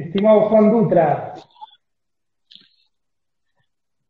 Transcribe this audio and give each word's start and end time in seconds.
Estimado 0.00 0.48
Juan 0.48 0.70
Dutra. 0.70 1.34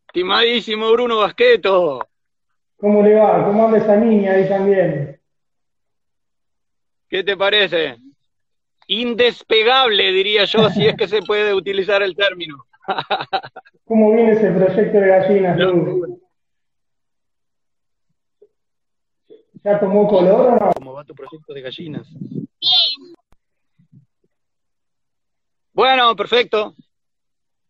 Estimadísimo 0.07 0.93
Bruno 0.93 1.19
Basqueto. 1.19 2.07
¿Cómo 2.77 3.03
le 3.03 3.15
va? 3.15 3.45
¿Cómo 3.45 3.67
anda 3.67 3.79
esa 3.79 3.97
niña 3.97 4.33
ahí 4.33 4.49
también? 4.49 5.21
¿Qué 7.09 7.25
te 7.25 7.37
parece? 7.37 7.97
Indespegable, 8.87 10.13
diría 10.13 10.45
yo, 10.45 10.71
si 10.71 10.87
es 10.87 10.95
que 10.95 11.09
se 11.09 11.23
puede 11.23 11.53
utilizar 11.53 12.03
el 12.03 12.15
término. 12.15 12.65
¿Cómo 13.85 14.13
viene 14.13 14.33
ese 14.33 14.51
proyecto 14.53 15.01
de 15.01 15.09
gallinas, 15.09 15.59
¿Ya 19.63 19.79
tomó 19.79 20.09
color 20.09 20.53
o 20.53 20.65
no? 20.65 20.73
¿Cómo 20.73 20.93
va 20.95 21.05
tu 21.05 21.15
proyecto 21.15 21.53
de 21.53 21.61
gallinas? 21.61 22.07
Bueno, 25.73 26.15
perfecto. 26.17 26.75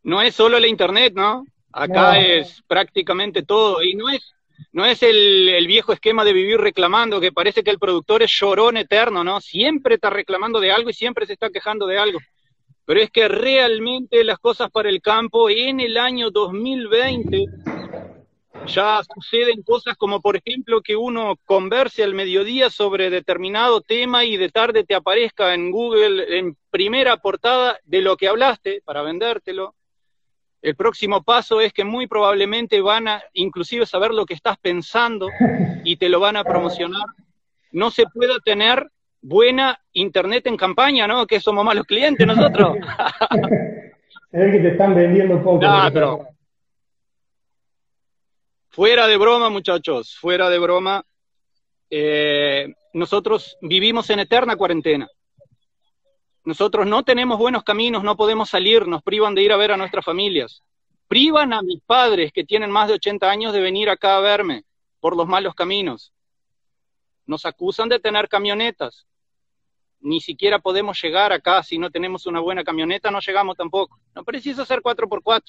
No 0.03 0.23
es 0.23 0.35
solo 0.35 0.59
la 0.59 0.67
internet, 0.67 1.13
¿no? 1.15 1.45
Acá 1.73 2.19
es 2.19 2.63
prácticamente 2.67 3.43
todo. 3.43 3.83
Y 3.83 3.95
no 3.95 4.09
es, 4.09 4.35
no 4.73 4.85
es 4.85 5.03
el, 5.03 5.65
viejo 5.67 5.93
esquema 5.93 6.25
de 6.25 6.33
vivir 6.33 6.59
reclamando, 6.59 7.21
que 7.21 7.33
parece 7.33 7.63
que 7.63 7.71
el 7.71 7.79
productor 7.79 8.23
es 8.23 8.31
llorón 8.33 8.77
eterno, 8.77 9.23
¿no? 9.23 9.41
Siempre 9.41 9.97
está 9.97 10.11
reclamando 10.11 10.61
de 10.61 10.73
algo 10.73 10.91
y 10.91 10.95
siempre 10.95 11.27
se 11.27 11.35
está 11.35 11.51
quejando 11.51 11.87
de 11.87 11.99
algo. 11.99 12.19
Pero 12.87 13.01
es 13.01 13.11
que 13.11 13.29
realmente 13.29 14.25
las 14.25 14.39
cosas 14.39 14.71
para 14.71 14.89
el 14.89 15.01
campo 15.01 15.49
en 15.49 15.81
el 15.81 15.97
año 15.97 16.31
2020 16.31 17.45
ya 18.67 19.01
suceden 19.15 19.63
cosas 19.63 19.97
como, 19.97 20.21
por 20.21 20.37
ejemplo, 20.37 20.81
que 20.81 20.97
uno 20.97 21.37
converse 21.45 22.03
al 22.03 22.15
mediodía 22.15 22.71
sobre 22.71 23.11
determinado 23.11 23.81
tema 23.81 24.25
y 24.25 24.37
de 24.37 24.49
tarde 24.51 24.85
te 24.85 24.95
aparezca 24.95 25.55
en 25.55 25.71
Google 25.71 26.39
en 26.39 26.57
primera 26.71 27.17
portada 27.17 27.79
de 27.85 28.03
lo 28.03 28.17
que 28.17 28.29
hablaste 28.29 28.83
para 28.85 29.03
vendértelo. 29.03 29.75
El 30.63 30.77
próximo 30.77 31.23
paso 31.23 31.61
es 31.61 31.73
que 31.73 31.85
muy 31.85 32.07
probablemente 32.07 32.81
van 32.81 33.09
a 33.09 33.23
inclusive 33.33 33.87
saber 33.87 34.13
lo 34.13 34.27
que 34.27 34.35
estás 34.35 34.59
pensando 34.59 35.29
y 35.85 35.97
te 35.97 36.09
lo 36.09 36.21
van 36.21 36.37
a 36.37 36.45
promocionar. 36.45 37.07
No 37.73 37.91
se 37.91 38.05
puede 38.13 38.35
tener 38.45 38.91
buena 39.23 39.81
internet 39.93 40.47
en 40.47 40.57
campaña, 40.57 41.07
¿no? 41.07 41.27
Que 41.27 41.41
somos 41.41 41.65
malos 41.65 41.87
clientes 41.87 42.27
nosotros. 42.27 42.77
Se 44.31 44.39
ve 44.39 44.53
que 44.53 44.59
te 44.61 44.69
están 44.69 44.95
vendiendo 44.95 45.43
poco. 45.43 45.61
pero 45.93 46.29
fuera 48.71 49.07
de 49.07 49.17
broma, 49.17 49.51
muchachos, 49.51 50.17
fuera 50.17 50.49
de 50.49 50.59
broma. 50.59 51.05
Eh, 51.91 52.73
nosotros 52.95 53.59
vivimos 53.61 54.09
en 54.11 54.21
eterna 54.21 54.57
cuarentena. 54.57 55.09
Nosotros 56.45 56.87
no 56.87 57.03
tenemos 57.03 57.39
buenos 57.39 57.63
caminos, 57.65 58.03
no 58.03 58.17
podemos 58.17 58.49
salir, 58.49 58.87
nos 58.87 59.03
privan 59.03 59.35
de 59.35 59.43
ir 59.43 59.53
a 59.53 59.57
ver 59.57 59.73
a 59.73 59.77
nuestras 59.77 60.05
familias. 60.05 60.63
Privan 61.07 61.53
a 61.53 61.63
mis 61.63 61.83
padres 61.83 62.33
que 62.33 62.45
tienen 62.45 62.71
más 62.71 62.89
de 62.89 62.95
80 62.95 63.29
años 63.29 63.53
de 63.53 63.61
venir 63.61 63.91
acá 63.91 64.17
a 64.17 64.21
verme 64.21 64.65
por 65.01 65.17
los 65.17 65.27
malos 65.27 65.55
caminos. 65.55 66.13
Nos 67.27 67.45
acusan 67.45 67.89
de 67.89 67.99
tener 67.99 68.29
camionetas. 68.29 69.07
Ni 70.01 70.21
siquiera 70.21 70.59
podemos 70.61 71.01
llegar 71.03 71.33
acá 71.33 71.63
si 71.63 71.77
no 71.77 71.91
tenemos 71.91 72.27
una 72.27 72.41
buena 72.41 72.65
camioneta, 72.65 73.11
no 73.11 73.21
llegamos 73.21 73.57
tampoco. 73.57 73.99
No 74.15 74.25
precisa 74.25 74.65
ser 74.65 74.81
4x4, 74.81 75.43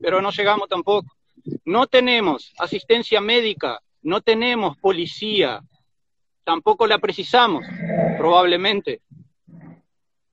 pero 0.00 0.20
no 0.20 0.30
llegamos 0.32 0.68
tampoco. 0.68 1.15
No 1.64 1.86
tenemos 1.86 2.52
asistencia 2.58 3.20
médica, 3.20 3.80
no 4.02 4.20
tenemos 4.20 4.76
policía, 4.78 5.62
tampoco 6.44 6.86
la 6.86 6.98
precisamos, 6.98 7.64
probablemente 8.18 9.00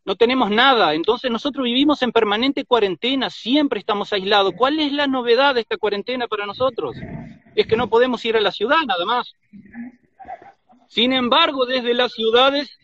no 0.05 0.15
tenemos 0.15 0.51
nada, 0.51 0.93
entonces 0.93 1.31
nosotros 1.31 1.63
vivimos 1.63 2.01
en 2.01 2.11
permanente 2.11 2.65
cuarentena, 2.65 3.29
siempre 3.29 3.79
estamos 3.79 4.11
aislados. 4.11 4.53
¿Cuál 4.57 4.79
es 4.79 4.91
la 4.91 5.07
novedad 5.07 5.55
de 5.55 5.61
esta 5.61 5.77
cuarentena 5.77 6.27
para 6.27 6.45
nosotros? 6.45 6.97
Es 7.55 7.67
que 7.67 7.77
no 7.77 7.89
podemos 7.89 8.23
ir 8.25 8.35
a 8.35 8.41
la 8.41 8.51
ciudad 8.51 8.79
nada 8.85 9.05
más. 9.05 9.33
Sin 10.87 11.13
embargo, 11.13 11.65
desde 11.65 11.93
las 11.93 12.11
ciudades 12.11 12.77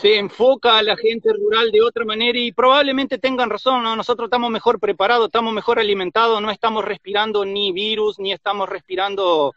se 0.00 0.16
enfoca 0.16 0.78
a 0.78 0.82
la 0.82 0.96
gente 0.96 1.30
rural 1.30 1.70
de 1.70 1.82
otra 1.82 2.06
manera 2.06 2.38
y 2.38 2.52
probablemente 2.52 3.18
tengan 3.18 3.50
razón, 3.50 3.82
¿no? 3.82 3.96
nosotros 3.96 4.28
estamos 4.28 4.50
mejor 4.50 4.80
preparados, 4.80 5.26
estamos 5.26 5.52
mejor 5.52 5.78
alimentados, 5.78 6.40
no 6.40 6.50
estamos 6.50 6.86
respirando 6.86 7.44
ni 7.44 7.70
virus, 7.70 8.18
ni 8.18 8.32
estamos 8.32 8.66
respirando 8.66 9.52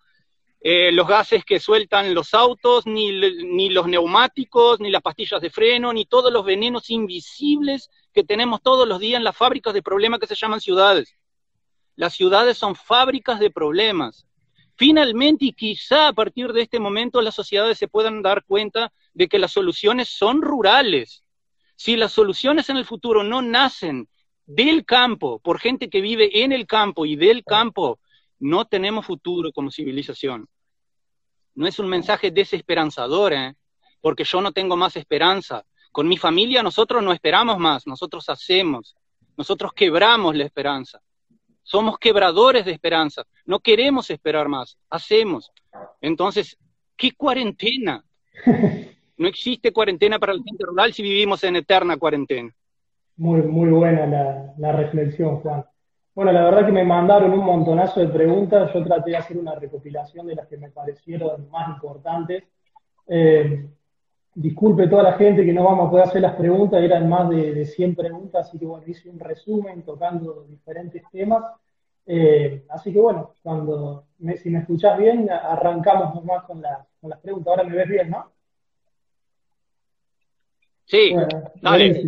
eh, 0.60 0.92
los 0.92 1.08
gases 1.08 1.46
que 1.46 1.62
sueltan 1.62 2.14
los 2.14 2.34
autos, 2.34 2.86
ni, 2.86 3.12
ni 3.12 3.70
los 3.70 3.88
neumáticos, 3.88 4.82
ni 4.82 4.92
las 4.92 5.02
pastillas 5.02 5.40
de 5.40 5.50
freno, 5.50 5.94
ni 5.94 6.04
todos 6.04 6.32
los 6.34 6.44
venenos 6.44 6.90
invisibles 6.90 7.90
que 8.14 8.26
tenemos 8.26 8.62
todos 8.62 8.86
los 8.86 9.00
días 9.00 9.20
en 9.20 9.24
las 9.24 9.38
fábricas 9.38 9.74
de 9.74 9.82
problemas 9.82 10.20
que 10.20 10.28
se 10.28 10.36
llaman 10.36 10.60
ciudades. 10.60 11.16
Las 11.96 12.16
ciudades 12.16 12.58
son 12.58 12.76
fábricas 12.76 13.40
de 13.40 13.50
problemas. 13.50 14.26
Finalmente, 14.76 15.46
y 15.46 15.54
quizá 15.54 16.10
a 16.10 16.14
partir 16.14 16.52
de 16.52 16.64
este 16.64 16.82
momento, 16.82 17.22
las 17.22 17.36
sociedades 17.36 17.78
se 17.78 17.88
puedan 17.88 18.22
dar 18.22 18.44
cuenta 18.44 18.92
de 19.14 19.28
que 19.28 19.40
las 19.40 19.52
soluciones 19.52 20.10
son 20.10 20.42
rurales. 20.42 21.24
Si 21.76 21.96
las 21.96 22.12
soluciones 22.12 22.70
en 22.70 22.78
el 22.78 22.86
futuro 22.86 23.24
no 23.24 23.42
nacen 23.42 24.08
del 24.46 24.86
campo, 24.86 25.40
por 25.40 25.60
gente 25.60 25.90
que 25.90 26.02
vive 26.02 26.44
en 26.44 26.52
el 26.52 26.68
campo 26.68 27.06
y 27.06 27.16
del 27.16 27.44
campo, 27.44 28.00
no 28.40 28.66
tenemos 28.66 29.06
futuro 29.06 29.52
como 29.52 29.72
civilización. 29.72 30.48
No 31.56 31.68
es 31.68 31.80
un 31.80 31.88
mensaje 31.88 32.32
desesperanzador, 32.32 33.34
¿eh? 33.34 33.56
porque 34.02 34.24
yo 34.24 34.42
no 34.42 34.52
tengo 34.52 34.76
más 34.76 34.96
esperanza. 34.98 35.64
Con 35.92 36.08
mi 36.08 36.18
familia 36.18 36.64
nosotros 36.64 37.04
no 37.04 37.14
esperamos 37.14 37.60
más, 37.60 37.86
nosotros 37.86 38.28
hacemos, 38.28 38.96
nosotros 39.38 39.72
quebramos 39.74 40.36
la 40.36 40.44
esperanza. 40.44 41.02
Somos 41.62 41.98
quebradores 41.98 42.66
de 42.66 42.72
esperanza, 42.72 43.24
no 43.46 43.60
queremos 43.60 44.10
esperar 44.10 44.50
más, 44.50 44.78
hacemos. 44.90 45.52
Entonces, 46.02 46.58
¿qué 46.98 47.12
cuarentena? 47.14 48.04
No 49.18 49.28
existe 49.28 49.72
cuarentena 49.72 50.20
para 50.20 50.34
la 50.34 50.42
gente 50.44 50.66
rural 50.66 50.94
si 50.94 51.04
vivimos 51.04 51.44
en 51.44 51.56
eterna 51.58 51.98
cuarentena. 51.98 52.54
Muy, 53.18 53.42
muy 53.44 53.70
buena 53.70 54.08
la, 54.08 54.54
la 54.58 54.72
reflexión, 54.72 55.38
Juan. 55.38 55.64
Bueno, 56.16 56.32
la 56.32 56.44
verdad 56.44 56.66
que 56.66 56.72
me 56.72 56.84
mandaron 56.84 57.32
un 57.32 57.44
montonazo 57.44 58.00
de 58.00 58.08
preguntas. 58.08 58.72
Yo 58.74 58.84
traté 58.84 59.12
de 59.12 59.18
hacer 59.18 59.38
una 59.38 59.56
recopilación 59.56 60.28
de 60.28 60.36
las 60.36 60.48
que 60.48 60.58
me 60.58 60.70
parecieron 60.70 61.50
más 61.50 61.70
importantes. 61.70 62.44
Eh, 63.08 63.68
disculpe 64.36 64.88
toda 64.88 65.04
la 65.04 65.14
gente 65.14 65.44
que 65.46 65.54
no 65.54 65.64
vamos 65.64 65.88
a 65.88 65.92
poder 65.92 66.08
hacer 66.08 66.22
las 66.22 66.36
preguntas, 66.36 66.82
eran 66.82 67.08
más 67.10 67.30
de, 67.30 67.66
100 67.66 67.96
preguntas, 67.96 68.48
así 68.48 68.58
que 68.58 68.66
bueno, 68.66 68.84
hice 68.88 69.10
un 69.10 69.20
resumen 69.20 69.84
tocando 69.84 70.44
diferentes 70.44 71.04
temas. 71.12 71.44
Eh, 72.06 72.66
así 72.70 72.92
que 72.92 73.00
bueno, 73.00 73.32
cuando 73.42 74.06
si 74.42 74.50
me 74.50 74.60
escuchás 74.60 74.98
bien, 75.00 75.30
arrancamos 75.32 76.16
nomás 76.16 76.44
con, 76.44 76.62
con 77.02 77.10
las 77.10 77.20
preguntas. 77.20 77.52
Ahora 77.52 77.64
me 77.64 77.76
ves 77.76 77.88
bien, 77.88 78.10
¿no? 78.12 78.33
Sí, 80.86 81.16
dale. 81.62 82.04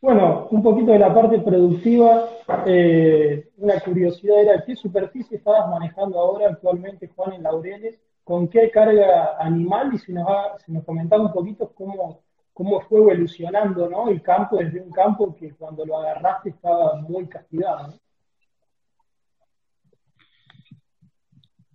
Bueno, 0.00 0.46
un 0.52 0.62
poquito 0.62 0.92
de 0.92 1.00
la 1.00 1.12
parte 1.12 1.40
productiva, 1.40 2.28
eh, 2.66 3.48
una 3.56 3.80
curiosidad 3.80 4.40
era, 4.40 4.64
¿qué 4.64 4.76
superficie 4.76 5.38
estabas 5.38 5.68
manejando 5.68 6.20
ahora 6.20 6.50
actualmente, 6.50 7.08
Juan, 7.08 7.32
en 7.32 7.42
Laureles? 7.42 7.98
¿Con 8.22 8.46
qué 8.46 8.70
carga 8.70 9.36
animal? 9.40 9.90
Y 9.92 9.98
si 9.98 10.12
nos, 10.12 10.24
va, 10.24 10.56
si 10.64 10.70
nos 10.70 10.84
comentaba 10.84 11.24
un 11.24 11.32
poquito 11.32 11.72
cómo, 11.74 12.20
cómo 12.52 12.80
fue 12.82 13.00
evolucionando 13.00 13.88
¿no? 13.88 14.08
el 14.08 14.22
campo 14.22 14.58
desde 14.58 14.80
un 14.80 14.92
campo 14.92 15.34
que 15.34 15.52
cuando 15.54 15.84
lo 15.84 15.98
agarraste 15.98 16.50
estaba 16.50 16.94
muy 16.96 17.26
castigado. 17.26 17.94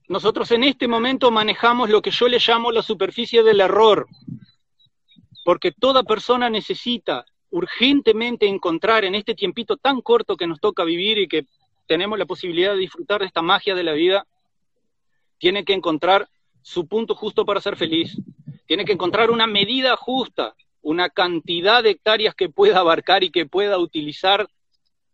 Nosotros 0.07 0.49
en 0.51 0.63
este 0.63 0.87
momento 0.87 1.29
manejamos 1.31 1.89
lo 1.89 2.01
que 2.01 2.11
yo 2.11 2.27
le 2.27 2.37
llamo 2.39 2.71
la 2.71 2.83
superficie 2.83 3.43
del 3.43 3.59
error, 3.59 4.07
porque 5.43 5.71
toda 5.71 6.03
persona 6.03 6.49
necesita 6.49 7.25
urgentemente 7.49 8.47
encontrar 8.47 9.05
en 9.05 9.15
este 9.15 9.35
tiempito 9.35 9.77
tan 9.77 10.01
corto 10.01 10.35
que 10.35 10.47
nos 10.47 10.59
toca 10.59 10.83
vivir 10.83 11.19
y 11.19 11.27
que 11.27 11.45
tenemos 11.85 12.17
la 12.17 12.25
posibilidad 12.25 12.71
de 12.71 12.79
disfrutar 12.79 13.21
de 13.21 13.27
esta 13.27 13.41
magia 13.41 13.75
de 13.75 13.83
la 13.83 13.93
vida, 13.93 14.25
tiene 15.37 15.63
que 15.63 15.73
encontrar 15.73 16.29
su 16.61 16.87
punto 16.87 17.13
justo 17.13 17.45
para 17.45 17.61
ser 17.61 17.75
feliz. 17.75 18.17
Tiene 18.65 18.85
que 18.85 18.93
encontrar 18.93 19.29
una 19.29 19.45
medida 19.45 19.95
justa, 19.97 20.55
una 20.81 21.09
cantidad 21.09 21.83
de 21.83 21.91
hectáreas 21.91 22.33
que 22.33 22.49
pueda 22.49 22.79
abarcar 22.79 23.23
y 23.23 23.29
que 23.29 23.45
pueda 23.45 23.77
utilizar 23.77 24.47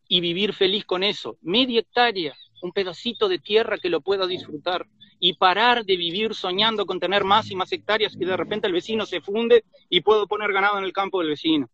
y 0.07 0.21
vivir 0.21 0.53
feliz 0.53 0.85
con 0.85 1.03
eso. 1.03 1.37
Media 1.41 1.79
hectárea, 1.79 2.35
un 2.61 2.71
pedacito 2.71 3.27
de 3.27 3.39
tierra 3.39 3.77
que 3.77 3.89
lo 3.89 4.01
pueda 4.01 4.27
disfrutar 4.27 4.87
y 5.19 5.33
parar 5.33 5.85
de 5.85 5.97
vivir 5.97 6.33
soñando 6.33 6.85
con 6.85 6.99
tener 6.99 7.23
más 7.23 7.51
y 7.51 7.55
más 7.55 7.71
hectáreas 7.71 8.15
que 8.15 8.25
de 8.25 8.37
repente 8.37 8.67
el 8.67 8.73
vecino 8.73 9.05
se 9.05 9.21
funde 9.21 9.65
y 9.89 10.01
puedo 10.01 10.27
poner 10.27 10.53
ganado 10.53 10.77
en 10.77 10.85
el 10.85 10.93
campo 10.93 11.19
del 11.19 11.29
vecino. 11.29 11.69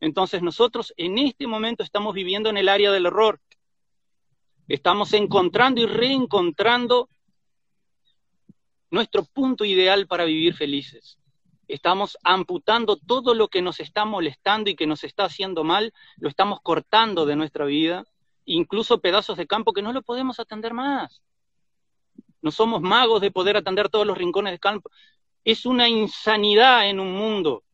Entonces 0.00 0.42
nosotros 0.42 0.92
en 0.96 1.18
este 1.18 1.46
momento 1.46 1.82
estamos 1.82 2.14
viviendo 2.14 2.50
en 2.50 2.56
el 2.56 2.68
área 2.68 2.90
del 2.90 3.06
error. 3.06 3.40
Estamos 4.68 5.12
encontrando 5.14 5.80
y 5.80 5.86
reencontrando 5.86 7.08
nuestro 8.90 9.24
punto 9.24 9.64
ideal 9.64 10.06
para 10.06 10.24
vivir 10.24 10.54
felices. 10.54 11.16
estamos 11.68 12.18
amputando 12.24 12.96
todo 12.96 13.32
lo 13.32 13.46
que 13.46 13.62
nos 13.62 13.78
está 13.78 14.04
molestando 14.04 14.70
y 14.70 14.74
que 14.74 14.88
nos 14.88 15.04
está 15.04 15.26
haciendo 15.26 15.62
mal, 15.62 15.92
lo 16.16 16.28
estamos 16.28 16.60
cortando 16.62 17.26
de 17.26 17.36
nuestra 17.36 17.64
vida, 17.64 18.04
incluso 18.54 19.00
pedazos 19.00 19.36
de 19.36 19.46
campo 19.46 19.72
que 19.72 19.82
no 19.82 19.92
lo 19.92 20.02
podemos 20.02 20.40
atender 20.40 20.74
más. 20.74 21.22
No 22.42 22.50
somos 22.50 22.80
magos 22.80 23.20
de 23.20 23.30
poder 23.30 23.56
atender 23.56 23.88
todos 23.88 24.06
los 24.06 24.18
rincones 24.18 24.52
del 24.52 24.60
campo. 24.60 24.90
Es 25.44 25.66
una 25.66 25.88
insanidad 25.88 26.88
en 26.88 27.00
un 27.00 27.12
mundo 27.12 27.64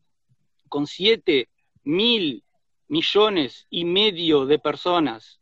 con 0.69 0.87
siete 0.87 1.49
mil 1.83 2.45
millones 2.89 3.67
y 3.71 3.85
medio 3.85 4.45
de 4.45 4.59
personas 4.59 5.41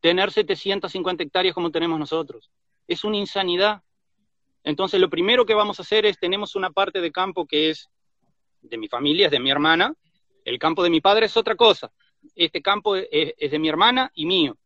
tener 0.00 0.32
750 0.32 1.22
hectáreas 1.22 1.54
como 1.54 1.70
tenemos 1.70 1.98
nosotros. 1.98 2.50
Es 2.88 3.04
una 3.04 3.16
insanidad. 3.16 3.82
Entonces, 4.62 5.00
lo 5.00 5.08
primero 5.08 5.46
que 5.46 5.54
vamos 5.54 5.78
a 5.78 5.82
hacer 5.82 6.04
es, 6.06 6.18
tenemos 6.18 6.56
una 6.56 6.70
parte 6.70 7.00
de 7.00 7.12
campo 7.12 7.46
que 7.46 7.70
es 7.70 7.88
de 8.60 8.76
mi 8.78 8.88
familia, 8.88 9.26
es 9.26 9.32
de 9.32 9.40
mi 9.40 9.50
hermana, 9.50 9.94
el 10.44 10.58
campo 10.58 10.82
de 10.82 10.90
mi 10.90 11.00
padre 11.00 11.26
es 11.26 11.36
otra 11.36 11.54
cosa. 11.54 11.90
Este 12.34 12.60
campo 12.60 12.96
es, 12.96 13.34
de 13.38 13.58
mi 13.58 13.68
hermana 13.68 14.10
y 14.14 14.26
mío. 14.26 14.56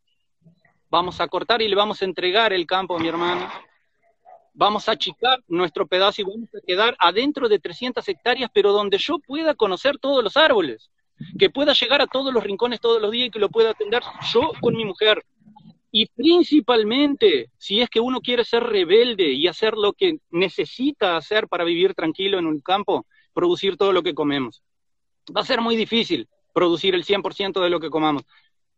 Vamos 0.90 1.20
a 1.20 1.28
cortar 1.28 1.60
y 1.60 1.68
le 1.68 1.76
vamos 1.76 2.00
a 2.00 2.04
entregar 2.04 2.52
el 2.52 2.66
campo 2.66 2.96
a 2.96 2.98
mi 2.98 3.08
hermana. 3.08 3.52
Vamos 4.54 4.88
a 4.88 4.92
achicar 4.92 5.40
nuestro 5.46 5.86
pedazo 5.86 6.22
y 6.22 6.24
vamos 6.24 6.48
a 6.54 6.66
quedar 6.66 6.96
adentro 6.98 7.48
de 7.48 7.58
300 7.58 8.08
hectáreas, 8.08 8.50
pero 8.52 8.72
donde 8.72 8.98
yo 8.98 9.18
pueda 9.18 9.54
conocer 9.54 9.98
todos 9.98 10.24
los 10.24 10.36
árboles 10.36 10.90
que 11.38 11.50
pueda 11.50 11.72
llegar 11.72 12.00
a 12.00 12.06
todos 12.06 12.32
los 12.32 12.42
rincones 12.42 12.80
todos 12.80 13.02
los 13.02 13.10
días 13.10 13.28
y 13.28 13.30
que 13.30 13.38
lo 13.38 13.48
pueda 13.48 13.70
atender 13.70 14.02
yo 14.32 14.52
con 14.60 14.74
mi 14.74 14.84
mujer. 14.84 15.24
Y 15.90 16.06
principalmente, 16.06 17.50
si 17.56 17.80
es 17.80 17.88
que 17.88 18.00
uno 18.00 18.20
quiere 18.20 18.44
ser 18.44 18.62
rebelde 18.62 19.32
y 19.32 19.46
hacer 19.46 19.74
lo 19.74 19.92
que 19.92 20.18
necesita 20.30 21.16
hacer 21.16 21.48
para 21.48 21.64
vivir 21.64 21.94
tranquilo 21.94 22.38
en 22.38 22.46
un 22.46 22.60
campo, 22.60 23.06
producir 23.32 23.76
todo 23.76 23.92
lo 23.92 24.02
que 24.02 24.14
comemos. 24.14 24.62
Va 25.34 25.40
a 25.42 25.46
ser 25.46 25.60
muy 25.60 25.76
difícil 25.76 26.28
producir 26.58 26.92
el 26.96 27.04
100% 27.04 27.62
de 27.62 27.70
lo 27.70 27.78
que 27.78 27.88
comamos, 27.88 28.24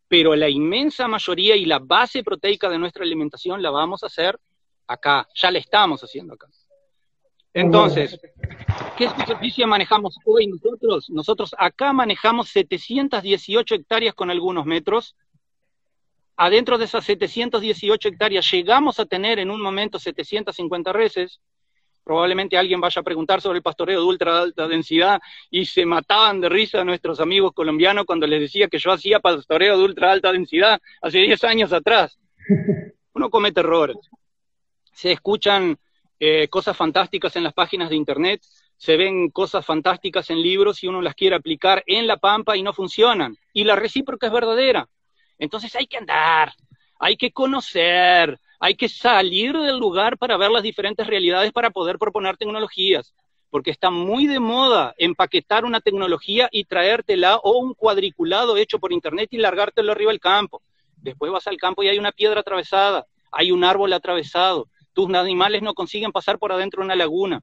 pero 0.06 0.36
la 0.36 0.50
inmensa 0.50 1.08
mayoría 1.08 1.56
y 1.56 1.64
la 1.64 1.78
base 1.78 2.22
proteica 2.22 2.68
de 2.68 2.78
nuestra 2.78 3.04
alimentación 3.04 3.62
la 3.62 3.70
vamos 3.70 4.02
a 4.02 4.08
hacer 4.08 4.38
acá, 4.86 5.26
ya 5.34 5.50
la 5.50 5.60
estamos 5.60 6.02
haciendo 6.02 6.34
acá. 6.34 6.46
Entonces, 7.54 8.20
¿qué 8.98 9.08
superficie 9.08 9.64
manejamos 9.64 10.18
hoy 10.26 10.46
nosotros? 10.46 11.08
Nosotros 11.08 11.54
acá 11.56 11.94
manejamos 11.94 12.50
718 12.50 13.76
hectáreas 13.76 14.14
con 14.14 14.30
algunos 14.30 14.66
metros. 14.66 15.16
Adentro 16.36 16.76
de 16.76 16.84
esas 16.84 17.06
718 17.06 18.08
hectáreas 18.08 18.50
llegamos 18.50 19.00
a 19.00 19.06
tener 19.06 19.38
en 19.38 19.50
un 19.50 19.62
momento 19.62 19.98
750 19.98 20.92
reses. 20.92 21.40
Probablemente 22.10 22.58
alguien 22.58 22.80
vaya 22.80 22.98
a 22.98 23.04
preguntar 23.04 23.40
sobre 23.40 23.58
el 23.58 23.62
pastoreo 23.62 24.00
de 24.00 24.04
ultra 24.04 24.40
alta 24.40 24.66
densidad 24.66 25.20
y 25.48 25.64
se 25.64 25.86
mataban 25.86 26.40
de 26.40 26.48
risa 26.48 26.82
nuestros 26.82 27.20
amigos 27.20 27.52
colombianos 27.52 28.04
cuando 28.04 28.26
les 28.26 28.40
decía 28.40 28.66
que 28.66 28.80
yo 28.80 28.90
hacía 28.90 29.20
pastoreo 29.20 29.78
de 29.78 29.84
ultra 29.84 30.10
alta 30.10 30.32
densidad 30.32 30.80
hace 31.00 31.18
10 31.18 31.44
años 31.44 31.72
atrás. 31.72 32.18
Uno 33.14 33.30
comete 33.30 33.60
errores. 33.60 33.96
Se 34.92 35.12
escuchan 35.12 35.78
eh, 36.18 36.48
cosas 36.48 36.76
fantásticas 36.76 37.36
en 37.36 37.44
las 37.44 37.52
páginas 37.52 37.90
de 37.90 37.94
internet, 37.94 38.42
se 38.76 38.96
ven 38.96 39.30
cosas 39.30 39.64
fantásticas 39.64 40.30
en 40.30 40.42
libros 40.42 40.82
y 40.82 40.88
uno 40.88 41.00
las 41.02 41.14
quiere 41.14 41.36
aplicar 41.36 41.84
en 41.86 42.08
la 42.08 42.16
pampa 42.16 42.56
y 42.56 42.64
no 42.64 42.72
funcionan. 42.72 43.36
Y 43.52 43.62
la 43.62 43.76
recíproca 43.76 44.26
es 44.26 44.32
verdadera. 44.32 44.88
Entonces 45.38 45.76
hay 45.76 45.86
que 45.86 45.98
andar, 45.98 46.54
hay 46.98 47.16
que 47.16 47.30
conocer, 47.30 48.40
hay 48.60 48.74
que 48.74 48.90
salir 48.90 49.56
del 49.56 49.78
lugar 49.78 50.18
para 50.18 50.36
ver 50.36 50.50
las 50.50 50.62
diferentes 50.62 51.06
realidades 51.06 51.50
para 51.50 51.70
poder 51.70 51.98
proponer 51.98 52.36
tecnologías. 52.36 53.14
Porque 53.48 53.70
está 53.70 53.90
muy 53.90 54.26
de 54.26 54.38
moda 54.38 54.94
empaquetar 54.98 55.64
una 55.64 55.80
tecnología 55.80 56.48
y 56.52 56.64
traértela 56.64 57.36
o 57.38 57.58
un 57.58 57.74
cuadriculado 57.74 58.56
hecho 58.58 58.78
por 58.78 58.92
internet 58.92 59.28
y 59.32 59.38
largártelo 59.38 59.90
arriba 59.90 60.12
del 60.12 60.20
campo. 60.20 60.62
Después 60.96 61.32
vas 61.32 61.46
al 61.46 61.56
campo 61.56 61.82
y 61.82 61.88
hay 61.88 61.98
una 61.98 62.12
piedra 62.12 62.40
atravesada, 62.40 63.06
hay 63.32 63.50
un 63.50 63.64
árbol 63.64 63.92
atravesado, 63.94 64.68
tus 64.92 65.12
animales 65.14 65.62
no 65.62 65.72
consiguen 65.72 66.12
pasar 66.12 66.38
por 66.38 66.52
adentro 66.52 66.82
de 66.82 66.86
una 66.86 66.96
laguna. 66.96 67.42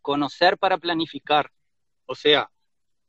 Conocer 0.00 0.56
para 0.56 0.78
planificar. 0.78 1.50
O 2.06 2.14
sea, 2.14 2.48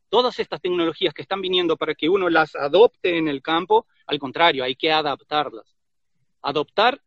todas 0.09 0.39
estas 0.39 0.59
tecnologías 0.59 1.13
que 1.13 1.21
están 1.21 1.41
viniendo 1.41 1.77
para 1.77 1.93
que 1.93 2.09
uno 2.09 2.27
las 2.27 2.55
adopte 2.55 3.17
en 3.17 3.27
el 3.27 3.43
campo, 3.43 3.85
al 4.07 4.17
contrario, 4.17 4.63
hay 4.63 4.75
que 4.75 4.91
adaptarlas. 4.91 5.75
Adoptar, 6.41 6.99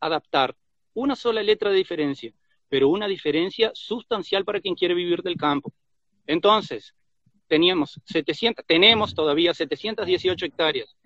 adaptar. 0.00 0.54
Una 0.94 1.16
sola 1.16 1.42
letra 1.42 1.70
de 1.70 1.76
diferencia, 1.76 2.32
pero 2.68 2.88
una 2.88 3.06
diferencia 3.06 3.70
sustancial 3.74 4.44
para 4.44 4.60
quien 4.60 4.74
quiere 4.74 4.94
vivir 4.94 5.22
del 5.22 5.36
campo. 5.36 5.72
Entonces, 6.26 6.94
teníamos 7.46 8.00
700, 8.06 8.64
tenemos 8.66 9.14
todavía 9.14 9.54
718 9.54 10.46
hectáreas. 10.46 10.96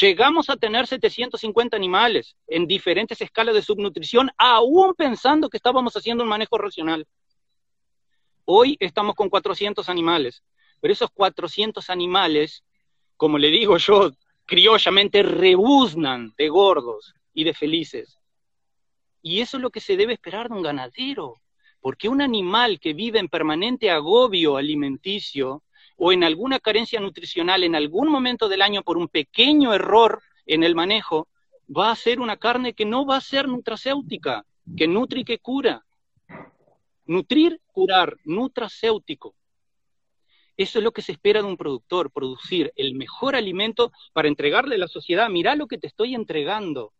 Llegamos 0.00 0.48
a 0.48 0.56
tener 0.56 0.86
750 0.86 1.76
animales 1.76 2.34
en 2.46 2.66
diferentes 2.66 3.20
escalas 3.20 3.54
de 3.54 3.60
subnutrición, 3.60 4.30
aún 4.38 4.94
pensando 4.94 5.50
que 5.50 5.58
estábamos 5.58 5.94
haciendo 5.94 6.24
un 6.24 6.30
manejo 6.30 6.56
racional. 6.56 7.06
Hoy 8.46 8.76
estamos 8.80 9.14
con 9.14 9.28
400 9.28 9.88
animales, 9.90 10.42
pero 10.80 10.92
esos 10.92 11.10
400 11.10 11.90
animales, 11.90 12.64
como 13.18 13.36
le 13.36 13.48
digo 13.48 13.76
yo 13.76 14.12
criollamente, 14.46 15.22
rebuznan 15.22 16.32
de 16.38 16.48
gordos 16.48 17.14
y 17.34 17.44
de 17.44 17.52
felices. 17.52 18.18
Y 19.22 19.40
eso 19.40 19.56
es 19.56 19.62
lo 19.62 19.70
que 19.70 19.80
se 19.80 19.96
debe 19.96 20.12
esperar 20.12 20.48
de 20.48 20.56
un 20.56 20.62
ganadero, 20.62 21.36
porque 21.80 22.08
un 22.08 22.20
animal 22.20 22.80
que 22.80 22.92
vive 22.92 23.20
en 23.20 23.28
permanente 23.28 23.90
agobio 23.90 24.56
alimenticio 24.56 25.62
o 25.96 26.12
en 26.12 26.24
alguna 26.24 26.58
carencia 26.58 27.00
nutricional 27.00 27.62
en 27.62 27.76
algún 27.76 28.08
momento 28.08 28.48
del 28.48 28.62
año 28.62 28.82
por 28.82 28.98
un 28.98 29.08
pequeño 29.08 29.72
error 29.72 30.20
en 30.46 30.64
el 30.64 30.74
manejo, 30.74 31.28
va 31.74 31.92
a 31.92 31.96
ser 31.96 32.20
una 32.20 32.36
carne 32.36 32.74
que 32.74 32.84
no 32.84 33.06
va 33.06 33.16
a 33.16 33.20
ser 33.20 33.46
nutracéutica, 33.46 34.44
que 34.76 34.88
nutre 34.88 35.20
y 35.20 35.24
que 35.24 35.38
cura. 35.38 35.84
Nutrir, 37.06 37.60
curar, 37.66 38.16
nutracéutico. 38.24 39.34
Eso 40.56 40.78
es 40.78 40.84
lo 40.84 40.92
que 40.92 41.02
se 41.02 41.12
espera 41.12 41.40
de 41.40 41.48
un 41.48 41.56
productor, 41.56 42.10
producir 42.10 42.72
el 42.76 42.94
mejor 42.94 43.34
alimento 43.34 43.90
para 44.12 44.28
entregarle 44.28 44.74
a 44.74 44.78
la 44.78 44.88
sociedad. 44.88 45.30
Mirá 45.30 45.56
lo 45.56 45.66
que 45.66 45.78
te 45.78 45.86
estoy 45.86 46.14
entregando. 46.14 46.92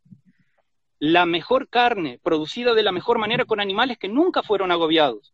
La 1.05 1.25
mejor 1.25 1.67
carne, 1.67 2.17
producida 2.23 2.73
de 2.73 2.81
la 2.81 2.93
mejor 2.93 3.19
manera 3.19 3.43
con 3.43 3.59
animales 3.59 3.97
que 3.97 4.07
nunca 4.07 4.41
fueron 4.41 4.71
agobiados. 4.71 5.33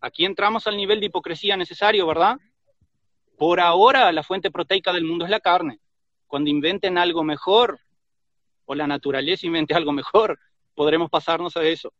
Aquí 0.00 0.24
entramos 0.24 0.66
al 0.66 0.76
nivel 0.76 0.98
de 0.98 1.06
hipocresía 1.06 1.56
necesario, 1.56 2.08
¿verdad? 2.08 2.38
Por 3.38 3.60
ahora 3.60 4.10
la 4.10 4.24
fuente 4.24 4.50
proteica 4.50 4.92
del 4.92 5.04
mundo 5.04 5.24
es 5.24 5.30
la 5.30 5.38
carne. 5.38 5.78
Cuando 6.26 6.50
inventen 6.50 6.98
algo 6.98 7.22
mejor, 7.22 7.78
o 8.64 8.74
la 8.74 8.88
naturaleza 8.88 9.46
invente 9.46 9.74
algo 9.74 9.92
mejor, 9.92 10.40
podremos 10.74 11.08
pasarnos 11.08 11.56
a 11.56 11.62
eso. 11.62 11.92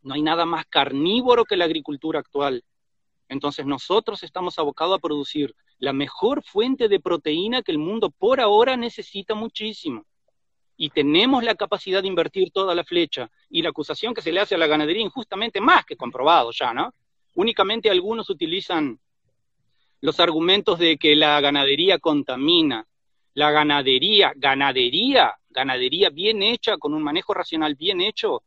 No 0.00 0.14
hay 0.14 0.22
nada 0.22 0.46
más 0.46 0.64
carnívoro 0.64 1.44
que 1.44 1.58
la 1.58 1.66
agricultura 1.66 2.20
actual. 2.20 2.64
Entonces 3.28 3.66
nosotros 3.66 4.22
estamos 4.22 4.58
abocados 4.58 4.96
a 4.96 5.02
producir 5.02 5.54
la 5.76 5.92
mejor 5.92 6.42
fuente 6.42 6.88
de 6.88 7.00
proteína 7.00 7.60
que 7.60 7.72
el 7.72 7.78
mundo 7.78 8.08
por 8.08 8.40
ahora 8.40 8.78
necesita 8.78 9.34
muchísimo. 9.34 10.06
Y 10.76 10.90
tenemos 10.90 11.44
la 11.44 11.54
capacidad 11.54 12.02
de 12.02 12.08
invertir 12.08 12.50
toda 12.50 12.74
la 12.74 12.84
flecha. 12.84 13.30
Y 13.48 13.62
la 13.62 13.70
acusación 13.70 14.14
que 14.14 14.22
se 14.22 14.32
le 14.32 14.40
hace 14.40 14.54
a 14.54 14.58
la 14.58 14.66
ganadería 14.66 15.02
injustamente 15.02 15.60
más 15.60 15.84
que 15.84 15.96
comprobado 15.96 16.50
ya, 16.52 16.74
¿no? 16.74 16.92
Únicamente 17.34 17.90
algunos 17.90 18.30
utilizan 18.30 18.98
los 20.00 20.20
argumentos 20.20 20.78
de 20.78 20.96
que 20.96 21.16
la 21.16 21.40
ganadería 21.40 21.98
contamina. 21.98 22.86
La 23.34 23.50
ganadería, 23.50 24.32
ganadería, 24.36 25.34
ganadería 25.50 26.10
bien 26.10 26.42
hecha, 26.42 26.76
con 26.76 26.94
un 26.94 27.02
manejo 27.02 27.34
racional 27.34 27.74
bien 27.74 28.00
hecho, 28.00 28.42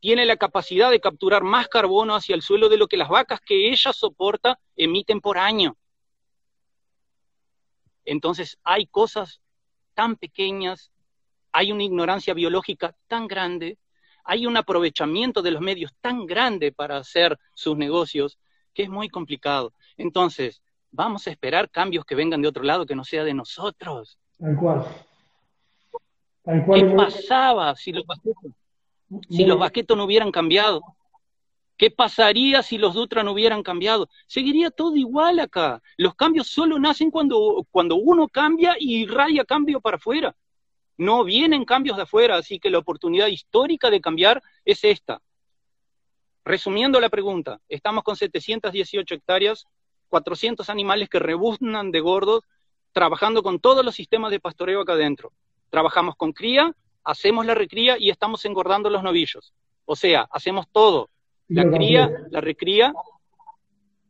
tiene 0.00 0.24
la 0.24 0.36
capacidad 0.36 0.90
de 0.90 1.00
capturar 1.00 1.42
más 1.42 1.68
carbono 1.68 2.14
hacia 2.14 2.34
el 2.34 2.42
suelo 2.42 2.68
de 2.68 2.78
lo 2.78 2.88
que 2.88 2.96
las 2.96 3.08
vacas 3.08 3.40
que 3.40 3.70
ella 3.70 3.92
soporta 3.92 4.58
emiten 4.76 5.20
por 5.20 5.36
año. 5.36 5.76
Entonces 8.04 8.58
hay 8.64 8.86
cosas 8.86 9.40
tan 9.94 10.16
pequeñas, 10.16 10.90
hay 11.52 11.72
una 11.72 11.84
ignorancia 11.84 12.34
biológica 12.34 12.94
tan 13.08 13.26
grande, 13.26 13.78
hay 14.24 14.46
un 14.46 14.56
aprovechamiento 14.56 15.42
de 15.42 15.50
los 15.50 15.60
medios 15.60 15.92
tan 16.00 16.26
grande 16.26 16.72
para 16.72 16.98
hacer 16.98 17.38
sus 17.54 17.76
negocios 17.76 18.38
que 18.74 18.84
es 18.84 18.88
muy 18.88 19.08
complicado. 19.08 19.72
Entonces, 19.96 20.62
vamos 20.90 21.26
a 21.26 21.30
esperar 21.30 21.70
cambios 21.70 22.04
que 22.04 22.14
vengan 22.14 22.42
de 22.42 22.48
otro 22.48 22.62
lado, 22.62 22.86
que 22.86 22.94
no 22.94 23.04
sea 23.04 23.24
de 23.24 23.34
nosotros. 23.34 24.18
Tal 24.38 24.56
cual. 24.56 24.86
¿Qué 26.44 26.84
pasaba 26.96 27.76
si 27.76 27.92
los 27.92 28.06
basquetos, 28.06 28.52
si 29.28 29.44
los 29.44 29.58
no 29.96 30.04
hubieran 30.04 30.32
cambiado? 30.32 30.82
¿Qué 31.76 31.90
pasaría 31.90 32.62
si 32.62 32.76
los 32.76 32.94
Dutra 32.94 33.22
no 33.22 33.32
hubieran 33.32 33.62
cambiado? 33.62 34.08
Seguiría 34.26 34.70
todo 34.70 34.96
igual 34.96 35.38
acá. 35.38 35.82
Los 35.96 36.14
cambios 36.14 36.48
solo 36.48 36.78
nacen 36.78 37.10
cuando, 37.10 37.66
cuando 37.70 37.96
uno 37.96 38.28
cambia 38.28 38.76
y 38.78 39.02
irradia 39.02 39.44
cambio 39.44 39.80
para 39.80 39.96
afuera. 39.96 40.34
No 41.00 41.24
vienen 41.24 41.64
cambios 41.64 41.96
de 41.96 42.02
afuera, 42.02 42.36
así 42.36 42.58
que 42.60 42.68
la 42.68 42.76
oportunidad 42.76 43.28
histórica 43.28 43.88
de 43.88 44.02
cambiar 44.02 44.42
es 44.66 44.84
esta. 44.84 45.22
resumiendo 46.44 47.00
la 47.00 47.08
pregunta, 47.08 47.58
estamos 47.70 48.04
con 48.04 48.16
718 48.16 49.14
hectáreas, 49.14 49.66
400 50.10 50.68
animales 50.68 51.08
que 51.08 51.18
rebuznan 51.18 51.90
de 51.90 52.00
gordos, 52.00 52.44
trabajando 52.92 53.42
con 53.42 53.60
todos 53.60 53.82
los 53.82 53.94
sistemas 53.94 54.30
de 54.30 54.40
pastoreo 54.40 54.82
acá 54.82 54.92
adentro. 54.92 55.32
Trabajamos 55.70 56.16
con 56.16 56.34
cría, 56.34 56.76
hacemos 57.02 57.46
la 57.46 57.54
recría 57.54 57.96
y 57.98 58.10
estamos 58.10 58.44
engordando 58.44 58.90
los 58.90 59.02
novillos. 59.02 59.54
O 59.86 59.96
sea, 59.96 60.28
hacemos 60.30 60.66
todo. 60.70 61.08
La 61.48 61.66
cría, 61.70 62.10
la 62.30 62.42
recría 62.42 62.92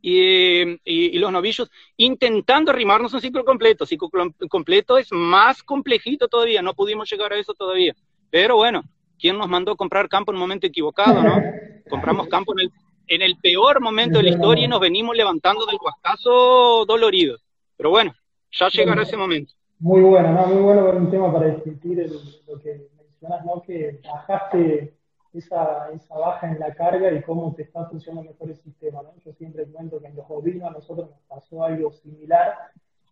y, 0.01 1.17
los 1.19 1.31
novillos, 1.31 1.69
intentando 1.97 2.71
arrimarnos 2.71 3.13
un 3.13 3.21
ciclo 3.21 3.45
completo. 3.45 3.85
Ciclo 3.85 4.09
completo 4.49 4.97
es 4.97 5.11
más 5.11 5.63
complejito 5.63 6.27
todavía, 6.27 6.61
no 6.61 6.73
pudimos 6.73 7.09
llegar 7.09 7.33
a 7.33 7.37
eso 7.37 7.53
todavía. 7.53 7.95
Pero 8.29 8.55
bueno, 8.55 8.83
¿quién 9.19 9.37
nos 9.37 9.47
mandó 9.47 9.75
comprar 9.75 10.09
campo 10.09 10.31
en 10.31 10.37
un 10.37 10.41
momento 10.41 10.67
equivocado, 10.67 11.21
no? 11.21 11.41
Compramos 11.89 12.27
campo 12.27 12.53
en 12.53 12.61
el, 12.61 12.71
en 13.07 13.21
el 13.21 13.37
peor 13.37 13.81
momento 13.81 14.17
de 14.17 14.23
la 14.23 14.29
historia 14.31 14.65
y 14.65 14.67
nos 14.67 14.79
venimos 14.79 15.15
levantando 15.15 15.65
del 15.65 15.77
huascazo 15.81 16.85
doloridos. 16.85 17.43
Pero 17.77 17.89
bueno, 17.89 18.13
ya 18.51 18.69
llegará 18.69 19.03
ese 19.03 19.17
momento. 19.17 19.53
Muy 19.79 20.01
bueno, 20.01 20.31
¿no? 20.31 20.47
Muy 20.47 20.61
bueno 20.61 20.89
un 20.91 21.09
tema 21.09 21.33
para 21.33 21.47
discutir 21.47 22.05
lo 22.47 22.59
que 22.61 22.87
mencionas, 22.97 23.45
¿no? 23.45 23.61
Que 23.61 23.99
bajaste 24.03 24.93
esa, 25.33 25.89
esa 25.93 26.17
baja 26.17 26.51
en 26.51 26.59
la 26.59 26.73
carga 26.73 27.11
y 27.11 27.21
cómo 27.21 27.53
te 27.53 27.63
está 27.63 27.85
funcionando 27.85 28.31
mejor 28.31 28.49
el 28.49 28.57
sistema. 28.57 29.01
¿no? 29.01 29.13
Yo 29.23 29.31
siempre 29.33 29.65
cuento 29.65 29.99
que 29.99 30.07
en 30.07 30.15
los 30.15 30.27
bovinos 30.27 30.69
a 30.69 30.73
nosotros 30.73 31.09
nos 31.09 31.19
pasó 31.27 31.63
algo 31.63 31.91
similar, 31.91 32.53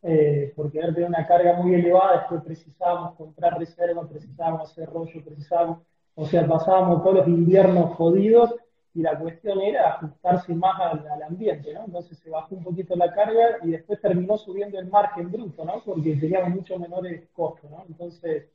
eh, 0.01 0.53
porque 0.55 0.79
tener 0.79 1.05
una 1.05 1.27
carga 1.27 1.53
muy 1.53 1.75
elevada, 1.75 2.19
después 2.19 2.43
precisábamos 2.43 3.15
comprar 3.15 3.57
reserva, 3.57 4.07
precisábamos 4.07 4.71
hacer 4.71 4.89
rollo, 4.89 5.23
precisábamos, 5.23 5.79
o 6.15 6.25
sea, 6.25 6.47
pasábamos 6.47 7.03
todos 7.03 7.17
los 7.17 7.27
inviernos 7.27 7.95
jodidos 7.95 8.55
y 8.93 9.01
la 9.01 9.17
cuestión 9.17 9.61
era 9.61 9.93
ajustarse 9.93 10.53
más 10.55 10.79
al, 10.79 11.23
ambiente, 11.23 11.73
¿no? 11.73 11.85
Entonces 11.85 12.17
se 12.17 12.29
bajó 12.29 12.55
un 12.55 12.63
poquito 12.63 12.95
la 12.95 13.13
carga 13.13 13.57
y 13.63 13.71
después 13.71 14.01
terminó 14.01 14.37
subiendo 14.37 14.79
el 14.79 14.87
margen 14.87 15.31
bruto, 15.31 15.63
¿no? 15.63 15.81
Porque 15.85 16.15
teníamos 16.15 16.49
mucho 16.49 16.77
menores 16.79 17.29
costos, 17.33 17.69
¿no? 17.69 17.83
Entonces, 17.87 18.47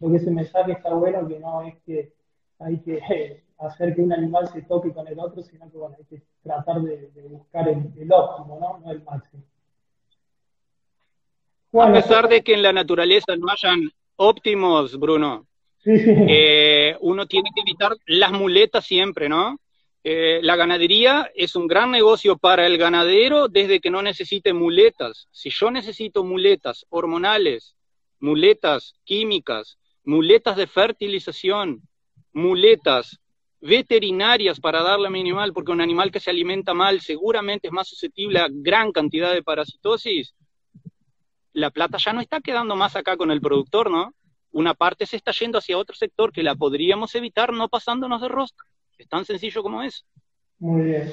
lo 0.00 0.10
que 0.10 0.16
ese 0.16 0.30
mensaje 0.30 0.72
está 0.72 0.92
bueno, 0.94 1.26
que 1.26 1.38
no 1.40 1.62
es 1.62 1.76
que 1.84 2.12
hay 2.58 2.78
que 2.78 3.42
hacer 3.58 3.94
que 3.94 4.02
un 4.02 4.12
animal 4.12 4.48
se 4.48 4.62
toque 4.62 4.92
con 4.92 5.06
el 5.08 5.18
otro, 5.18 5.42
sino 5.42 5.70
que 5.70 5.76
bueno, 5.76 5.96
hay 5.98 6.04
que 6.04 6.22
tratar 6.42 6.80
de, 6.82 7.10
buscar 7.28 7.68
el, 7.68 8.12
óptimo, 8.12 8.58
¿no? 8.60 8.78
no 8.78 8.90
el 8.90 9.02
máximo. 9.02 9.42
a 11.80 11.92
pesar 11.92 12.28
de 12.28 12.42
que 12.42 12.54
en 12.54 12.62
la 12.62 12.72
naturaleza 12.72 13.36
no 13.36 13.48
hayan 13.50 13.90
óptimos, 14.16 14.98
Bruno, 14.98 15.46
eh, 15.84 16.96
uno 17.00 17.26
tiene 17.26 17.50
que 17.54 17.62
evitar 17.62 17.92
las 18.06 18.32
muletas 18.32 18.84
siempre, 18.84 19.28
¿no? 19.28 19.58
Eh, 20.04 20.40
la 20.42 20.56
ganadería 20.56 21.30
es 21.34 21.56
un 21.56 21.66
gran 21.66 21.90
negocio 21.90 22.38
para 22.38 22.66
el 22.66 22.78
ganadero 22.78 23.48
desde 23.48 23.80
que 23.80 23.90
no 23.90 24.02
necesite 24.02 24.52
muletas. 24.52 25.28
Si 25.32 25.50
yo 25.50 25.70
necesito 25.70 26.24
muletas 26.24 26.86
hormonales, 26.88 27.76
muletas 28.20 28.94
químicas, 29.04 29.78
muletas 30.04 30.56
de 30.56 30.66
fertilización, 30.66 31.82
muletas 32.38 33.20
veterinarias 33.60 34.60
para 34.60 34.82
darle 34.82 35.08
a 35.08 35.10
mi 35.10 35.20
animal, 35.20 35.52
porque 35.52 35.72
un 35.72 35.80
animal 35.80 36.10
que 36.10 36.20
se 36.20 36.30
alimenta 36.30 36.74
mal 36.74 37.00
seguramente 37.00 37.68
es 37.68 37.72
más 37.72 37.88
susceptible 37.88 38.38
a 38.38 38.48
gran 38.50 38.92
cantidad 38.92 39.32
de 39.32 39.42
parasitosis, 39.42 40.34
la 41.52 41.70
plata 41.70 41.98
ya 41.98 42.12
no 42.12 42.20
está 42.20 42.40
quedando 42.40 42.76
más 42.76 42.94
acá 42.94 43.16
con 43.16 43.30
el 43.30 43.40
productor, 43.40 43.90
¿no? 43.90 44.14
Una 44.52 44.74
parte 44.74 45.06
se 45.06 45.16
está 45.16 45.32
yendo 45.32 45.58
hacia 45.58 45.76
otro 45.76 45.94
sector 45.94 46.32
que 46.32 46.42
la 46.42 46.54
podríamos 46.54 47.14
evitar 47.14 47.52
no 47.52 47.68
pasándonos 47.68 48.22
de 48.22 48.28
rosca. 48.28 48.64
Es 48.96 49.08
tan 49.08 49.24
sencillo 49.24 49.62
como 49.62 49.82
es. 49.82 50.04
Muy 50.58 50.82
bien. 50.82 51.12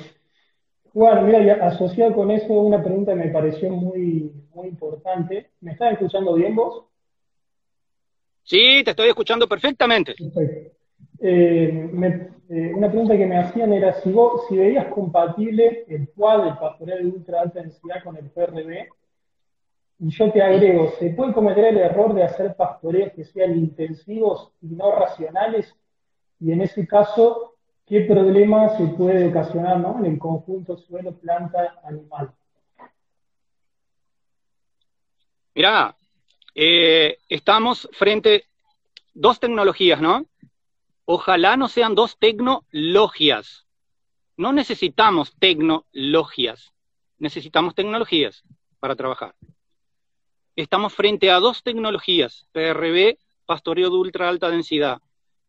Juan, 0.94 1.26
mira, 1.26 1.68
asociado 1.68 2.14
con 2.14 2.32
eso, 2.32 2.54
una 2.54 2.82
pregunta 2.82 3.12
que 3.14 3.20
me 3.20 3.32
pareció 3.32 3.70
muy, 3.70 4.32
muy 4.54 4.68
importante. 4.68 5.52
¿Me 5.62 5.74
estás 5.74 5.94
escuchando 5.94 6.34
bien 6.36 6.56
vos? 6.56 6.86
Sí, 8.44 8.82
te 8.84 8.92
estoy 8.92 9.10
escuchando 9.10 9.48
perfectamente. 9.48 10.14
Perfecto. 10.14 10.85
Eh, 11.28 11.90
eh, 12.50 12.72
una 12.76 12.88
pregunta 12.88 13.18
que 13.18 13.26
me 13.26 13.40
hacían 13.40 13.74
era 13.74 14.00
si 14.02 14.12
vos, 14.12 14.44
si 14.48 14.58
veías 14.58 14.86
compatible 14.94 15.84
el 15.88 16.08
PUAD, 16.10 16.50
el 16.50 16.58
pastoreo 16.60 16.98
de 16.98 17.06
ultra 17.06 17.42
alta 17.42 17.62
densidad, 17.62 18.04
con 18.04 18.16
el 18.16 18.30
PRB. 18.30 18.88
Y 19.98 20.10
yo 20.10 20.32
te 20.32 20.44
agrego, 20.44 20.92
¿se 21.00 21.10
puede 21.10 21.34
cometer 21.34 21.66
el 21.66 21.78
error 21.78 22.14
de 22.14 22.26
hacer 22.26 22.56
pastoreos 22.56 23.12
que 23.14 23.24
sean 23.24 23.58
intensivos 23.58 24.52
y 24.62 24.68
no 24.68 24.92
racionales? 24.92 25.76
Y 26.40 26.52
en 26.52 26.62
ese 26.62 26.86
caso, 26.86 27.56
¿qué 27.88 28.02
problema 28.02 28.78
se 28.78 28.86
puede 28.90 29.28
ocasionar 29.28 29.84
en 29.98 30.06
el 30.06 30.20
conjunto 30.20 30.78
suelo, 30.78 31.18
planta, 31.18 31.80
animal? 31.84 32.32
Mirá, 35.56 35.96
eh, 36.54 37.18
estamos 37.28 37.90
frente 37.94 38.36
a 38.36 38.56
dos 39.16 39.40
tecnologías, 39.40 40.00
¿no? 40.00 40.24
Ojalá 41.06 41.56
no 41.56 41.68
sean 41.68 41.94
dos 41.94 42.18
tecnologías. 42.18 43.66
No 44.38 44.52
necesitamos 44.52 45.34
tecnologías, 45.40 46.74
necesitamos 47.20 47.76
tecnologías 47.76 48.44
para 48.80 48.96
trabajar. 48.96 49.36
Estamos 50.56 50.94
frente 50.94 51.32
a 51.32 51.40
dos 51.40 51.64
tecnologías, 51.64 52.48
PRB, 52.52 53.18
pastoreo 53.46 53.90
de 53.90 53.96
ultra 53.96 54.28
alta 54.28 54.50
densidad. 54.50 55.00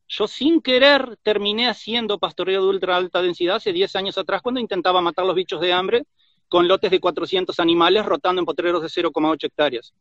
Yo 0.09 0.29
sin 0.29 0.61
querer 0.61 1.17
terminé 1.23 1.69
haciendo 1.69 2.19
pastoreo 2.19 2.63
de 2.63 2.69
ultra 2.69 2.97
alta 2.97 3.23
densidad 3.23 3.57
hace 3.57 3.73
10 3.73 3.97
años 3.97 4.19
atrás 4.19 4.43
cuando 4.43 4.61
intentaba 4.61 5.01
matar 5.01 5.25
los 5.25 5.35
bichos 5.35 5.61
de 5.61 5.73
hambre 5.73 6.05
con 6.49 6.69
lotes 6.69 6.91
de 6.91 7.01
400 7.01 7.59
animales 7.59 8.07
rotando 8.07 8.41
en 8.41 8.47
potreros 8.47 8.83
de 8.83 8.89
0,8 8.89 9.47
hectáreas. 9.47 9.95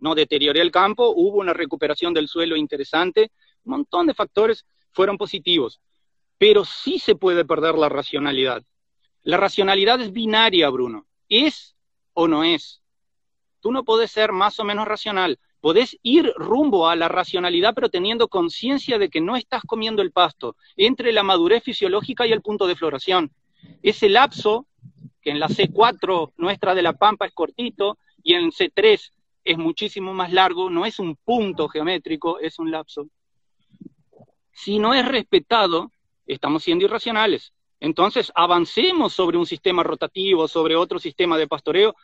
No 0.00 0.14
deterioré 0.14 0.60
el 0.60 0.70
campo, 0.70 1.14
hubo 1.16 1.38
una 1.38 1.54
recuperación 1.54 2.12
del 2.12 2.28
suelo 2.28 2.56
interesante, 2.56 3.30
un 3.64 3.70
montón 3.70 4.06
de 4.06 4.14
factores 4.14 4.66
fueron 4.92 5.18
positivos, 5.18 5.80
pero 6.38 6.64
sí 6.64 6.98
se 6.98 7.14
puede 7.14 7.44
perder 7.44 7.74
la 7.76 7.88
racionalidad. 7.88 8.62
La 9.22 9.36
racionalidad 9.36 10.00
es 10.00 10.12
binaria, 10.12 10.68
Bruno. 10.70 11.06
¿Es 11.28 11.74
o 12.12 12.28
no 12.28 12.44
es? 12.44 12.82
Tú 13.60 13.72
no 13.72 13.84
puedes 13.84 14.10
ser 14.10 14.32
más 14.32 14.60
o 14.60 14.64
menos 14.64 14.86
racional. 14.86 15.38
Podés 15.60 15.98
ir 16.02 16.30
rumbo 16.36 16.88
a 16.88 16.96
la 16.96 17.08
racionalidad, 17.08 17.74
pero 17.74 17.88
teniendo 17.88 18.28
conciencia 18.28 18.98
de 18.98 19.08
que 19.08 19.22
no 19.22 19.36
estás 19.36 19.62
comiendo 19.62 20.02
el 20.02 20.12
pasto 20.12 20.56
entre 20.76 21.12
la 21.12 21.22
madurez 21.22 21.62
fisiológica 21.62 22.26
y 22.26 22.32
el 22.32 22.42
punto 22.42 22.66
de 22.66 22.76
floración. 22.76 23.32
Ese 23.82 24.10
lapso, 24.10 24.66
que 25.22 25.30
en 25.30 25.40
la 25.40 25.48
C4 25.48 26.32
nuestra 26.36 26.74
de 26.74 26.82
la 26.82 26.92
Pampa 26.92 27.24
es 27.24 27.32
cortito 27.32 27.96
y 28.22 28.34
en 28.34 28.50
C3 28.50 29.00
es 29.44 29.58
muchísimo 29.58 30.12
más 30.12 30.32
largo, 30.32 30.68
no 30.68 30.84
es 30.84 30.98
un 30.98 31.16
punto 31.16 31.68
geométrico, 31.68 32.38
es 32.40 32.58
un 32.58 32.70
lapso 32.70 33.08
si 34.54 34.78
no 34.78 34.94
es 34.94 35.06
respetado, 35.06 35.90
estamos 36.26 36.62
siendo 36.62 36.84
irracionales. 36.84 37.52
Entonces, 37.80 38.32
avancemos 38.34 39.12
sobre 39.12 39.36
un 39.36 39.46
sistema 39.46 39.82
rotativo, 39.82 40.48
sobre 40.48 40.76
otro 40.76 40.98
sistema 40.98 41.36
de 41.36 41.48
pastoreo, 41.48 41.94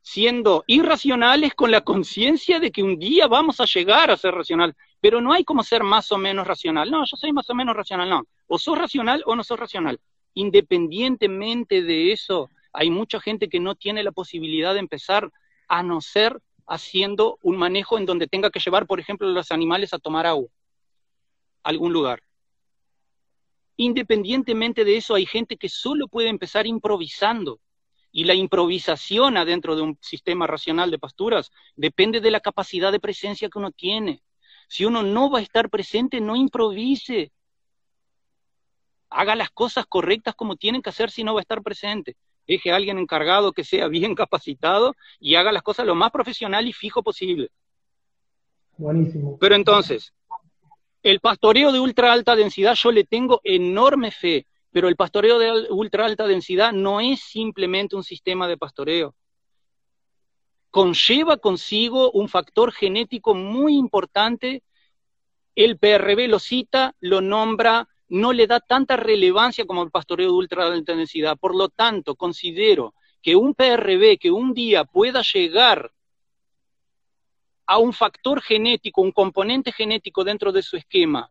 siendo 0.00 0.64
irracionales 0.66 1.54
con 1.54 1.70
la 1.70 1.82
conciencia 1.82 2.58
de 2.60 2.72
que 2.72 2.82
un 2.82 2.98
día 2.98 3.26
vamos 3.28 3.60
a 3.60 3.66
llegar 3.66 4.10
a 4.10 4.16
ser 4.16 4.34
racional. 4.34 4.74
Pero 5.00 5.20
no 5.20 5.32
hay 5.32 5.44
como 5.44 5.62
ser 5.62 5.82
más 5.82 6.10
o 6.12 6.18
menos 6.18 6.46
racional. 6.46 6.90
No, 6.90 7.04
yo 7.04 7.16
soy 7.16 7.32
más 7.32 7.48
o 7.50 7.54
menos 7.54 7.76
racional, 7.76 8.08
no. 8.08 8.24
O 8.46 8.58
sos 8.58 8.78
racional 8.78 9.22
o 9.26 9.36
no 9.36 9.44
sos 9.44 9.60
racional. 9.60 10.00
Independientemente 10.34 11.82
de 11.82 12.12
eso, 12.12 12.50
hay 12.72 12.90
mucha 12.90 13.20
gente 13.20 13.48
que 13.48 13.60
no 13.60 13.74
tiene 13.74 14.02
la 14.02 14.12
posibilidad 14.12 14.72
de 14.72 14.80
empezar 14.80 15.30
a 15.68 15.82
no 15.82 16.00
ser 16.00 16.40
haciendo 16.66 17.38
un 17.42 17.58
manejo 17.58 17.98
en 17.98 18.06
donde 18.06 18.26
tenga 18.26 18.50
que 18.50 18.60
llevar, 18.60 18.86
por 18.86 18.98
ejemplo, 18.98 19.28
los 19.28 19.52
animales 19.52 19.92
a 19.92 19.98
tomar 19.98 20.26
agua 20.26 20.48
algún 21.66 21.92
lugar. 21.92 22.22
Independientemente 23.76 24.84
de 24.84 24.96
eso, 24.96 25.14
hay 25.14 25.26
gente 25.26 25.56
que 25.56 25.68
solo 25.68 26.08
puede 26.08 26.28
empezar 26.28 26.66
improvisando. 26.66 27.60
Y 28.12 28.24
la 28.24 28.34
improvisación 28.34 29.36
adentro 29.36 29.76
de 29.76 29.82
un 29.82 29.98
sistema 30.00 30.46
racional 30.46 30.90
de 30.90 30.98
pasturas 30.98 31.50
depende 31.74 32.20
de 32.20 32.30
la 32.30 32.40
capacidad 32.40 32.90
de 32.90 33.00
presencia 33.00 33.48
que 33.50 33.58
uno 33.58 33.72
tiene. 33.72 34.22
Si 34.68 34.84
uno 34.84 35.02
no 35.02 35.28
va 35.30 35.40
a 35.40 35.42
estar 35.42 35.68
presente, 35.68 36.20
no 36.20 36.36
improvise. 36.36 37.32
Haga 39.10 39.34
las 39.34 39.50
cosas 39.50 39.86
correctas 39.86 40.34
como 40.34 40.56
tienen 40.56 40.82
que 40.82 40.90
hacer 40.90 41.10
si 41.10 41.24
no 41.24 41.34
va 41.34 41.40
a 41.40 41.42
estar 41.42 41.62
presente. 41.62 42.16
Deje 42.46 42.70
a 42.70 42.76
alguien 42.76 42.98
encargado 42.98 43.52
que 43.52 43.64
sea 43.64 43.88
bien 43.88 44.14
capacitado 44.14 44.94
y 45.18 45.34
haga 45.34 45.52
las 45.52 45.62
cosas 45.62 45.84
lo 45.84 45.94
más 45.94 46.10
profesional 46.12 46.66
y 46.66 46.72
fijo 46.72 47.02
posible. 47.02 47.50
Buenísimo. 48.78 49.36
Pero 49.38 49.54
entonces, 49.54 50.12
el 51.06 51.20
pastoreo 51.20 51.70
de 51.70 51.78
ultra 51.78 52.12
alta 52.12 52.34
densidad 52.34 52.74
yo 52.74 52.90
le 52.90 53.04
tengo 53.04 53.40
enorme 53.44 54.10
fe, 54.10 54.44
pero 54.72 54.88
el 54.88 54.96
pastoreo 54.96 55.38
de 55.38 55.70
ultra 55.70 56.04
alta 56.04 56.26
densidad 56.26 56.72
no 56.72 57.00
es 57.00 57.20
simplemente 57.20 57.94
un 57.94 58.02
sistema 58.02 58.48
de 58.48 58.56
pastoreo. 58.56 59.14
Conlleva 60.68 61.36
consigo 61.36 62.10
un 62.10 62.28
factor 62.28 62.72
genético 62.72 63.36
muy 63.36 63.76
importante. 63.76 64.64
El 65.54 65.78
PRB 65.78 66.26
lo 66.26 66.40
cita, 66.40 66.96
lo 66.98 67.20
nombra 67.20 67.88
no 68.08 68.32
le 68.32 68.48
da 68.48 68.58
tanta 68.58 68.96
relevancia 68.96 69.64
como 69.64 69.84
el 69.84 69.92
pastoreo 69.92 70.26
de 70.26 70.36
ultra 70.36 70.66
alta 70.66 70.96
densidad. 70.96 71.38
Por 71.38 71.54
lo 71.54 71.68
tanto, 71.68 72.16
considero 72.16 72.94
que 73.22 73.36
un 73.36 73.54
PRB 73.54 74.18
que 74.18 74.32
un 74.32 74.54
día 74.54 74.84
pueda 74.84 75.22
llegar 75.22 75.92
a 77.66 77.78
un 77.78 77.92
factor 77.92 78.40
genético, 78.40 79.02
un 79.02 79.12
componente 79.12 79.72
genético 79.72 80.24
dentro 80.24 80.52
de 80.52 80.62
su 80.62 80.76
esquema, 80.76 81.30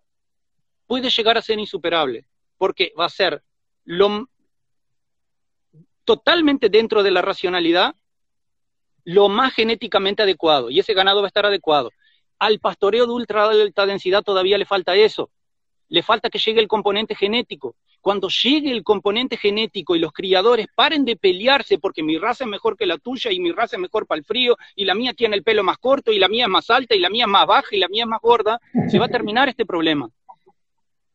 puede 0.85 1.09
llegar 1.09 1.37
a 1.37 1.41
ser 1.41 1.59
insuperable, 1.59 2.25
porque 2.57 2.93
va 2.99 3.05
a 3.05 3.09
ser 3.09 3.43
lo, 3.83 4.29
totalmente 6.03 6.69
dentro 6.69 7.03
de 7.03 7.11
la 7.11 7.21
racionalidad 7.21 7.95
lo 9.03 9.29
más 9.29 9.53
genéticamente 9.53 10.23
adecuado, 10.23 10.69
y 10.69 10.79
ese 10.79 10.93
ganado 10.93 11.21
va 11.21 11.27
a 11.27 11.29
estar 11.29 11.45
adecuado. 11.45 11.91
Al 12.39 12.59
pastoreo 12.59 13.05
de 13.05 13.13
ultra 13.13 13.47
alta 13.47 13.85
densidad 13.85 14.23
todavía 14.23 14.57
le 14.57 14.65
falta 14.65 14.95
eso, 14.95 15.29
le 15.89 16.01
falta 16.01 16.29
que 16.29 16.39
llegue 16.39 16.59
el 16.59 16.67
componente 16.67 17.15
genético. 17.15 17.75
Cuando 18.05 18.29
llegue 18.29 18.69
el 18.69 18.83
componente 18.83 19.35
genético 19.35 19.95
y 19.95 19.99
los 19.99 20.13
criadores 20.13 20.67
paren 20.75 21.05
de 21.05 21.15
pelearse 21.15 21.79
porque 21.79 22.03
mi 22.03 22.19
raza 22.19 22.43
es 22.43 22.47
mejor 22.51 22.77
que 22.77 22.85
la 22.85 22.99
tuya 22.99 23.31
y 23.31 23.39
mi 23.39 23.51
raza 23.51 23.77
es 23.77 23.81
mejor 23.81 24.05
para 24.05 24.19
el 24.19 24.23
frío 24.23 24.57
y 24.75 24.85
la 24.85 24.93
mía 24.93 25.15
tiene 25.15 25.35
el 25.35 25.41
pelo 25.41 25.63
más 25.63 25.79
corto 25.79 26.11
y 26.11 26.19
la 26.19 26.27
mía 26.27 26.43
es 26.45 26.51
más 26.51 26.69
alta 26.69 26.93
y 26.93 26.99
la 26.99 27.09
mía 27.09 27.23
es 27.23 27.31
más 27.31 27.47
baja 27.47 27.67
y 27.71 27.79
la 27.79 27.87
mía 27.87 28.03
es 28.03 28.07
más 28.07 28.21
gorda, 28.21 28.61
se 28.91 28.99
va 28.99 29.07
a 29.07 29.09
terminar 29.09 29.49
este 29.49 29.65
problema. 29.65 30.07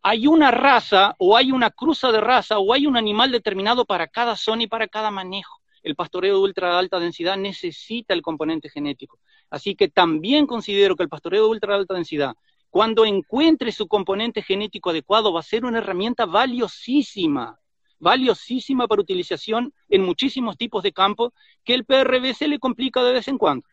Hay 0.02 0.26
una 0.26 0.50
raza 0.50 1.14
o 1.20 1.37
hay 1.37 1.52
una 1.52 1.70
cruza 1.70 2.11
de 2.11 2.20
raza 2.20 2.59
o 2.59 2.75
hay 2.75 2.88
un 2.88 2.97
animal 2.97 3.30
determinado 3.30 3.85
para 3.85 4.09
cada 4.09 4.35
zona 4.35 4.64
y 4.64 4.66
para 4.66 4.88
cada 4.88 5.12
manejo. 5.12 5.61
El 5.85 5.94
pastoreo 5.94 6.38
de 6.38 6.42
ultra 6.42 6.76
alta 6.76 6.99
densidad 6.99 7.37
necesita 7.37 8.14
el 8.14 8.23
componente 8.23 8.68
genético. 8.68 9.20
Así 9.49 9.76
que 9.76 9.87
también 9.87 10.44
considero 10.49 10.97
que 10.97 11.04
el 11.04 11.09
pastoreo 11.09 11.44
de 11.44 11.50
ultra 11.50 11.76
alta 11.76 11.94
densidad 11.94 12.35
cuando 12.70 13.04
encuentre 13.04 13.72
su 13.72 13.88
componente 13.88 14.42
genético 14.42 14.90
adecuado, 14.90 15.32
va 15.32 15.40
a 15.40 15.44
ser 15.44 15.64
una 15.64 15.78
herramienta 15.78 16.24
valiosísima, 16.24 17.58
valiosísima 17.98 18.86
para 18.86 19.02
utilización 19.02 19.74
en 19.88 20.02
muchísimos 20.02 20.56
tipos 20.56 20.82
de 20.82 20.92
campos 20.92 21.32
que 21.64 21.74
el 21.74 21.84
PRB 21.84 22.32
se 22.32 22.48
le 22.48 22.60
complica 22.60 23.02
de 23.02 23.12
vez 23.12 23.28
en 23.28 23.38
cuando. 23.38 23.66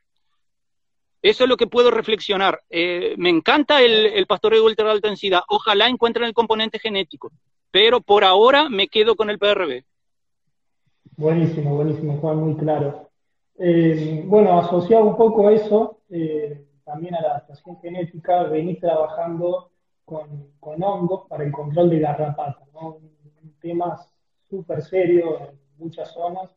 Eso 1.22 1.44
es 1.44 1.50
lo 1.50 1.58
que 1.58 1.68
puedo 1.68 1.92
reflexionar. 1.92 2.62
Eh, 2.70 3.16
me 3.18 3.30
encanta 3.30 3.82
el, 3.82 4.26
pastoreo 4.28 4.62
de 4.62 4.66
ultra 4.66 4.92
alta 4.92 5.08
densidad. 5.08 5.42
Ojalá 5.50 5.88
encuentren 5.88 6.26
el 6.26 6.34
componente 6.34 6.80
genético, 6.80 7.32
pero 7.72 8.02
por 8.02 8.24
ahora 8.24 8.70
me 8.70 8.88
quedo 8.88 9.16
con 9.16 9.30
el 9.30 9.40
PRB. 9.40 9.84
Buenísimo, 11.18 11.76
buenísimo, 11.76 12.18
Juan, 12.18 12.38
muy 12.38 12.56
claro. 12.56 13.10
Eh, 13.60 14.24
bueno, 14.26 14.60
asociado 14.60 15.06
un 15.06 15.18
poco 15.18 15.48
a 15.48 15.54
eso, 15.54 16.00
eh, 16.10 16.67
también 16.88 17.16
a 17.16 17.22
la 17.22 17.32
adaptación 17.32 17.78
genética, 17.82 18.44
venís 18.44 18.80
trabajando 18.80 19.72
con, 20.06 20.54
hongos 20.62 21.28
para 21.28 21.44
el 21.44 21.52
control 21.52 21.90
de 21.90 22.00
garrapata, 22.00 22.64
¿no? 22.74 22.96
un, 22.96 23.18
tema 23.60 24.00
súper 24.50 24.82
serio 24.82 25.40
en 25.42 25.60
muchas 25.78 26.14
zonas. 26.14 26.50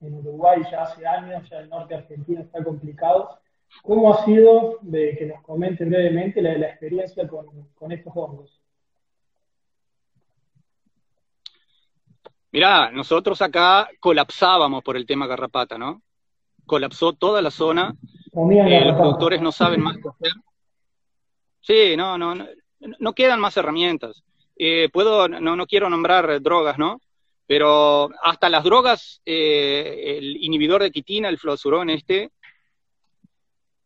En 0.00 0.12
Uruguay 0.14 0.60
ya 0.70 0.82
hace 0.82 1.06
años, 1.06 1.48
ya 1.48 1.60
el 1.60 1.70
norte 1.70 1.94
argentino 1.94 2.42
está 2.42 2.62
complicado. 2.62 3.38
¿Cómo 3.82 4.12
ha 4.12 4.24
sido, 4.24 4.78
que 4.90 5.32
nos 5.32 5.42
comenten 5.42 5.88
brevemente, 5.88 6.42
la, 6.42 6.58
la 6.58 6.68
experiencia 6.68 7.26
con, 7.26 7.46
con 7.74 7.92
estos 7.92 8.12
hongos? 8.14 8.60
Mirá, 12.52 12.90
nosotros 12.90 13.40
acá 13.40 13.88
colapsábamos 14.00 14.82
por 14.82 14.96
el 14.96 15.06
tema 15.06 15.26
garrapata, 15.26 15.78
¿no? 15.78 16.02
Colapsó 16.66 17.14
toda 17.14 17.40
la 17.40 17.50
zona 17.50 17.94
eh, 18.50 18.84
los 18.84 18.96
productores 18.96 19.40
no 19.40 19.52
saben 19.52 19.80
más 19.80 19.96
qué 19.96 20.08
hacer. 20.08 20.32
Sí, 21.60 21.96
no, 21.96 22.16
no, 22.16 22.34
no, 22.98 23.12
quedan 23.12 23.40
más 23.40 23.56
herramientas. 23.56 24.22
Eh, 24.56 24.88
puedo, 24.92 25.28
no, 25.28 25.56
no 25.56 25.66
quiero 25.66 25.90
nombrar 25.90 26.40
drogas, 26.40 26.78
¿no? 26.78 27.00
Pero 27.46 28.10
hasta 28.22 28.48
las 28.48 28.62
drogas, 28.62 29.22
eh, 29.24 30.18
el 30.18 30.36
inhibidor 30.44 30.82
de 30.82 30.90
quitina, 30.90 31.28
el 31.28 31.38
flosurón 31.38 31.90
este, 31.90 32.30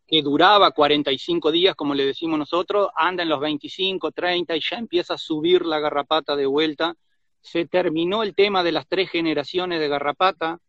que 0.05 0.21
duraba 0.21 0.71
45 0.71 1.51
días, 1.51 1.75
como 1.75 1.93
le 1.93 2.05
decimos 2.05 2.37
nosotros, 2.37 2.89
anda 2.95 3.23
en 3.23 3.29
los 3.29 3.39
25, 3.39 4.11
30 4.11 4.55
y 4.55 4.59
ya 4.59 4.77
empieza 4.77 5.13
a 5.13 5.17
subir 5.17 5.65
la 5.65 5.79
garrapata 5.79 6.35
de 6.35 6.45
vuelta. 6.45 6.95
Se 7.41 7.65
terminó 7.65 8.21
el 8.23 8.35
tema 8.35 8.63
de 8.63 8.73
las 8.73 8.87
tres 8.87 9.09
generaciones 9.09 9.79
de 9.79 9.87
garrapata, 9.87 10.59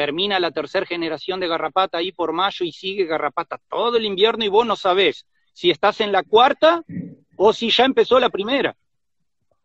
termina 0.00 0.40
la 0.40 0.50
tercera 0.50 0.86
generación 0.86 1.40
de 1.40 1.46
garrapata 1.46 1.98
ahí 1.98 2.10
por 2.10 2.32
mayo 2.32 2.64
y 2.64 2.72
sigue 2.72 3.04
garrapata 3.04 3.60
todo 3.68 3.98
el 3.98 4.06
invierno 4.06 4.42
y 4.46 4.48
vos 4.48 4.64
no 4.64 4.74
sabés 4.74 5.26
si 5.52 5.70
estás 5.70 6.00
en 6.00 6.10
la 6.10 6.22
cuarta 6.22 6.82
o 7.36 7.52
si 7.52 7.68
ya 7.68 7.84
empezó 7.84 8.18
la 8.18 8.30
primera. 8.30 8.74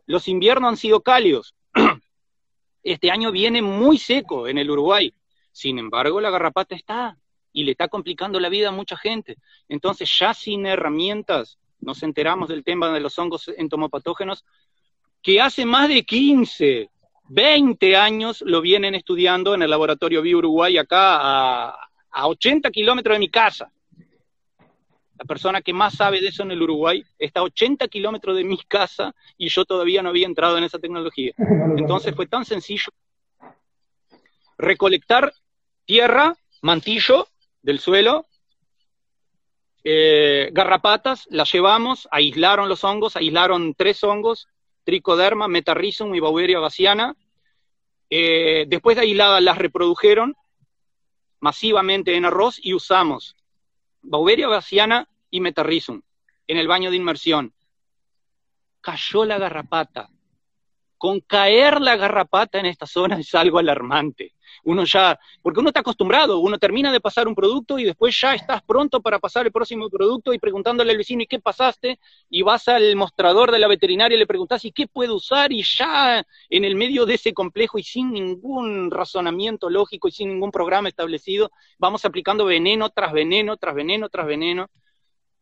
Los 0.06 0.28
inviernos 0.28 0.68
han 0.68 0.76
sido 0.76 1.00
cálidos. 1.00 1.56
Este 2.84 3.12
año 3.12 3.32
viene 3.32 3.62
muy 3.62 3.98
seco 3.98 4.50
en 4.50 4.58
el 4.58 4.70
Uruguay. 4.70 5.14
Sin 5.54 5.80
embargo, 5.80 6.20
la 6.20 6.32
garrapata 6.32 6.76
está 6.76 7.18
y 7.54 7.64
le 7.64 7.72
está 7.72 7.88
complicando 7.88 8.38
la 8.38 8.50
vida 8.50 8.68
a 8.68 8.74
mucha 8.74 8.98
gente. 8.98 9.38
Entonces, 9.70 10.14
ya 10.20 10.34
sin 10.34 10.66
herramientas, 10.66 11.60
nos 11.80 12.04
enteramos 12.04 12.50
del 12.50 12.66
tema 12.66 12.92
de 12.92 13.00
los 13.00 13.18
hongos 13.18 13.50
entomopatógenos, 13.56 14.44
que 15.22 15.40
hace 15.40 15.66
más 15.66 15.88
de 15.88 16.04
15, 16.04 16.90
20 17.28 17.96
años 17.96 18.42
lo 18.46 18.62
vienen 18.62 18.96
estudiando 18.96 19.54
en 19.56 19.64
el 19.64 19.70
laboratorio 19.70 20.22
Bio 20.22 20.38
Uruguay 20.38 20.78
acá 20.78 21.18
a, 21.22 21.90
a 22.12 22.28
80 22.28 22.70
kilómetros 22.72 23.16
de 23.16 23.20
mi 23.20 23.30
casa. 23.30 23.72
La 25.18 25.26
persona 25.26 25.62
que 25.62 25.74
más 25.74 25.96
sabe 25.96 26.20
de 26.20 26.28
eso 26.28 26.44
en 26.44 26.52
el 26.52 26.62
Uruguay 26.62 27.04
está 27.18 27.40
a 27.40 27.44
80 27.44 27.88
kilómetros 27.88 28.36
de 28.36 28.44
mi 28.44 28.58
casa 28.68 29.16
y 29.38 29.48
yo 29.48 29.64
todavía 29.66 30.02
no 30.02 30.10
había 30.10 30.26
entrado 30.26 30.58
en 30.58 30.66
esa 30.66 30.80
tecnología. 30.80 31.34
Entonces 31.78 32.14
fue 32.16 32.28
tan 32.28 32.44
sencillo 32.46 32.92
recolectar 34.58 35.34
tierra, 35.86 36.36
mantillo 36.62 37.28
del 37.62 37.80
suelo, 37.80 38.28
eh, 39.84 40.50
garrapatas, 40.52 41.28
las 41.30 41.52
llevamos, 41.52 42.08
aislaron 42.12 42.70
los 42.70 42.84
hongos, 42.84 43.16
aislaron 43.16 43.76
tres 43.76 44.04
hongos, 44.04 44.48
tricoderma, 44.86 45.50
metarrhizum 45.50 46.16
y 46.16 46.22
Baueria 46.22 46.60
baciana. 46.60 47.16
Eh, 48.10 48.66
después 48.70 48.96
de 48.96 49.02
aisladas 49.02 49.44
las 49.44 49.58
reprodujeron 49.58 50.36
masivamente 51.40 52.16
en 52.16 52.26
arroz 52.26 52.60
y 52.62 52.74
usamos 52.74 53.36
Baueria 54.02 54.48
baciana 54.48 55.10
y 55.32 55.42
metarrhizum 55.42 56.02
en 56.48 56.58
el 56.58 56.68
baño 56.68 56.92
de 56.92 56.98
inmersión. 56.98 57.54
Cayó 58.80 59.26
la 59.26 59.40
garrapata. 59.40 60.10
Con 61.06 61.20
caer 61.20 61.82
la 61.82 61.98
garrapata 61.98 62.58
en 62.58 62.66
esta 62.66 62.88
zona 62.88 63.20
es 63.20 63.36
algo 63.36 63.60
alarmante 63.60 64.34
uno 64.64 64.84
ya, 64.86 65.20
porque 65.44 65.60
uno 65.60 65.70
está 65.70 65.82
acostumbrado, 65.82 66.40
uno 66.40 66.58
termina 66.58 66.92
de 66.92 67.00
pasar 67.00 67.28
un 67.28 67.36
producto 67.36 67.78
y 67.78 67.84
después 67.84 68.20
ya 68.20 68.34
estás 68.34 68.64
pronto 68.64 69.00
para 69.00 69.20
pasar 69.20 69.46
el 69.46 69.52
próximo 69.52 69.90
producto 69.92 70.34
y 70.34 70.40
preguntándole 70.40 70.92
al 70.92 70.98
vecino, 70.98 71.22
¿y 71.22 71.28
qué 71.28 71.40
pasaste? 71.40 72.00
Y 72.30 72.42
vas 72.42 72.68
al 72.68 72.96
mostrador 72.96 73.52
de 73.52 73.60
la 73.60 73.68
veterinaria 73.68 74.16
y 74.16 74.20
le 74.20 74.26
preguntas, 74.26 74.66
¿y 74.66 74.72
qué 74.72 74.88
puedo 74.88 75.16
usar? 75.16 75.52
Y 75.52 75.62
ya 75.64 76.26
en 76.50 76.66
el 76.66 76.76
medio 76.76 77.06
de 77.06 77.14
ese 77.14 77.34
complejo 77.34 77.78
y 77.78 77.84
sin 77.84 78.12
ningún 78.12 78.90
razonamiento 78.90 79.70
lógico 79.70 80.08
y 80.08 80.12
sin 80.12 80.30
ningún 80.30 80.50
programa 80.50 80.90
establecido, 80.90 81.52
vamos 81.78 82.04
aplicando 82.04 82.46
veneno 82.46 82.90
tras 82.90 83.14
veneno, 83.14 83.58
tras 83.58 83.76
veneno, 83.76 84.10
tras 84.10 84.26
veneno. 84.26 84.70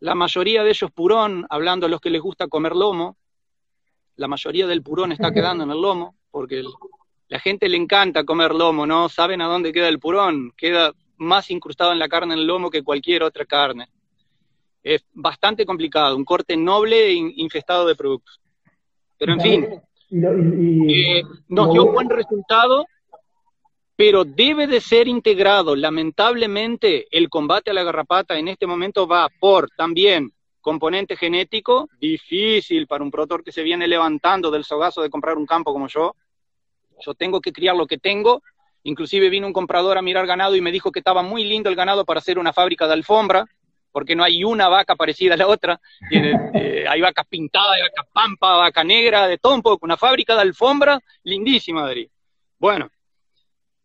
La 0.01 0.15
mayoría 0.15 0.63
de 0.63 0.71
ellos 0.71 0.91
purón, 0.91 1.45
hablando 1.49 1.85
a 1.85 1.89
los 1.89 2.01
que 2.01 2.09
les 2.09 2.21
gusta 2.21 2.49
comer 2.49 2.75
lomo, 2.75 3.15
la 4.15 4.27
mayoría 4.27 4.67
del 4.67 4.83
purón 4.83 5.11
está 5.11 5.31
quedando 5.33 5.63
en 5.63 5.71
el 5.71 5.81
lomo, 5.81 6.15
porque 6.31 6.59
el, 6.59 6.67
la 7.27 7.39
gente 7.39 7.69
le 7.69 7.77
encanta 7.77 8.23
comer 8.23 8.53
lomo, 8.53 8.85
¿no? 8.85 9.09
Saben 9.09 9.41
a 9.41 9.47
dónde 9.47 9.73
queda 9.73 9.87
el 9.87 9.99
purón, 9.99 10.53
queda 10.55 10.93
más 11.17 11.49
incrustado 11.51 11.91
en 11.91 11.99
la 11.99 12.09
carne 12.09 12.33
el 12.35 12.45
lomo 12.45 12.69
que 12.69 12.83
cualquier 12.83 13.23
otra 13.23 13.45
carne. 13.45 13.87
Es 14.83 15.05
bastante 15.13 15.65
complicado, 15.65 16.15
un 16.15 16.25
corte 16.25 16.57
noble 16.57 17.07
e 17.07 17.13
infestado 17.13 17.87
de 17.87 17.95
productos. 17.95 18.41
Pero 19.17 19.33
en 19.33 19.39
fin, 19.39 19.67
eh, 20.89 21.23
nos 21.47 21.71
dio 21.71 21.91
buen 21.91 22.09
resultado, 22.09 22.85
pero 23.95 24.25
debe 24.25 24.67
de 24.67 24.81
ser 24.81 25.07
integrado. 25.07 25.75
Lamentablemente, 25.75 27.07
el 27.09 27.29
combate 27.29 27.71
a 27.71 27.73
la 27.73 27.83
garrapata 27.83 28.37
en 28.37 28.49
este 28.49 28.67
momento 28.67 29.07
va 29.07 29.29
por 29.39 29.69
también 29.71 30.33
componente 30.63 31.15
genético, 31.15 31.89
difícil 31.99 32.87
para 32.87 33.03
un 33.03 33.11
productor 33.11 33.43
que 33.43 33.51
se 33.51 33.61
viene 33.61 33.87
levantando 33.87 34.49
del 34.49 34.63
sogazo 34.63 35.03
de 35.03 35.11
comprar 35.11 35.37
un 35.37 35.45
campo 35.45 35.73
como 35.73 35.87
yo, 35.87 36.15
yo 37.05 37.13
tengo 37.13 37.41
que 37.41 37.51
criar 37.51 37.75
lo 37.75 37.85
que 37.85 37.97
tengo. 37.97 38.41
Inclusive 38.83 39.29
vino 39.29 39.45
un 39.45 39.53
comprador 39.53 39.97
a 39.97 40.01
mirar 40.01 40.25
ganado 40.25 40.55
y 40.55 40.61
me 40.61 40.71
dijo 40.71 40.91
que 40.91 40.99
estaba 40.99 41.21
muy 41.21 41.43
lindo 41.43 41.69
el 41.69 41.75
ganado 41.75 42.05
para 42.05 42.19
hacer 42.19 42.39
una 42.39 42.53
fábrica 42.53 42.87
de 42.87 42.93
alfombra, 42.93 43.45
porque 43.91 44.15
no 44.15 44.23
hay 44.23 44.43
una 44.43 44.67
vaca 44.69 44.95
parecida 44.95 45.35
a 45.35 45.37
la 45.37 45.47
otra. 45.47 45.79
Eh, 46.55 46.85
hay 46.87 47.01
vacas 47.01 47.25
pintadas, 47.27 47.75
hay 47.75 47.81
vaca 47.81 48.07
pampa, 48.11 48.57
vaca 48.57 48.83
negra, 48.83 49.27
de 49.27 49.37
todo 49.37 49.55
un 49.55 49.61
poco. 49.61 49.85
Una 49.85 49.97
fábrica 49.97 50.35
de 50.35 50.41
alfombra 50.41 50.99
lindísima, 51.23 51.85
Darí. 51.85 52.09
Bueno, 52.59 52.89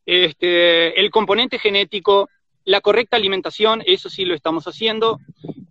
este, 0.05 0.99
el 1.01 1.11
componente 1.11 1.59
genético, 1.59 2.29
la 2.64 2.81
correcta 2.81 3.17
alimentación, 3.17 3.83
eso 3.87 4.11
sí 4.11 4.25
lo 4.25 4.35
estamos 4.35 4.64
haciendo. 4.67 5.19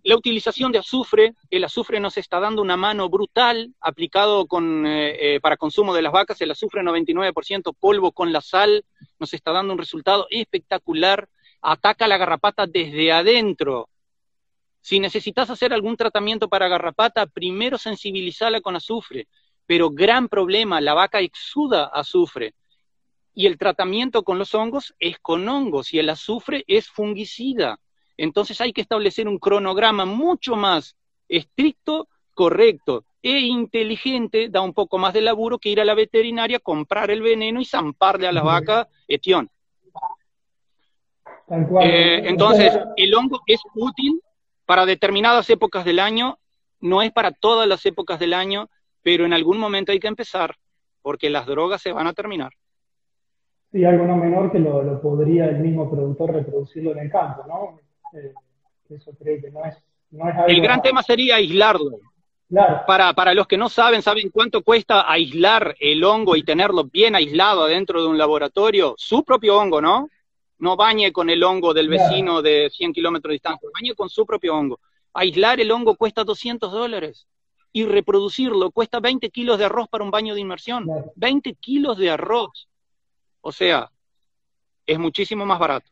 La 0.08 0.16
utilización 0.16 0.72
de 0.72 0.78
azufre, 0.78 1.34
el 1.50 1.64
azufre 1.64 2.00
nos 2.00 2.16
está 2.16 2.40
dando 2.40 2.62
una 2.62 2.78
mano 2.78 3.10
brutal 3.10 3.74
aplicado 3.78 4.48
eh, 4.50 5.18
eh, 5.20 5.40
para 5.42 5.58
consumo 5.58 5.92
de 5.92 6.00
las 6.00 6.14
vacas, 6.14 6.40
el 6.40 6.50
azufre 6.50 6.80
99% 6.80 7.76
polvo 7.78 8.12
con 8.12 8.32
la 8.32 8.40
sal, 8.40 8.86
nos 9.18 9.34
está 9.34 9.52
dando 9.52 9.74
un 9.74 9.78
resultado 9.78 10.26
espectacular, 10.30 11.28
ataca 11.60 12.08
la 12.08 12.16
garrapata 12.16 12.66
desde 12.66 13.12
adentro. 13.12 13.90
Si 14.80 14.98
necesitas 14.98 15.50
hacer 15.50 15.74
algún 15.74 15.98
tratamiento 15.98 16.48
para 16.48 16.68
garrapata, 16.68 17.26
primero 17.26 17.76
sensibilizarla 17.76 18.62
con 18.62 18.76
azufre, 18.76 19.28
pero 19.66 19.90
gran 19.90 20.28
problema, 20.28 20.80
la 20.80 20.94
vaca 20.94 21.20
exuda 21.20 21.84
azufre. 21.84 22.54
Y 23.34 23.44
el 23.44 23.58
tratamiento 23.58 24.22
con 24.22 24.38
los 24.38 24.54
hongos 24.54 24.94
es 25.00 25.18
con 25.18 25.46
hongos 25.46 25.92
y 25.92 25.98
el 25.98 26.08
azufre 26.08 26.64
es 26.66 26.88
fungicida. 26.88 27.78
Entonces 28.18 28.60
hay 28.60 28.72
que 28.72 28.82
establecer 28.82 29.28
un 29.28 29.38
cronograma 29.38 30.04
mucho 30.04 30.56
más 30.56 30.96
estricto, 31.28 32.08
correcto 32.34 33.04
e 33.22 33.40
inteligente, 33.40 34.48
da 34.48 34.60
un 34.60 34.72
poco 34.74 34.98
más 34.98 35.12
de 35.12 35.20
laburo 35.20 35.58
que 35.58 35.70
ir 35.70 35.80
a 35.80 35.84
la 35.84 35.94
veterinaria, 35.94 36.58
comprar 36.58 37.10
el 37.10 37.22
veneno 37.22 37.60
y 37.60 37.64
zamparle 37.64 38.28
a 38.28 38.32
la 38.32 38.42
vaca 38.42 38.88
etión. 39.06 39.48
Eh, 41.80 42.22
entonces, 42.24 42.78
el 42.96 43.14
hongo 43.14 43.40
es 43.46 43.60
útil 43.74 44.20
para 44.66 44.84
determinadas 44.84 45.48
épocas 45.50 45.84
del 45.84 45.98
año, 45.98 46.38
no 46.80 47.02
es 47.02 47.10
para 47.10 47.32
todas 47.32 47.66
las 47.66 47.84
épocas 47.86 48.18
del 48.18 48.34
año, 48.34 48.68
pero 49.02 49.24
en 49.24 49.32
algún 49.32 49.58
momento 49.58 49.92
hay 49.92 49.98
que 49.98 50.08
empezar, 50.08 50.56
porque 51.02 51.30
las 51.30 51.46
drogas 51.46 51.82
se 51.82 51.92
van 51.92 52.06
a 52.06 52.12
terminar. 52.12 52.52
Sí, 53.72 53.84
algo 53.84 54.06
no 54.06 54.16
menor 54.16 54.52
que 54.52 54.58
lo 54.58 55.00
podría 55.00 55.46
el 55.46 55.60
mismo 55.60 55.90
productor 55.90 56.32
reproducirlo 56.32 56.92
en 56.92 56.98
el 57.00 57.10
campo, 57.10 57.44
¿no? 57.46 57.87
Eh, 58.12 58.32
eso 58.90 59.12
creo 59.18 59.40
que 59.40 59.50
no 59.50 59.64
es, 59.64 59.76
El 60.46 60.60
gran 60.62 60.80
tema 60.82 61.02
sería 61.02 61.36
aislarlo. 61.36 61.98
Para, 62.86 63.12
para 63.12 63.34
los 63.34 63.46
que 63.46 63.58
no 63.58 63.68
saben, 63.68 64.00
¿saben 64.00 64.30
cuánto 64.30 64.62
cuesta 64.62 65.10
aislar 65.10 65.76
el 65.78 66.02
hongo 66.02 66.34
y 66.34 66.42
tenerlo 66.42 66.84
bien 66.84 67.14
aislado 67.14 67.66
dentro 67.66 68.00
de 68.00 68.08
un 68.08 68.16
laboratorio? 68.16 68.94
Su 68.96 69.22
propio 69.22 69.58
hongo, 69.58 69.82
¿no? 69.82 70.08
No 70.58 70.74
bañe 70.74 71.12
con 71.12 71.28
el 71.28 71.42
hongo 71.42 71.74
del 71.74 71.88
vecino 71.88 72.40
de 72.40 72.70
100 72.72 72.94
kilómetros 72.94 73.30
de 73.30 73.34
distancia, 73.34 73.68
bañe 73.74 73.94
con 73.94 74.08
su 74.08 74.24
propio 74.24 74.56
hongo. 74.56 74.80
Aislar 75.12 75.60
el 75.60 75.70
hongo 75.70 75.94
cuesta 75.94 76.24
200 76.24 76.72
dólares 76.72 77.26
y 77.70 77.84
reproducirlo 77.84 78.70
cuesta 78.70 78.98
20 78.98 79.28
kilos 79.28 79.58
de 79.58 79.66
arroz 79.66 79.86
para 79.88 80.02
un 80.02 80.10
baño 80.10 80.34
de 80.34 80.40
inmersión. 80.40 80.88
20 81.16 81.54
kilos 81.56 81.98
de 81.98 82.10
arroz. 82.10 82.66
O 83.42 83.52
sea, 83.52 83.90
es 84.86 84.98
muchísimo 84.98 85.44
más 85.44 85.58
barato 85.58 85.90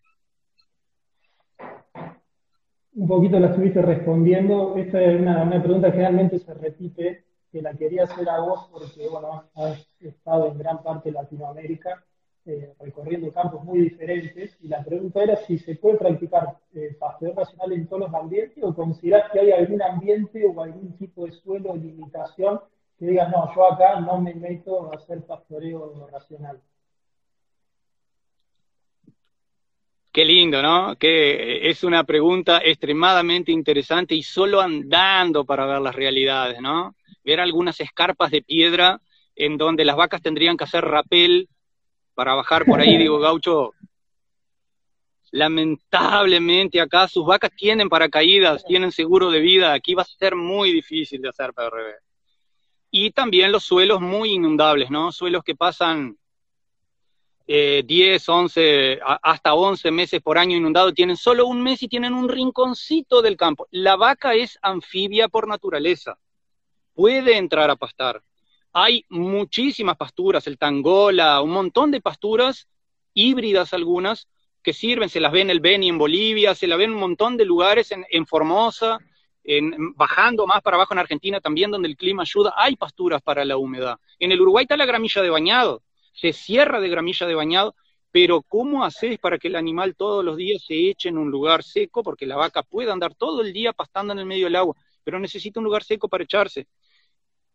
un 2.97 3.07
poquito 3.07 3.39
la 3.39 3.49
estuviste 3.49 3.83
respondiendo. 3.83 4.75
Esta 4.77 5.03
es 5.03 5.21
una, 5.21 5.63
pregunta 5.63 5.93
que 5.93 5.99
realmente 5.99 6.39
se 6.39 6.55
repite, 6.55 7.25
que 7.53 7.63
la 7.63 7.75
quería 7.75 8.05
hacer 8.05 8.29
a 8.29 8.41
vos 8.41 8.69
porque, 8.73 9.07
bueno, 9.09 9.45
has 9.55 9.87
estado 10.01 10.49
en 10.49 10.59
gran 10.59 10.83
parte 10.83 11.11
de 11.11 11.15
Latinoamérica 11.15 12.03
eh, 12.47 12.75
recorriendo 12.81 13.33
campos 13.33 13.65
muy 13.65 13.81
diferentes 13.81 14.57
y 14.61 14.69
la 14.69 14.83
pregunta 14.83 15.23
era 15.23 15.37
si 15.37 15.59
se 15.59 15.75
puede 15.75 15.99
practicar 15.99 16.57
eh, 16.75 16.97
pastoreo 16.99 17.35
racional 17.35 17.73
en 17.73 17.87
todos 17.87 18.03
los 18.03 18.15
ambientes 18.15 18.63
o 18.63 18.75
considerás 18.75 19.31
que 19.31 19.41
hay 19.41 19.51
algún 19.51 19.83
ambiente 19.83 20.45
o 20.47 20.63
algún 20.63 20.97
tipo 20.97 21.27
de 21.27 21.33
suelo 21.33 21.73
o 21.73 21.77
limitación 21.77 22.61
que 22.99 23.07
digas, 23.07 23.31
no, 23.31 23.53
yo 23.55 23.73
acá 23.73 24.01
no 24.01 24.21
me 24.21 24.35
meto 24.35 24.91
a 24.91 24.97
hacer 24.97 25.23
pastoreo 25.23 26.09
racional. 26.11 26.61
Qué 30.17 30.25
lindo, 30.25 30.63
¿no? 30.63 30.97
Que 30.97 31.69
es 31.69 31.85
una 31.85 32.03
pregunta 32.05 32.63
extremadamente 32.65 33.53
interesante 33.53 34.15
y 34.15 34.23
solo 34.23 34.63
andando 34.63 35.45
para 35.45 35.67
ver 35.67 35.83
las 35.83 35.95
realidades, 35.95 36.59
¿no? 36.63 36.97
Ver 37.23 37.39
algunas 37.39 37.79
escarpas 37.81 38.31
de 38.31 38.41
piedra 38.41 38.99
en 39.35 39.59
donde 39.59 39.85
las 39.85 39.95
vacas 39.95 40.23
tendrían 40.23 40.57
que 40.57 40.65
hacer 40.65 40.83
rapel 40.87 41.51
para 42.15 42.33
bajar 42.33 42.65
por 42.65 42.81
ahí, 42.81 42.97
digo, 42.97 43.19
gaucho, 43.21 43.75
lamentablemente 45.33 46.81
acá 46.81 47.09
sus 47.09 47.27
vacas 47.27 47.51
tienen 47.55 47.91
paracaídas, 47.91 48.65
tienen 48.65 48.93
seguro 48.93 49.31
de 49.31 49.41
vida, 49.41 49.75
aquí 49.75 49.93
va 49.93 50.01
a 50.01 50.07
ser 50.07 50.35
muy 50.35 50.73
difícil 50.73 51.21
de 51.21 51.29
hacer 51.29 51.53
PRB. 51.53 51.93
Y 52.91 53.11
también 53.11 53.53
los 53.53 53.65
suelos 53.65 54.01
muy 54.01 54.31
inundables, 54.31 54.91
¿no? 54.91 55.13
Suelos 55.13 55.45
que 55.45 55.55
pasan 55.55 56.17
10, 57.47 57.87
eh, 57.89 58.19
11, 58.27 59.01
hasta 59.23 59.55
11 59.55 59.91
meses 59.93 60.21
por 60.21 60.37
año 60.37 60.57
inundado, 60.57 60.93
tienen 60.93 61.17
solo 61.17 61.47
un 61.47 61.63
mes 61.63 61.83
y 61.83 61.89
tienen 61.89 62.13
un 62.13 62.29
rinconcito 62.29 63.23
del 63.23 63.37
campo. 63.37 63.69
La 63.71 63.97
vaca 63.97 64.35
es 64.35 64.59
anfibia 64.63 65.29
por 65.29 65.47
naturaleza, 65.47 66.19
puede 66.95 67.37
entrar 67.37 67.71
a 67.71 67.77
pastar. 67.77 68.23
Hay 68.73 69.05
muchísimas 69.09 69.97
pasturas, 69.97 70.47
el 70.47 70.59
tangola, 70.59 71.41
un 71.41 71.51
montón 71.51 71.91
de 71.91 72.01
pasturas, 72.01 72.69
híbridas 73.15 73.73
algunas, 73.73 74.29
que 74.63 74.73
sirven, 74.73 75.09
se 75.09 75.21
las 75.21 75.31
ven 75.31 75.43
en 75.43 75.51
el 75.51 75.61
Beni 75.61 75.89
en 75.89 75.99
Bolivia, 75.99 76.55
se 76.55 76.67
la 76.67 76.77
ven 76.77 76.91
en 76.91 76.95
un 76.95 77.01
montón 77.01 77.37
de 77.37 77.45
lugares 77.45 77.93
en, 77.93 78.05
en 78.11 78.27
Formosa, 78.27 78.99
en, 79.45 79.95
bajando 79.95 80.45
más 80.47 80.61
para 80.61 80.77
abajo 80.77 80.93
en 80.93 80.99
Argentina 80.99 81.41
también, 81.41 81.71
donde 81.71 81.89
el 81.89 81.97
clima 81.97 82.23
ayuda, 82.23 82.53
hay 82.57 82.75
pasturas 82.75 83.23
para 83.23 83.45
la 83.45 83.57
humedad. 83.57 83.99
En 84.19 84.33
el 84.33 84.41
Uruguay 84.41 84.65
está 84.65 84.77
la 84.77 84.85
gramilla 84.85 85.23
de 85.23 85.31
bañado, 85.31 85.83
se 86.17 86.33
cierra 86.33 86.81
de 86.81 86.89
gramilla 86.89 87.27
de 87.27 87.35
bañado, 87.35 87.77
pero 88.11 88.41
¿cómo 88.43 88.85
haces 88.85 89.19
para 89.19 89.39
que 89.39 89.49
el 89.49 89.57
animal 89.57 89.95
todos 89.95 90.25
los 90.25 90.37
días 90.39 90.65
se 90.67 90.89
eche 90.89 91.11
en 91.11 91.19
un 91.19 91.31
lugar 91.31 91.63
seco? 91.63 92.03
Porque 92.03 92.25
la 92.25 92.37
vaca 92.37 92.63
puede 92.63 92.91
andar 92.91 93.15
todo 93.15 93.43
el 93.43 93.53
día 93.53 93.75
pastando 93.75 94.15
en 94.15 94.21
el 94.21 94.27
medio 94.27 94.47
del 94.47 94.57
agua, 94.57 94.75
pero 95.05 95.21
necesita 95.21 95.61
un 95.61 95.65
lugar 95.65 95.85
seco 95.85 96.09
para 96.09 96.25
echarse. 96.25 96.67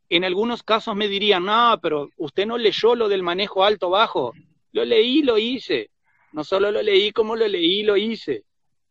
En 0.08 0.24
algunos 0.24 0.62
casos 0.62 0.95
me 0.95 1.08
dirían, 1.08 1.45
no, 1.45 1.80
pero 1.82 2.10
usted 2.17 2.45
no 2.45 2.58
leyó 2.58 2.95
lo 2.95 3.10
del 3.10 3.24
manejo 3.24 3.63
alto-bajo. 3.63 4.34
Lo 4.71 4.86
leí, 4.86 5.24
lo 5.24 5.38
hice. 5.38 5.89
No 6.32 6.43
solo 6.43 6.71
lo 6.71 6.82
leí, 6.82 7.12
como 7.12 7.36
lo 7.36 7.47
leí, 7.47 7.82
lo 7.82 7.97
hice. 7.97 8.43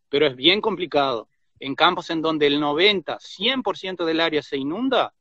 Pero 0.09 0.27
es 0.27 0.35
bien 0.35 0.59
complicado. 0.59 1.29
En 1.59 1.75
campos 1.75 2.09
en 2.09 2.21
donde 2.21 2.47
el 2.47 2.59
90, 2.59 3.17
100% 3.19 4.03
del 4.03 4.19
área 4.19 4.41
se 4.41 4.57
inunda, 4.57 5.13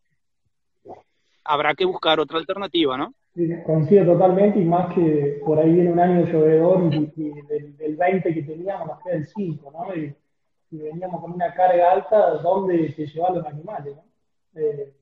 habrá 1.44 1.74
que 1.74 1.84
buscar 1.84 2.18
otra 2.18 2.38
alternativa, 2.38 2.96
¿no? 2.96 3.14
Coincido 3.64 4.04
totalmente 4.12 4.58
y 4.58 4.64
más 4.64 4.92
que 4.94 5.40
por 5.44 5.58
ahí 5.58 5.72
viene 5.72 5.92
un 5.92 6.00
año 6.00 6.26
llovedor 6.26 6.92
y, 6.92 7.30
del, 7.42 7.96
20 7.96 8.34
que 8.34 8.42
teníamos 8.42 8.88
nos 8.88 9.02
queda 9.02 9.14
el 9.14 9.26
5, 9.26 9.70
¿no? 9.70 9.94
Y, 9.94 10.14
veníamos 10.72 11.20
con 11.20 11.32
una 11.32 11.52
carga 11.52 11.90
alta, 11.90 12.34
¿dónde 12.34 12.92
se 12.92 13.04
llevan 13.06 13.34
los 13.34 13.46
animales, 13.46 13.96
¿no? 13.96 14.04
Eh, 14.54 14.92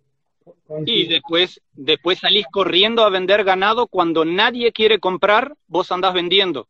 y 0.86 1.06
después, 1.06 1.60
después 1.74 2.20
salís 2.20 2.46
corriendo 2.50 3.04
a 3.04 3.10
vender 3.10 3.44
ganado 3.44 3.86
cuando 3.86 4.24
nadie 4.24 4.72
quiere 4.72 4.98
comprar, 4.98 5.54
vos 5.66 5.92
andás 5.92 6.14
vendiendo. 6.14 6.68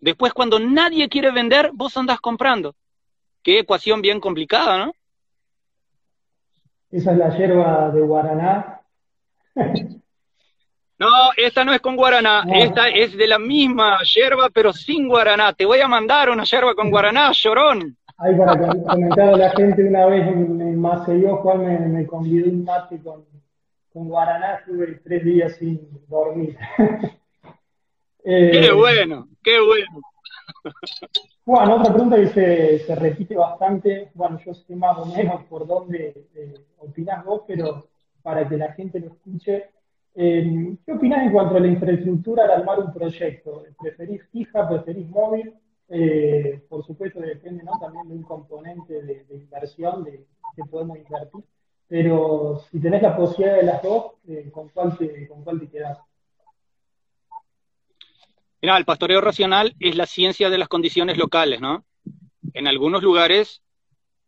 Después 0.00 0.34
cuando 0.34 0.58
nadie 0.58 1.08
quiere 1.08 1.30
vender, 1.30 1.70
vos 1.72 1.96
andás 1.96 2.20
comprando. 2.20 2.74
Qué 3.42 3.60
ecuación 3.60 4.02
bien 4.02 4.20
complicada, 4.20 4.78
¿no? 4.84 4.92
Esa 6.90 7.12
es 7.12 7.18
la 7.18 7.36
hierba 7.36 7.90
de 7.90 8.00
Guaraná. 8.02 8.82
No, 10.98 11.06
esta 11.36 11.64
no 11.64 11.72
es 11.72 11.80
con 11.80 11.94
guaraná, 11.94 12.44
esta 12.52 12.88
es 12.88 13.16
de 13.16 13.28
la 13.28 13.38
misma 13.38 13.98
yerba, 14.02 14.50
pero 14.52 14.72
sin 14.72 15.06
guaraná. 15.08 15.52
Te 15.52 15.64
voy 15.64 15.80
a 15.80 15.86
mandar 15.86 16.28
una 16.28 16.42
yerba 16.42 16.74
con 16.74 16.90
guaraná, 16.90 17.30
llorón. 17.32 17.96
Ahí 18.16 18.34
para 18.34 18.58
comentar 18.58 19.28
a 19.28 19.36
la 19.36 19.50
gente 19.50 19.84
una 19.84 20.06
vez 20.06 20.26
en, 20.26 20.80
Maceió, 20.80 21.36
Juan 21.36 21.64
me, 21.64 21.78
me, 21.78 22.06
convidó 22.06 22.50
un 22.50 22.64
mate 22.64 23.00
con, 23.00 23.24
con 23.92 24.08
guaraná, 24.08 24.56
estuve 24.56 25.00
tres 25.04 25.24
días 25.24 25.56
sin 25.56 25.88
dormir. 26.08 26.58
eh, 28.24 28.50
qué 28.52 28.72
bueno, 28.72 29.28
qué 29.40 29.60
bueno. 29.60 30.00
Juan, 31.44 31.70
otra 31.70 31.92
pregunta 31.92 32.16
que 32.16 32.26
se, 32.26 32.78
se, 32.80 32.94
repite 32.96 33.36
bastante, 33.36 34.10
bueno, 34.14 34.40
yo 34.44 34.52
sé 34.52 34.74
más 34.74 34.98
o 34.98 35.06
menos 35.06 35.44
por 35.44 35.64
dónde 35.64 36.26
eh, 36.34 36.54
opinás 36.78 37.24
vos, 37.24 37.42
pero 37.46 37.86
para 38.20 38.48
que 38.48 38.56
la 38.56 38.72
gente 38.72 38.98
lo 38.98 39.12
escuche, 39.12 39.70
eh, 40.14 40.76
¿Qué 40.84 40.92
opinas 40.92 41.22
en 41.24 41.32
cuanto 41.32 41.56
a 41.56 41.60
la 41.60 41.68
infraestructura 41.68 42.44
al 42.44 42.50
armar 42.50 42.80
un 42.80 42.92
proyecto? 42.92 43.64
¿Preferís 43.80 44.22
fija, 44.30 44.68
preferís 44.68 45.08
móvil? 45.08 45.54
Eh, 45.90 46.60
por 46.68 46.84
supuesto 46.84 47.20
depende 47.20 47.64
también 47.80 48.08
de 48.08 48.14
un 48.14 48.22
componente 48.22 49.02
de, 49.02 49.24
inversión 49.30 50.04
de 50.04 50.26
que 50.54 50.62
podemos 50.70 50.98
invertir, 50.98 51.44
pero 51.86 52.60
si 52.70 52.78
tenés 52.78 53.00
la 53.00 53.16
posibilidad 53.16 53.56
de 53.56 53.62
las 53.62 53.82
dos, 53.82 54.12
eh, 54.28 54.50
¿con, 54.52 54.68
cuál 54.68 54.98
te, 54.98 55.26
¿con 55.28 55.42
cuál 55.44 55.66
quedás? 55.70 55.98
Mira, 58.60 58.76
el 58.76 58.84
pastoreo 58.84 59.20
racional 59.20 59.74
es 59.80 59.96
la 59.96 60.04
ciencia 60.04 60.50
de 60.50 60.58
las 60.58 60.68
condiciones 60.68 61.16
locales, 61.16 61.60
¿no? 61.60 61.84
En 62.52 62.66
algunos 62.66 63.02
lugares, 63.02 63.62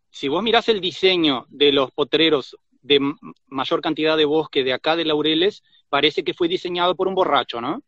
si 0.08 0.28
vos 0.28 0.42
mirás 0.42 0.68
el 0.68 0.80
diseño 0.80 1.46
de 1.48 1.72
los 1.72 1.90
potreros 1.90 2.56
de 2.82 3.00
mayor 3.46 3.80
cantidad 3.80 4.16
de 4.16 4.24
bosque 4.24 4.64
de 4.64 4.72
acá 4.72 4.96
de 4.96 5.04
Laureles, 5.04 5.62
parece 5.88 6.24
que 6.24 6.34
fue 6.34 6.48
diseñado 6.48 6.94
por 6.94 7.08
un 7.08 7.14
borracho, 7.14 7.60
¿no? 7.60 7.82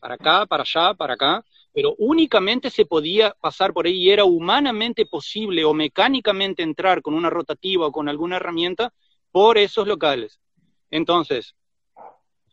Para 0.00 0.14
acá, 0.14 0.46
para 0.46 0.62
allá, 0.62 0.94
para 0.94 1.14
acá. 1.14 1.44
pero 1.72 1.94
únicamente 1.98 2.70
se 2.70 2.86
podía 2.86 3.34
pasar 3.40 3.74
por 3.74 3.86
ahí 3.86 3.96
y 3.96 4.10
era 4.10 4.24
humanamente 4.24 5.04
posible 5.04 5.64
o 5.64 5.74
mecánicamente 5.74 6.62
entrar 6.62 7.02
con 7.02 7.12
una 7.12 7.28
rotativa 7.28 7.86
o 7.86 7.92
con 7.92 8.08
alguna 8.08 8.36
herramienta 8.36 8.92
por 9.30 9.58
esos 9.58 9.86
locales. 9.86 10.40
Entonces, 10.90 11.54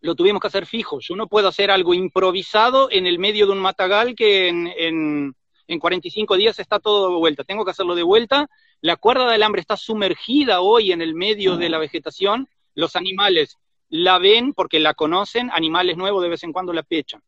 lo 0.02 0.15
tuvimos 0.15 0.41
que 0.41 0.47
hacer 0.47 0.65
fijo. 0.65 0.99
Yo 0.99 1.15
no 1.15 1.28
puedo 1.28 1.47
hacer 1.47 1.71
algo 1.71 1.93
improvisado 1.93 2.91
en 2.91 3.08
el 3.08 3.19
medio 3.19 3.45
de 3.45 3.54
un 3.54 3.60
matagal 3.60 4.15
que 4.15 4.49
en, 4.49 4.67
en, 4.67 5.36
en 5.67 5.80
45 5.80 6.36
días 6.36 6.60
está 6.60 6.80
todo 6.80 7.10
de 7.10 7.15
vuelta. 7.15 7.45
Tengo 7.45 7.63
que 7.63 7.71
hacerlo 7.71 7.95
de 7.95 8.04
vuelta. 8.04 8.49
La 8.84 8.98
cuerda 8.98 9.24
del 9.24 9.36
alambre 9.36 9.62
está 9.62 9.78
sumergida 9.78 10.60
hoy 10.60 10.91
en 10.91 11.02
el 11.02 11.15
medio 11.15 11.56
de 11.56 11.69
la 11.69 11.78
vegetación. 11.78 12.50
Los 12.76 12.98
animales 12.98 13.58
la 13.88 14.19
ven 14.19 14.52
porque 14.54 14.82
la 14.82 14.93
conocen, 14.93 15.50
animales 15.54 15.96
nuevos 15.96 16.22
de 16.22 16.28
vez 16.28 16.43
en 16.43 16.52
cuando 16.52 16.74
la 16.74 16.84
pechan. 16.84 17.24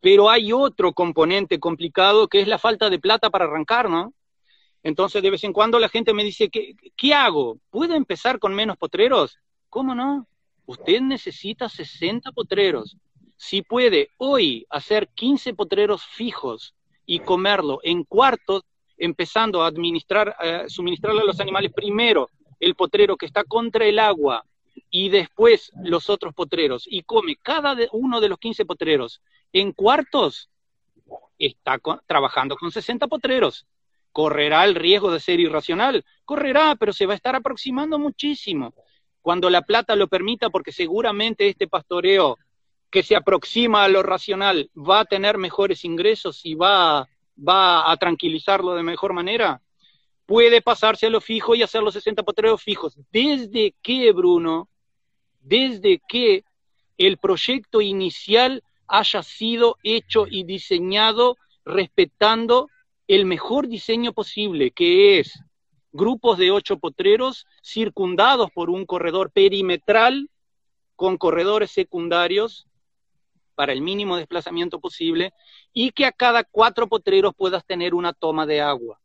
Pero 0.00 0.30
hay 0.30 0.52
otro 0.52 0.92
componente 0.92 1.58
complicado 1.58 2.28
que 2.28 2.40
es 2.40 2.46
la 2.46 2.60
falta 2.60 2.90
de 2.90 3.00
plata 3.00 3.28
para 3.28 3.46
arrancar, 3.46 3.90
¿no? 3.90 4.14
Entonces, 4.84 5.20
de 5.20 5.30
vez 5.30 5.42
en 5.42 5.52
cuando 5.52 5.80
la 5.80 5.88
gente 5.88 6.14
me 6.14 6.22
dice, 6.22 6.48
¿qué, 6.48 6.76
qué 6.96 7.12
hago? 7.12 7.58
¿Puedo 7.68 7.96
empezar 7.96 8.38
con 8.38 8.54
menos 8.54 8.76
potreros? 8.76 9.40
¿Cómo 9.68 9.96
no? 9.96 10.28
Usted 10.64 11.00
necesita 11.00 11.68
60 11.68 12.30
potreros. 12.30 12.96
Si 13.36 13.62
puede 13.62 14.10
hoy 14.18 14.64
hacer 14.70 15.08
15 15.08 15.54
potreros 15.54 16.04
fijos 16.04 16.76
y 17.04 17.18
comerlo 17.18 17.80
en 17.82 18.04
cuartos, 18.04 18.62
empezando 18.96 19.62
a 19.62 19.66
administrar, 19.66 20.36
eh, 20.42 20.64
suministrarle 20.68 21.22
a 21.22 21.24
los 21.24 21.40
animales 21.40 21.72
primero 21.72 22.30
el 22.60 22.74
potrero 22.74 23.16
que 23.16 23.26
está 23.26 23.44
contra 23.44 23.84
el 23.84 23.98
agua 23.98 24.44
y 24.90 25.08
después 25.08 25.72
los 25.82 26.08
otros 26.08 26.34
potreros 26.34 26.84
y 26.88 27.02
come 27.02 27.36
cada 27.42 27.76
uno 27.92 28.20
de 28.20 28.28
los 28.28 28.38
15 28.38 28.64
potreros 28.64 29.20
en 29.52 29.72
cuartos, 29.72 30.50
está 31.38 31.80
trabajando 32.06 32.56
con 32.56 32.70
60 32.70 33.06
potreros. 33.06 33.66
¿Correrá 34.12 34.64
el 34.64 34.74
riesgo 34.74 35.10
de 35.10 35.20
ser 35.20 35.40
irracional? 35.40 36.04
Correrá, 36.24 36.76
pero 36.76 36.92
se 36.92 37.06
va 37.06 37.14
a 37.14 37.16
estar 37.16 37.34
aproximando 37.34 37.98
muchísimo. 37.98 38.74
Cuando 39.20 39.50
la 39.50 39.62
plata 39.62 39.96
lo 39.96 40.06
permita, 40.08 40.50
porque 40.50 40.70
seguramente 40.70 41.48
este 41.48 41.66
pastoreo 41.66 42.38
que 42.90 43.02
se 43.02 43.16
aproxima 43.16 43.82
a 43.82 43.88
lo 43.88 44.04
racional 44.04 44.70
va 44.76 45.00
a 45.00 45.04
tener 45.04 45.36
mejores 45.36 45.84
ingresos 45.84 46.44
y 46.44 46.54
va, 46.54 47.08
va 47.36 47.90
a 47.90 47.96
tranquilizarlo 47.96 48.74
de 48.74 48.82
mejor 48.82 49.12
manera, 49.12 49.62
puede 50.26 50.62
pasarse 50.62 51.06
a 51.06 51.10
lo 51.10 51.20
fijo 51.20 51.54
y 51.54 51.62
hacer 51.62 51.82
los 51.82 51.94
60 51.94 52.22
potreros 52.22 52.62
fijos. 52.62 52.98
¿Desde 53.12 53.74
qué, 53.82 54.12
Bruno? 54.12 54.68
Desde 55.40 56.00
que 56.08 56.44
el 56.96 57.18
proyecto 57.18 57.80
inicial 57.80 58.62
haya 58.86 59.22
sido 59.22 59.76
hecho 59.82 60.26
y 60.28 60.44
diseñado 60.44 61.36
respetando 61.64 62.68
el 63.08 63.26
mejor 63.26 63.68
diseño 63.68 64.12
posible, 64.12 64.70
que 64.70 65.18
es 65.18 65.38
grupos 65.92 66.38
de 66.38 66.50
ocho 66.50 66.78
potreros 66.78 67.46
circundados 67.62 68.50
por 68.52 68.70
un 68.70 68.86
corredor 68.86 69.30
perimetral 69.30 70.30
con 70.96 71.18
corredores 71.18 71.70
secundarios 71.70 72.66
para 73.54 73.72
el 73.72 73.80
mínimo 73.80 74.16
desplazamiento 74.16 74.80
posible 74.80 75.32
y 75.72 75.90
que 75.90 76.06
a 76.06 76.12
cada 76.12 76.44
cuatro 76.44 76.88
potreros 76.88 77.34
puedas 77.34 77.64
tener 77.64 77.94
una 77.94 78.12
toma 78.12 78.46
de 78.46 78.60
agua. 78.60 79.00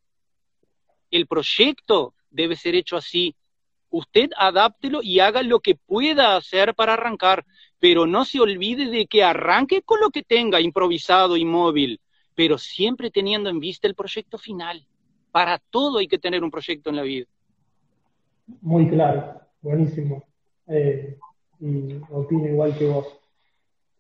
El 1.12 1.28
proyecto 1.28 2.14
debe 2.30 2.56
ser 2.56 2.76
hecho 2.76 2.98
así. 2.98 3.36
Usted 3.90 4.30
adáptelo 4.38 5.02
y 5.02 5.20
haga 5.20 5.42
lo 5.42 5.60
que 5.60 5.76
pueda 5.76 6.36
hacer 6.36 6.76
para 6.76 6.94
arrancar 6.94 7.46
pero 7.80 8.06
no 8.06 8.26
se 8.26 8.40
olvide 8.40 8.90
de 8.90 9.08
que 9.08 9.24
arranque 9.24 9.82
con 9.82 10.00
lo 10.02 10.10
que 10.10 10.22
tenga, 10.22 10.60
improvisado 10.60 11.38
y 11.38 11.46
móvil, 11.46 12.00
pero 12.36 12.58
siempre 12.58 13.10
teniendo 13.10 13.50
en 13.50 13.60
vista 13.60 13.88
el 13.88 13.96
proyecto 13.96 14.38
final. 14.38 14.86
Para 15.32 15.60
todo 15.70 16.00
hay 16.00 16.08
que 16.08 16.20
tener 16.20 16.44
un 16.44 16.52
proyecto 16.52 16.90
en 16.90 16.96
la 16.98 17.04
vida. 17.04 17.26
Muy 18.62 18.90
claro, 18.90 19.42
buenísimo. 19.62 20.24
Eh, 20.68 21.18
y 21.62 21.96
opino 22.10 22.48
igual 22.48 22.78
que 22.78 22.88
vos. 22.88 23.19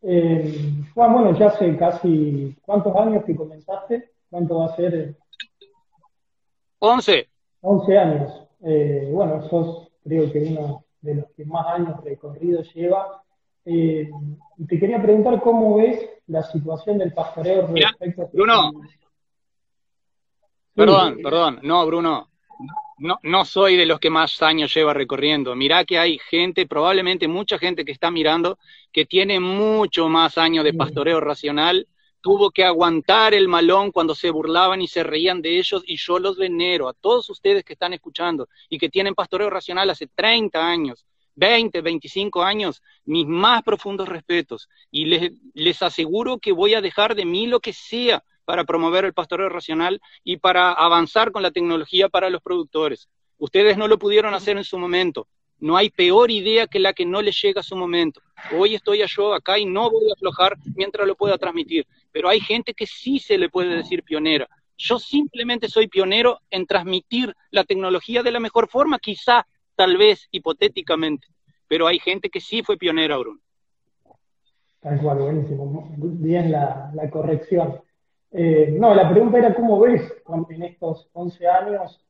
Eh, 0.01 0.83
Juan, 0.93 1.13
bueno, 1.13 1.37
ya 1.37 1.47
hace 1.47 1.75
casi, 1.77 2.55
¿cuántos 2.61 2.95
años 2.95 3.23
que 3.25 3.35
comenzaste? 3.35 4.11
¿Cuánto 4.29 4.59
va 4.59 4.65
a 4.65 4.75
ser? 4.75 5.15
Once. 6.79 7.27
Once 7.61 7.97
años. 7.97 8.31
Eh, 8.61 9.09
bueno, 9.11 9.41
sos 9.49 9.89
creo 10.03 10.31
que 10.31 10.39
uno 10.39 10.85
de 11.01 11.15
los 11.15 11.25
que 11.31 11.45
más 11.45 11.67
años 11.67 12.03
recorrido 12.03 12.61
lleva 12.61 13.23
eh, 13.65 14.09
te 14.67 14.79
quería 14.79 15.01
preguntar 15.01 15.39
cómo 15.41 15.77
ves 15.77 16.09
la 16.27 16.43
situación 16.43 16.97
del 16.97 17.13
pastoreo 17.13 17.67
respecto 17.67 18.23
a... 18.23 18.29
Bruno, 18.33 18.71
perdón, 20.73 21.17
perdón, 21.21 21.59
no, 21.63 21.85
Bruno, 21.85 22.29
no, 22.99 23.19
no 23.23 23.45
soy 23.45 23.75
de 23.75 23.85
los 23.85 23.99
que 23.99 24.09
más 24.09 24.41
años 24.41 24.73
lleva 24.73 24.93
recorriendo. 24.93 25.55
Mirá 25.55 25.85
que 25.85 25.97
hay 25.97 26.19
gente, 26.29 26.65
probablemente 26.65 27.27
mucha 27.27 27.57
gente 27.57 27.85
que 27.85 27.91
está 27.91 28.11
mirando, 28.11 28.59
que 28.91 29.05
tiene 29.05 29.39
mucho 29.39 30.09
más 30.09 30.37
años 30.37 30.63
de 30.63 30.73
pastoreo 30.73 31.19
racional, 31.19 31.87
tuvo 32.21 32.51
que 32.51 32.63
aguantar 32.63 33.33
el 33.33 33.47
malón 33.47 33.91
cuando 33.91 34.15
se 34.15 34.29
burlaban 34.29 34.81
y 34.81 34.87
se 34.87 35.03
reían 35.03 35.41
de 35.41 35.57
ellos, 35.57 35.83
y 35.85 35.97
yo 35.97 36.19
los 36.19 36.37
venero 36.37 36.89
a 36.89 36.93
todos 36.93 37.29
ustedes 37.29 37.63
que 37.63 37.73
están 37.73 37.93
escuchando 37.93 38.49
y 38.69 38.77
que 38.77 38.89
tienen 38.89 39.15
pastoreo 39.15 39.49
racional 39.49 39.89
hace 39.89 40.07
30 40.07 40.67
años, 40.67 41.05
20, 41.35 41.81
25 41.81 42.43
años, 42.43 42.83
mis 43.05 43.25
más 43.25 43.63
profundos 43.63 44.09
respetos. 44.09 44.67
Y 44.91 45.05
les, 45.05 45.31
les 45.53 45.81
aseguro 45.81 46.37
que 46.39 46.51
voy 46.51 46.73
a 46.73 46.81
dejar 46.81 47.15
de 47.15 47.25
mí 47.25 47.47
lo 47.47 47.61
que 47.61 47.71
sea 47.71 48.23
para 48.49 48.63
promover 48.63 49.05
el 49.05 49.13
pastoreo 49.13 49.47
racional 49.47 50.01
y 50.23 50.37
para 50.37 50.71
avanzar 50.71 51.31
con 51.31 51.43
la 51.43 51.51
tecnología 51.51 52.09
para 52.09 52.31
los 52.31 52.41
productores. 52.41 53.07
Ustedes 53.37 53.77
no 53.77 53.87
lo 53.87 53.99
pudieron 53.99 54.33
hacer 54.33 54.57
en 54.57 54.63
su 54.63 54.79
momento. 54.79 55.27
No 55.59 55.77
hay 55.77 55.91
peor 55.91 56.31
idea 56.31 56.65
que 56.65 56.79
la 56.79 56.93
que 56.93 57.05
no 57.05 57.21
les 57.21 57.39
llega 57.39 57.61
a 57.61 57.63
su 57.63 57.75
momento. 57.75 58.21
Hoy 58.57 58.73
estoy 58.73 59.03
yo 59.07 59.35
acá 59.35 59.59
y 59.59 59.67
no 59.67 59.91
voy 59.91 60.09
a 60.09 60.13
aflojar 60.13 60.57
mientras 60.75 61.05
lo 61.05 61.15
pueda 61.15 61.37
transmitir. 61.37 61.85
Pero 62.11 62.27
hay 62.27 62.39
gente 62.39 62.73
que 62.73 62.87
sí 62.87 63.19
se 63.19 63.37
le 63.37 63.49
puede 63.49 63.75
decir 63.75 64.01
pionera. 64.01 64.49
Yo 64.79 64.97
simplemente 64.97 65.69
soy 65.69 65.87
pionero 65.87 66.39
en 66.49 66.65
transmitir 66.65 67.35
la 67.51 67.63
tecnología 67.65 68.23
de 68.23 68.31
la 68.31 68.39
mejor 68.39 68.67
forma, 68.67 68.97
quizá 68.97 69.45
tal 69.75 69.95
vez 69.95 70.27
hipotéticamente, 70.31 71.27
pero 71.67 71.85
hay 71.85 71.99
gente 71.99 72.31
que 72.31 72.41
sí 72.41 72.63
fue 72.63 72.77
pionera, 72.77 73.15
Bruno. 73.15 73.41
Tal 74.79 74.99
cual, 75.01 75.19
buenísimo. 75.19 75.93
Bien 75.97 76.51
la, 76.51 77.09
corrección. 77.11 77.81
Eh, 78.31 78.75
no, 78.77 78.93
la 78.93 79.09
pregunta 79.09 79.39
era 79.39 79.55
cómo 79.55 79.79
ves 79.79 80.01
en 80.49 80.63
estos 80.63 81.09
11 81.13 81.47
años 81.47 82.05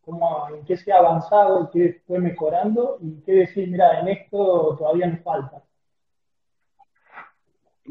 cómo, 0.00 0.48
en 0.54 0.64
qué 0.64 0.76
se 0.76 0.92
ha 0.92 0.98
avanzado, 0.98 1.70
qué 1.72 2.00
fue 2.06 2.18
mejorando 2.18 2.98
y 3.00 3.20
qué 3.24 3.32
decir, 3.32 3.68
mira, 3.68 4.00
en 4.00 4.08
esto 4.08 4.76
todavía 4.78 5.08
nos 5.08 5.22
falta. 5.22 5.62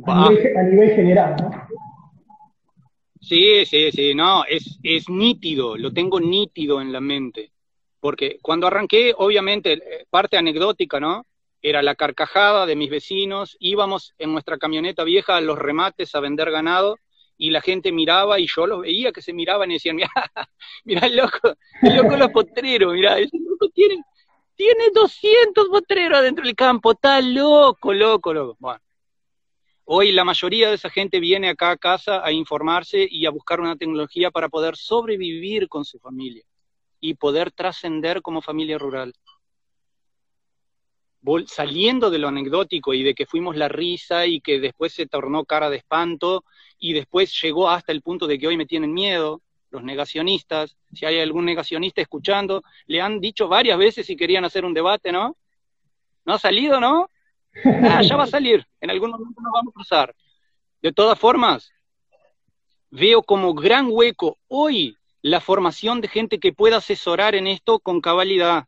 A 0.06 0.30
nivel, 0.30 0.58
a 0.58 0.64
nivel, 0.64 0.90
general, 0.96 1.36
¿no? 1.42 1.52
Sí, 3.22 3.66
sí, 3.66 3.92
sí, 3.92 4.14
no, 4.14 4.44
es, 4.46 4.78
es 4.84 5.10
nítido, 5.10 5.78
lo 5.78 5.94
tengo 5.94 6.20
nítido 6.20 6.82
en 6.82 6.92
la 6.92 7.00
mente. 7.00 7.52
Porque 8.00 8.38
cuando 8.42 8.68
arranqué, 8.68 9.14
obviamente, 9.18 9.74
eh, 9.74 10.06
parte 10.10 10.38
anecdótica, 10.38 11.00
¿no? 11.00 11.26
Era 11.62 11.82
la 11.82 11.96
carcajada 11.96 12.66
de 12.66 12.76
mis 12.76 12.90
vecinos, 12.90 13.58
íbamos 13.60 14.14
en 14.20 14.32
nuestra 14.32 14.58
camioneta 14.58 15.04
vieja 15.04 15.38
a 15.38 15.42
los 15.42 15.58
remates 15.58 16.14
a 16.14 16.20
vender 16.20 16.52
ganado 16.52 16.98
y 17.38 17.50
la 17.50 17.62
gente 17.62 17.92
miraba 17.92 18.40
y 18.40 18.48
yo 18.48 18.66
los 18.66 18.82
veía 18.82 19.12
que 19.12 19.22
se 19.22 19.34
miraban 19.34 19.70
y 19.72 19.76
decían, 19.76 19.96
mira, 19.98 20.12
mira 20.84 21.08
el 21.08 21.18
loco, 21.18 21.56
el 21.82 21.96
loco 21.96 22.18
los 22.18 22.30
potreros, 22.32 22.94
mira, 22.94 23.18
ese 23.20 23.38
loco 23.38 23.70
tiene, 23.70 24.04
tiene 24.56 24.90
200 24.94 25.68
potreros 25.68 26.20
adentro 26.20 26.46
del 26.46 26.56
campo, 26.56 26.92
está 26.92 27.22
loco, 27.22 27.94
loco, 27.94 28.34
loco. 28.34 28.56
Bueno, 28.60 28.80
hoy 29.86 30.12
la 30.12 30.24
mayoría 30.24 30.70
de 30.70 30.76
esa 30.76 30.90
gente 30.90 31.20
viene 31.20 31.50
acá 31.50 31.72
a 31.72 31.78
casa 31.78 32.26
a 32.26 32.32
informarse 32.32 33.08
y 33.10 33.26
a 33.26 33.32
buscar 33.32 33.60
una 33.60 33.76
tecnología 33.76 34.32
para 34.32 34.50
poder 34.50 34.78
sobrevivir 34.78 35.68
con 35.68 35.86
su 35.86 36.00
familia 36.00 36.44
y 37.00 37.16
poder 37.16 37.52
trascender 37.52 38.22
como 38.22 38.42
familia 38.42 38.78
rural. 38.78 39.14
Saliendo 41.48 42.10
de 42.10 42.20
lo 42.20 42.28
anecdótico 42.28 42.94
y 42.94 43.04
de 43.04 43.16
que 43.16 43.26
fuimos 43.26 43.56
la 43.56 43.68
risa 43.68 44.26
y 44.26 44.42
que 44.42 44.60
después 44.60 44.94
se 44.94 45.08
tornó 45.08 45.46
cara 45.46 45.70
de 45.70 45.78
espanto 45.78 46.44
y 46.78 46.94
después 46.94 47.34
llegó 47.42 47.70
hasta 47.70 47.92
el 47.92 48.02
punto 48.02 48.28
de 48.28 48.38
que 48.38 48.48
hoy 48.48 48.58
me 48.58 48.66
tienen 48.66 48.94
miedo, 48.94 49.42
los 49.72 49.84
negacionistas, 49.84 50.78
si 50.94 51.06
hay 51.06 51.20
algún 51.20 51.46
negacionista 51.46 52.02
escuchando, 52.02 52.64
le 52.86 53.02
han 53.02 53.20
dicho 53.20 53.48
varias 53.48 53.78
veces 53.78 54.06
si 54.06 54.16
querían 54.16 54.46
hacer 54.46 54.66
un 54.66 54.74
debate, 54.74 55.12
¿no? 55.12 55.36
¿No 56.26 56.34
ha 56.34 56.40
salido, 56.40 56.80
no? 56.80 57.10
Ah, 57.64 58.02
ya 58.02 58.16
va 58.16 58.24
a 58.24 58.28
salir, 58.28 58.66
en 58.82 58.90
algún 58.90 59.12
momento 59.12 59.42
nos 59.42 59.52
vamos 59.54 59.72
a 59.72 59.74
cruzar. 59.74 60.16
De 60.82 60.92
todas 60.92 61.18
formas, 61.18 61.72
veo 62.90 63.24
como 63.24 63.54
gran 63.54 63.88
hueco 63.90 64.38
hoy 64.48 64.98
la 65.22 65.42
formación 65.42 66.02
de 66.02 66.08
gente 66.08 66.40
que 66.40 66.54
pueda 66.54 66.78
asesorar 66.78 67.34
en 67.34 67.48
esto 67.48 67.80
con 67.80 68.00
cabalidad, 68.00 68.66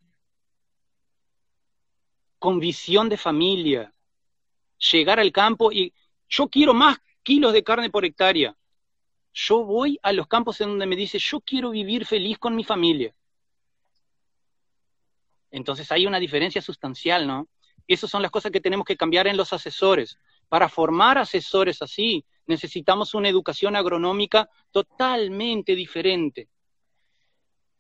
con 2.40 2.60
visión 2.60 3.10
de 3.10 3.18
familia, 3.18 3.94
llegar 4.92 5.20
al 5.20 5.32
campo 5.32 5.72
y 5.72 5.94
yo 6.30 6.48
quiero 6.48 6.74
más 6.74 7.00
kilos 7.24 7.54
de 7.54 7.64
carne 7.64 7.90
por 7.90 8.06
hectárea. 8.06 8.56
Yo 9.34 9.64
voy 9.64 10.00
a 10.02 10.14
los 10.14 10.28
campos 10.28 10.62
en 10.62 10.70
donde 10.70 10.86
me 10.86 10.96
dice, 10.96 11.20
yo 11.20 11.40
quiero 11.42 11.70
vivir 11.70 12.06
feliz 12.06 12.38
con 12.38 12.56
mi 12.56 12.64
familia. 12.64 13.14
Entonces 15.52 15.92
hay 15.92 16.06
una 16.06 16.20
diferencia 16.20 16.62
sustancial, 16.62 17.28
¿no? 17.28 17.48
Esas 17.88 18.10
son 18.10 18.22
las 18.22 18.32
cosas 18.32 18.52
que 18.52 18.60
tenemos 18.60 18.86
que 18.86 18.98
cambiar 18.98 19.28
en 19.28 19.38
los 19.38 19.54
asesores. 19.54 20.18
Para 20.50 20.70
formar 20.70 21.18
asesores 21.18 21.82
así, 21.82 22.26
necesitamos 22.46 23.14
una 23.14 23.30
educación 23.30 23.76
agronómica 23.76 24.50
totalmente 24.72 25.76
diferente. 25.76 26.50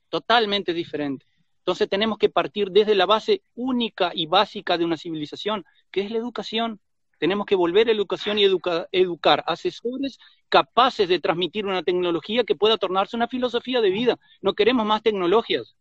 Totalmente 0.10 0.74
diferente. 0.74 1.26
Entonces 1.68 1.90
tenemos 1.90 2.18
que 2.18 2.30
partir 2.30 2.72
desde 2.72 2.96
la 2.96 3.06
base 3.06 3.42
única 3.54 4.12
y 4.16 4.26
básica 4.26 4.78
de 4.78 4.86
una 4.86 4.96
civilización, 4.96 5.66
que 5.92 6.00
es 6.00 6.12
la 6.12 6.18
educación. 6.18 6.80
Tenemos 7.18 7.46
que 7.46 7.56
volver 7.56 7.90
a 7.90 7.92
educación 7.92 8.40
y 8.40 8.46
educar 8.46 9.44
asesores 9.46 10.18
capaces 10.48 11.10
de 11.10 11.20
transmitir 11.20 11.66
una 11.66 11.84
tecnología 11.84 12.46
que 12.46 12.56
pueda 12.56 12.78
tornarse 12.78 13.18
una 13.18 13.28
filosofía 13.28 13.82
de 13.82 13.90
vida. 13.90 14.18
No 14.40 14.54
queremos 14.54 14.86
más 14.86 15.04
tecnologías, 15.04 15.76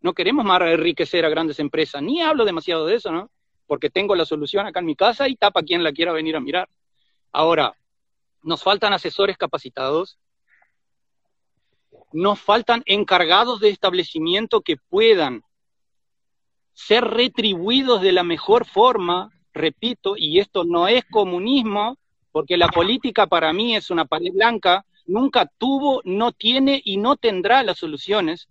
no 0.00 0.14
queremos 0.14 0.44
más 0.44 0.60
enriquecer 0.62 1.24
a 1.24 1.28
grandes 1.28 1.58
empresas, 1.58 2.00
ni 2.00 2.22
hablo 2.22 2.44
demasiado 2.44 2.86
de 2.86 2.94
eso, 2.94 3.10
¿no? 3.10 3.28
Porque 3.66 3.90
tengo 3.90 4.14
la 4.14 4.26
solución 4.26 4.64
acá 4.68 4.78
en 4.78 4.86
mi 4.86 4.94
casa 4.94 5.28
y 5.28 5.34
tapa 5.34 5.64
quien 5.64 5.82
la 5.82 5.90
quiera 5.90 6.12
venir 6.12 6.36
a 6.36 6.40
mirar. 6.40 6.68
Ahora, 7.32 7.74
nos 8.44 8.62
faltan 8.62 8.92
asesores 8.92 9.36
capacitados, 9.36 10.20
nos 12.16 12.40
faltan 12.40 12.82
encargados 12.86 13.60
de 13.60 13.68
establecimiento 13.68 14.62
que 14.62 14.78
puedan 14.78 15.42
ser 16.72 17.04
retribuidos 17.04 18.00
de 18.00 18.12
la 18.12 18.22
mejor 18.22 18.64
forma, 18.64 19.30
repito, 19.52 20.14
y 20.16 20.38
esto 20.38 20.64
no 20.64 20.88
es 20.88 21.04
comunismo, 21.04 21.98
porque 22.32 22.56
la 22.56 22.68
política 22.68 23.26
para 23.26 23.52
mí 23.52 23.76
es 23.76 23.90
una 23.90 24.06
pared 24.06 24.32
blanca, 24.32 24.86
nunca 25.04 25.50
tuvo, 25.58 26.00
no 26.04 26.32
tiene 26.32 26.80
y 26.82 26.96
no 26.96 27.16
tendrá 27.16 27.62
las 27.62 27.78
soluciones. 27.78 28.48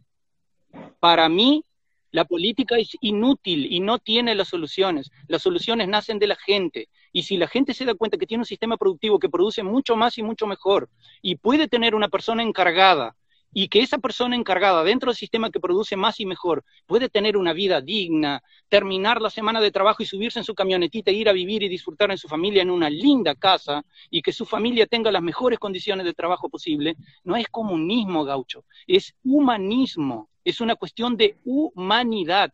Para 0.99 1.27
mí, 1.27 1.65
la 2.11 2.25
política 2.25 2.77
es 2.77 2.95
inútil 3.01 3.71
y 3.73 3.79
no 3.79 3.97
tiene 3.97 4.35
las 4.35 4.49
soluciones. 4.49 5.09
Las 5.27 5.41
soluciones 5.41 5.87
nacen 5.87 6.19
de 6.19 6.27
la 6.27 6.35
gente. 6.35 6.87
Y 7.11 7.23
si 7.23 7.35
la 7.35 7.47
gente 7.47 7.73
se 7.73 7.85
da 7.85 7.95
cuenta 7.95 8.17
que 8.17 8.27
tiene 8.27 8.41
un 8.41 8.45
sistema 8.45 8.77
productivo 8.77 9.17
que 9.17 9.29
produce 9.29 9.63
mucho 9.63 9.95
más 9.95 10.19
y 10.19 10.23
mucho 10.23 10.45
mejor, 10.45 10.87
y 11.23 11.37
puede 11.37 11.67
tener 11.67 11.95
una 11.95 12.09
persona 12.09 12.43
encargada 12.43 13.15
y 13.57 13.69
que 13.69 13.79
esa 13.79 13.99
persona 13.99 14.35
encargada 14.35 14.83
dentro 14.83 15.09
del 15.09 15.15
sistema 15.15 15.49
que 15.49 15.61
produce 15.61 15.95
más 15.95 16.19
y 16.19 16.25
mejor 16.25 16.65
puede 16.85 17.07
tener 17.07 17.37
una 17.37 17.53
vida 17.53 17.79
digna, 17.79 18.43
terminar 18.67 19.21
la 19.21 19.29
semana 19.29 19.61
de 19.61 19.71
trabajo 19.71 20.03
y 20.03 20.05
subirse 20.05 20.39
en 20.39 20.43
su 20.43 20.53
camionetita, 20.53 21.09
e 21.09 21.13
ir 21.13 21.29
a 21.29 21.31
vivir 21.31 21.63
y 21.63 21.69
disfrutar 21.69 22.11
en 22.11 22.17
su 22.17 22.27
familia 22.27 22.61
en 22.61 22.69
una 22.69 22.89
linda 22.89 23.33
casa 23.33 23.85
y 24.09 24.21
que 24.21 24.33
su 24.33 24.45
familia 24.45 24.87
tenga 24.87 25.09
las 25.09 25.23
mejores 25.23 25.57
condiciones 25.57 26.05
de 26.05 26.13
trabajo 26.13 26.49
posible, 26.49 26.97
no 27.23 27.37
es 27.37 27.47
comunismo 27.47 28.25
gaucho, 28.25 28.65
es 28.85 29.15
humanismo, 29.23 30.29
es 30.43 30.59
una 30.59 30.75
cuestión 30.75 31.15
de 31.15 31.37
humanidad. 31.45 32.53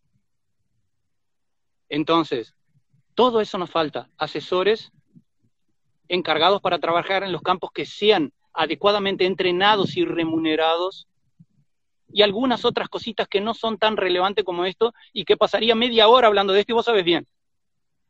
Entonces, 1.89 2.53
todo 3.15 3.41
eso 3.41 3.57
nos 3.57 3.71
falta, 3.71 4.07
asesores 4.19 4.91
encargados 6.07 6.61
para 6.61 6.77
trabajar 6.77 7.23
en 7.23 7.31
los 7.31 7.41
campos 7.41 7.71
que 7.73 7.87
sean 7.87 8.31
adecuadamente 8.53 9.25
entrenados 9.25 9.97
y 9.97 10.05
remunerados, 10.05 11.07
y 12.13 12.21
algunas 12.23 12.65
otras 12.65 12.89
cositas 12.89 13.27
que 13.27 13.41
no 13.41 13.53
son 13.53 13.77
tan 13.77 13.97
relevantes 13.97 14.43
como 14.43 14.65
esto 14.65 14.93
y 15.13 15.25
que 15.25 15.37
pasaría 15.37 15.75
media 15.75 16.07
hora 16.07 16.27
hablando 16.27 16.53
de 16.53 16.61
esto 16.61 16.73
y 16.73 16.75
vos 16.75 16.85
sabes 16.85 17.05
bien. 17.05 17.27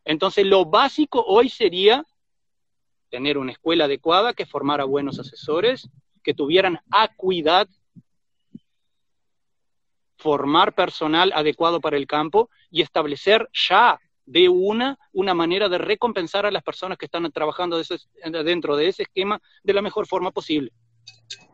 Entonces, 0.06 0.46
lo 0.46 0.66
básico 0.66 1.24
hoy 1.28 1.50
sería 1.50 2.04
tener 3.10 3.38
una 3.38 3.52
escuela 3.52 3.86
adecuada 3.86 4.34
que 4.34 4.46
formara 4.46 4.86
buenos 4.86 5.20
asesores, 5.20 5.90
que 6.24 6.34
tuvieran 6.34 6.80
acuidad, 6.90 7.68
formar 10.18 10.74
personal 10.74 11.32
adecuado 11.36 11.82
para 11.82 11.98
el 11.98 12.08
campo 12.08 12.50
y 12.70 12.82
establecer 12.82 13.50
ya 13.54 14.00
de 14.26 14.50
una, 14.50 14.98
una 15.14 15.34
manera 15.34 15.70
de 15.70 15.78
recompensar 15.78 16.46
a 16.46 16.52
las 16.52 16.64
personas 16.64 16.98
que 16.98 17.06
están 17.06 17.30
trabajando 17.32 17.82
dentro 18.44 18.76
de 18.76 18.88
ese 18.88 19.04
esquema 19.04 19.42
de 19.64 19.74
la 19.74 19.82
mejor 19.82 20.08
forma 20.08 20.32
posible. 20.32 20.72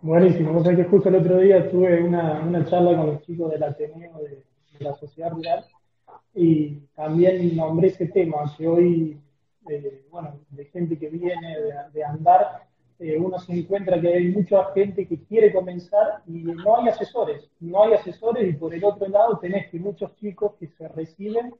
Buenísimo, 0.01 0.53
vos 0.53 0.63
sabés 0.63 0.79
que 0.79 0.89
justo 0.89 1.09
el 1.09 1.15
otro 1.15 1.39
día 1.39 1.69
tuve 1.69 2.03
una, 2.03 2.39
una 2.41 2.65
charla 2.65 2.95
con 2.95 3.07
los 3.07 3.21
chicos 3.23 3.51
del 3.51 3.63
Ateneo 3.63 4.19
de, 4.19 4.43
la 4.79 4.93
Sociedad 4.93 5.31
Rural 5.31 5.65
y 6.35 6.75
también 6.95 7.55
nombré 7.57 7.87
ese 7.87 8.05
tema, 8.05 8.53
que 8.55 8.67
hoy, 8.67 9.19
eh, 9.67 10.05
bueno, 10.11 10.39
de 10.51 10.65
gente 10.65 10.99
que 10.99 11.09
viene 11.09 11.55
de, 11.91 12.03
andar, 12.03 12.67
eh, 12.99 13.17
uno 13.17 13.39
se 13.39 13.53
encuentra 13.53 13.99
que 13.99 14.07
hay 14.07 14.27
mucha 14.27 14.71
gente 14.75 15.07
que 15.07 15.17
quiere 15.23 15.51
comenzar 15.51 16.21
y 16.27 16.43
no 16.43 16.77
hay 16.77 16.89
asesores, 16.89 17.49
no 17.59 17.83
hay 17.83 17.93
asesores 17.93 18.47
y 18.47 18.53
por 18.53 18.71
el 18.75 18.83
otro 18.83 19.07
lado 19.07 19.39
tenés 19.39 19.67
que 19.71 19.79
muchos 19.79 20.15
chicos 20.17 20.51
que 20.59 20.67
se 20.67 20.87
reciben 20.89 21.55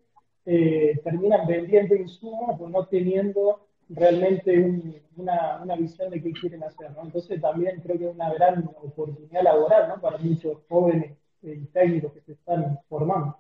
eh, 0.49 0.97
terminan 1.03 1.45
vendiendo 1.45 1.93
insumos 1.93 2.55
o 2.57 2.69
no 2.69 2.85
teniendo 2.85 3.67
realmente 3.89 5.03
una, 5.17 5.59
una, 5.61 5.75
visión 5.75 6.09
de 6.09 6.23
qué 6.23 6.31
quieren 6.31 6.63
hacer. 6.63 6.91
¿no? 6.91 7.03
Entonces 7.03 7.41
también 7.41 7.81
creo 7.81 7.97
que 7.97 8.07
es 8.07 8.15
una 8.15 8.33
gran 8.33 8.65
oportunidad 8.81 9.43
laboral 9.43 9.89
¿no? 9.89 9.99
para 9.99 10.17
muchos 10.19 10.59
jóvenes 10.69 11.17
y 11.41 11.65
técnicos 11.65 12.13
que 12.13 12.21
se 12.21 12.31
están 12.31 12.79
formando. 12.87 13.37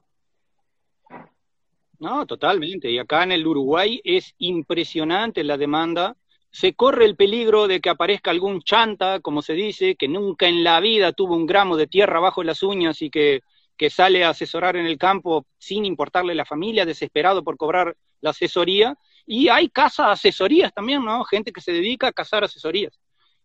No, 1.97 2.25
totalmente. 2.25 2.91
Y 2.91 2.99
acá 2.99 3.23
en 3.23 3.31
el 3.31 3.47
Uruguay 3.47 4.01
es 4.03 4.35
impresionante 4.37 5.45
la 5.45 5.57
demanda. 5.57 6.17
Se 6.51 6.73
corre 6.73 7.05
el 7.05 7.15
peligro 7.15 7.69
de 7.69 7.79
que 7.79 7.89
aparezca 7.89 8.31
algún 8.31 8.61
chanta, 8.63 9.21
como 9.21 9.41
se 9.41 9.53
dice, 9.53 9.95
que 9.95 10.09
nunca 10.09 10.49
en 10.49 10.65
la 10.65 10.81
vida 10.81 11.13
tuvo 11.13 11.37
un 11.37 11.45
gramo 11.45 11.77
de 11.77 11.87
tierra 11.87 12.19
bajo 12.19 12.43
las 12.43 12.63
uñas 12.63 13.01
y 13.01 13.09
que 13.09 13.43
que 13.77 13.89
sale 13.89 14.25
a 14.25 14.29
asesorar 14.29 14.75
en 14.75 14.85
el 14.85 14.97
campo 14.97 15.45
sin 15.57 15.85
importarle 15.85 16.33
la 16.33 16.45
familia, 16.45 16.85
desesperado 16.85 17.43
por 17.43 17.57
cobrar 17.57 17.95
la 18.21 18.31
asesoría. 18.31 18.97
Y 19.25 19.49
hay 19.49 19.69
casa 19.69 20.11
asesorías 20.11 20.73
también, 20.73 21.05
¿no? 21.05 21.23
Gente 21.25 21.51
que 21.51 21.61
se 21.61 21.71
dedica 21.71 22.07
a 22.07 22.11
cazar 22.11 22.43
asesorías. 22.43 22.99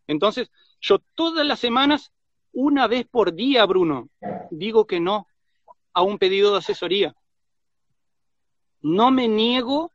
Entonces, 0.06 0.50
yo 0.80 0.98
todas 1.14 1.46
las 1.46 1.60
semanas, 1.60 2.12
una 2.52 2.86
vez 2.86 3.06
por 3.08 3.34
día, 3.34 3.64
Bruno, 3.66 4.08
digo 4.50 4.86
que 4.86 5.00
no 5.00 5.26
a 5.92 6.02
un 6.02 6.18
pedido 6.18 6.52
de 6.52 6.58
asesoría. 6.58 7.14
No 8.80 9.10
me 9.10 9.28
niego 9.28 9.92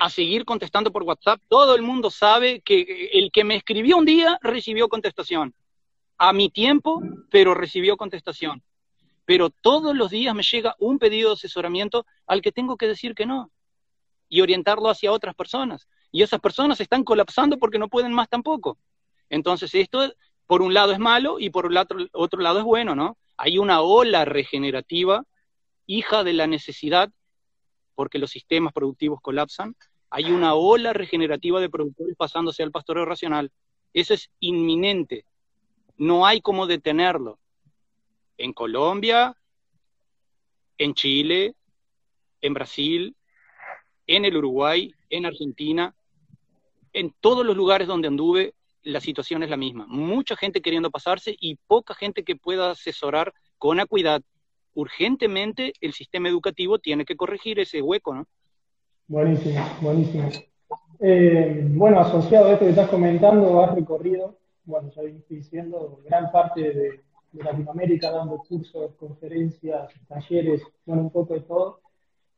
a 0.00 0.08
seguir 0.08 0.44
contestando 0.44 0.90
por 0.90 1.02
WhatsApp. 1.02 1.40
Todo 1.48 1.74
el 1.74 1.82
mundo 1.82 2.10
sabe 2.10 2.62
que 2.62 3.10
el 3.12 3.30
que 3.30 3.44
me 3.44 3.56
escribió 3.56 3.98
un 3.98 4.06
día 4.06 4.38
recibió 4.40 4.88
contestación. 4.88 5.54
A 6.16 6.32
mi 6.32 6.48
tiempo, 6.48 7.02
pero 7.30 7.54
recibió 7.54 7.96
contestación 7.96 8.62
pero 9.24 9.50
todos 9.50 9.96
los 9.96 10.10
días 10.10 10.34
me 10.34 10.42
llega 10.42 10.76
un 10.78 10.98
pedido 10.98 11.30
de 11.30 11.34
asesoramiento 11.34 12.06
al 12.26 12.42
que 12.42 12.52
tengo 12.52 12.76
que 12.76 12.88
decir 12.88 13.14
que 13.14 13.26
no 13.26 13.50
y 14.28 14.40
orientarlo 14.40 14.88
hacia 14.88 15.12
otras 15.12 15.34
personas. 15.34 15.88
Y 16.10 16.22
esas 16.22 16.40
personas 16.40 16.80
están 16.80 17.04
colapsando 17.04 17.58
porque 17.58 17.78
no 17.78 17.88
pueden 17.88 18.12
más 18.12 18.28
tampoco. 18.28 18.78
Entonces 19.28 19.74
esto, 19.74 20.12
por 20.46 20.62
un 20.62 20.74
lado 20.74 20.92
es 20.92 20.98
malo 20.98 21.38
y 21.38 21.50
por 21.50 21.66
otro, 21.76 21.98
otro 22.12 22.40
lado 22.40 22.58
es 22.58 22.64
bueno, 22.64 22.94
¿no? 22.94 23.16
Hay 23.36 23.58
una 23.58 23.80
ola 23.80 24.24
regenerativa, 24.24 25.24
hija 25.86 26.24
de 26.24 26.32
la 26.32 26.46
necesidad, 26.46 27.10
porque 27.94 28.18
los 28.18 28.30
sistemas 28.30 28.72
productivos 28.72 29.20
colapsan, 29.20 29.76
hay 30.10 30.30
una 30.30 30.54
ola 30.54 30.92
regenerativa 30.92 31.60
de 31.60 31.70
productores 31.70 32.16
pasándose 32.16 32.62
al 32.62 32.70
pastoreo 32.70 33.04
racional. 33.04 33.50
Eso 33.92 34.14
es 34.14 34.30
inminente. 34.40 35.24
No 35.96 36.26
hay 36.26 36.40
cómo 36.40 36.66
detenerlo 36.66 37.38
en 38.36 38.52
Colombia, 38.52 39.36
en 40.78 40.94
Chile, 40.94 41.54
en 42.40 42.54
Brasil, 42.54 43.16
en 44.06 44.24
el 44.24 44.36
Uruguay, 44.36 44.94
en 45.10 45.26
Argentina, 45.26 45.94
en 46.92 47.14
todos 47.20 47.44
los 47.44 47.56
lugares 47.56 47.88
donde 47.88 48.08
anduve, 48.08 48.54
la 48.82 49.00
situación 49.00 49.42
es 49.42 49.50
la 49.50 49.56
misma. 49.56 49.86
Mucha 49.88 50.36
gente 50.36 50.60
queriendo 50.60 50.90
pasarse 50.90 51.34
y 51.40 51.56
poca 51.66 51.94
gente 51.94 52.22
que 52.22 52.36
pueda 52.36 52.70
asesorar 52.70 53.32
con 53.58 53.80
acuidad. 53.80 54.22
Urgentemente 54.74 55.72
el 55.80 55.92
sistema 55.94 56.28
educativo 56.28 56.78
tiene 56.78 57.04
que 57.04 57.16
corregir 57.16 57.58
ese 57.58 57.80
hueco, 57.80 58.14
¿no? 58.14 58.26
Buenísimo, 59.06 59.60
buenísimo. 59.80 60.30
Eh, 61.00 61.62
bueno, 61.70 62.00
asociado 62.00 62.46
a 62.46 62.52
esto 62.52 62.64
que 62.64 62.70
estás 62.70 62.88
comentando, 62.88 63.62
has 63.62 63.74
recorrido, 63.74 64.38
bueno, 64.64 64.90
ya 64.94 65.02
estoy 65.02 65.36
diciendo, 65.36 66.00
gran 66.04 66.30
parte 66.30 66.72
de, 66.72 67.04
de 67.34 67.42
Latinoamérica 67.42 68.10
dando 68.10 68.38
cursos, 68.38 68.94
conferencias, 68.94 69.92
talleres, 70.08 70.62
bueno, 70.86 71.02
un 71.02 71.10
poco 71.10 71.34
de 71.34 71.40
todo. 71.40 71.80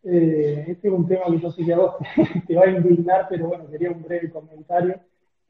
Eh, 0.02 0.64
este 0.68 0.88
es 0.88 0.94
un 0.94 1.06
tema 1.06 1.26
que 1.26 1.40
yo 1.40 1.50
sé 1.50 1.64
que 1.64 1.72
a 1.72 1.76
vos 1.76 1.94
te 2.46 2.56
va 2.56 2.62
a 2.62 2.70
indignar, 2.70 3.26
pero 3.28 3.48
bueno, 3.48 3.68
quería 3.70 3.90
un 3.90 4.02
breve 4.02 4.30
comentario. 4.30 5.00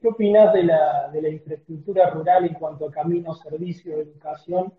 ¿Qué 0.00 0.08
opinas 0.08 0.52
de 0.52 0.64
la, 0.64 1.10
de 1.12 1.22
la 1.22 1.28
infraestructura 1.28 2.10
rural 2.10 2.44
en 2.44 2.54
cuanto 2.54 2.86
a 2.86 2.90
caminos, 2.90 3.40
servicios, 3.40 4.00
educación 4.00 4.72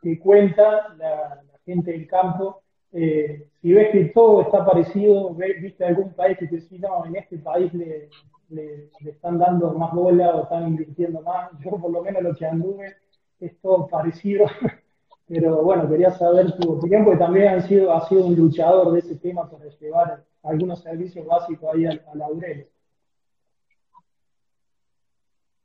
que 0.00 0.18
cuenta 0.18 0.94
la, 0.96 1.42
gente 1.64 1.92
del 1.92 2.06
campo? 2.06 2.62
Eh, 2.92 3.48
si 3.60 3.72
ves 3.72 3.90
que 3.90 4.04
todo 4.06 4.42
está 4.42 4.64
parecido, 4.64 5.34
viste 5.34 5.84
algún 5.84 6.12
país 6.12 6.38
que 6.38 6.46
te 6.46 6.56
dice, 6.56 6.78
no, 6.78 7.04
en 7.06 7.16
este 7.16 7.38
país 7.38 7.72
le, 7.74 8.08
le, 8.50 8.90
están 9.06 9.38
dando 9.38 9.72
más 9.72 9.92
bola 9.92 10.36
o 10.36 10.42
están 10.44 10.68
invirtiendo 10.68 11.20
más. 11.22 11.50
Yo 11.64 11.72
por 11.72 11.90
lo 11.90 12.02
menos 12.02 12.22
lo 12.22 12.34
que 12.34 12.46
anduve 12.46 12.94
es 13.40 13.60
todo 13.60 13.86
parecido. 13.86 14.46
Pero 15.26 15.62
bueno, 15.62 15.88
quería 15.88 16.10
saber 16.10 16.52
tu 16.58 16.72
opinión, 16.72 17.04
porque 17.04 17.18
también 17.18 17.48
han 17.48 17.62
sido, 17.66 17.94
ha 17.94 18.06
sido 18.08 18.26
un 18.26 18.36
luchador 18.36 18.92
de 18.92 18.98
ese 18.98 19.16
tema 19.16 19.50
para 19.50 19.64
llevar 19.80 20.24
algunos 20.42 20.82
servicios 20.82 21.26
básicos 21.26 21.74
ahí 21.74 21.86
a, 21.86 21.92
a 21.92 22.14
Laurel. 22.14 22.68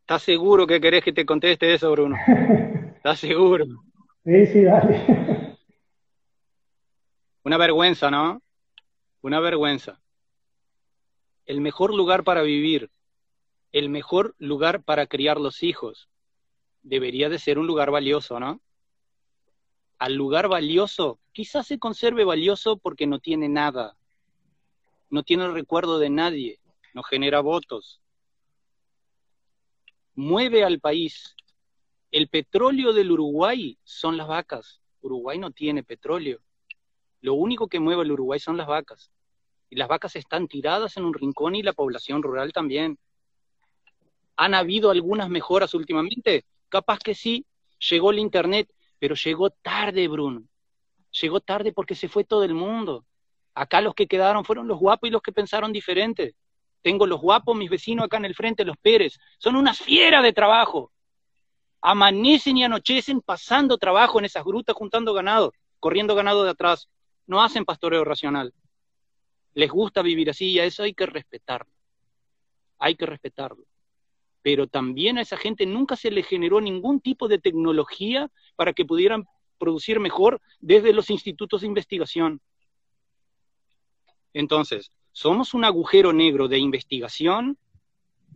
¿Estás 0.01 0.23
seguro 0.23 0.65
que 0.65 0.81
querés 0.81 1.03
que 1.03 1.13
te 1.13 1.25
conteste 1.25 1.73
eso, 1.73 1.91
Bruno? 1.91 2.15
¿Estás 2.95 3.19
seguro? 3.19 3.65
Sí, 4.23 4.45
sí, 4.47 4.63
dale. 4.63 5.55
Una 7.43 7.57
vergüenza, 7.57 8.09
¿no? 8.09 8.41
Una 9.21 9.39
vergüenza. 9.39 9.99
El 11.45 11.61
mejor 11.61 11.93
lugar 11.93 12.23
para 12.23 12.41
vivir, 12.41 12.89
el 13.71 13.89
mejor 13.89 14.35
lugar 14.39 14.81
para 14.83 15.07
criar 15.07 15.39
los 15.39 15.63
hijos, 15.63 16.09
debería 16.81 17.29
de 17.29 17.39
ser 17.39 17.59
un 17.59 17.67
lugar 17.67 17.91
valioso, 17.91 18.39
¿no? 18.39 18.61
Al 19.97 20.15
lugar 20.15 20.47
valioso, 20.47 21.19
quizás 21.33 21.67
se 21.67 21.79
conserve 21.79 22.23
valioso 22.23 22.77
porque 22.77 23.05
no 23.05 23.19
tiene 23.19 23.49
nada, 23.49 23.97
no 25.09 25.23
tiene 25.23 25.45
el 25.45 25.53
recuerdo 25.53 25.99
de 25.99 26.09
nadie, 26.09 26.59
no 26.93 27.03
genera 27.03 27.41
votos, 27.41 28.01
mueve 30.19 30.63
al 30.63 30.79
país. 30.79 31.35
El 32.11 32.27
petróleo 32.27 32.93
del 32.93 33.11
Uruguay 33.11 33.77
son 33.83 34.17
las 34.17 34.27
vacas. 34.27 34.81
Uruguay 35.01 35.37
no 35.37 35.51
tiene 35.51 35.83
petróleo. 35.83 36.39
Lo 37.21 37.33
único 37.35 37.67
que 37.67 37.79
mueve 37.79 38.01
al 38.01 38.11
Uruguay 38.11 38.39
son 38.39 38.57
las 38.57 38.67
vacas. 38.67 39.11
Y 39.69 39.75
las 39.75 39.87
vacas 39.87 40.15
están 40.15 40.47
tiradas 40.47 40.97
en 40.97 41.05
un 41.05 41.13
rincón 41.13 41.55
y 41.55 41.63
la 41.63 41.73
población 41.73 42.21
rural 42.23 42.51
también. 42.51 42.97
¿Han 44.35 44.53
habido 44.53 44.89
algunas 44.89 45.29
mejoras 45.29 45.73
últimamente? 45.73 46.45
Capaz 46.69 46.99
que 46.99 47.15
sí. 47.15 47.45
Llegó 47.89 48.11
el 48.11 48.19
Internet, 48.19 48.71
pero 48.99 49.15
llegó 49.15 49.49
tarde, 49.49 50.07
Bruno. 50.07 50.43
Llegó 51.21 51.39
tarde 51.39 51.71
porque 51.73 51.95
se 51.95 52.07
fue 52.07 52.23
todo 52.23 52.43
el 52.43 52.53
mundo. 52.53 53.05
Acá 53.53 53.81
los 53.81 53.95
que 53.95 54.07
quedaron 54.07 54.45
fueron 54.45 54.67
los 54.67 54.79
guapos 54.79 55.09
y 55.09 55.11
los 55.11 55.21
que 55.21 55.31
pensaron 55.31 55.73
diferente. 55.73 56.35
Tengo 56.81 57.05
los 57.07 57.19
guapos, 57.19 57.57
mis 57.57 57.69
vecinos 57.69 58.05
acá 58.05 58.17
en 58.17 58.25
el 58.25 58.35
frente, 58.35 58.63
los 58.63 58.77
Pérez. 58.77 59.17
Son 59.37 59.55
unas 59.55 59.79
fieras 59.79 60.23
de 60.23 60.33
trabajo. 60.33 60.91
Amanecen 61.81 62.57
y 62.57 62.63
anochecen 62.63 63.21
pasando 63.21 63.77
trabajo 63.77 64.19
en 64.19 64.25
esas 64.25 64.43
grutas, 64.43 64.75
juntando 64.75 65.13
ganado, 65.13 65.53
corriendo 65.79 66.15
ganado 66.15 66.43
de 66.43 66.51
atrás. 66.51 66.89
No 67.25 67.41
hacen 67.41 67.65
pastoreo 67.65 68.03
racional. 68.03 68.53
Les 69.53 69.69
gusta 69.69 70.01
vivir 70.01 70.29
así 70.29 70.51
y 70.51 70.59
a 70.59 70.65
eso 70.65 70.83
hay 70.83 70.93
que 70.93 71.05
respetarlo. 71.05 71.71
Hay 72.77 72.95
que 72.95 73.05
respetarlo. 73.05 73.65
Pero 74.41 74.67
también 74.67 75.17
a 75.17 75.21
esa 75.21 75.37
gente 75.37 75.65
nunca 75.65 75.95
se 75.95 76.11
le 76.11 76.23
generó 76.23 76.61
ningún 76.61 77.01
tipo 77.01 77.27
de 77.27 77.39
tecnología 77.39 78.31
para 78.55 78.73
que 78.73 78.85
pudieran 78.85 79.25
producir 79.57 79.99
mejor 79.99 80.41
desde 80.59 80.93
los 80.93 81.09
institutos 81.09 81.61
de 81.61 81.67
investigación. 81.67 82.41
Entonces, 84.33 84.91
somos 85.11 85.53
un 85.53 85.65
agujero 85.65 86.13
negro 86.13 86.47
de 86.47 86.59
investigación, 86.59 87.57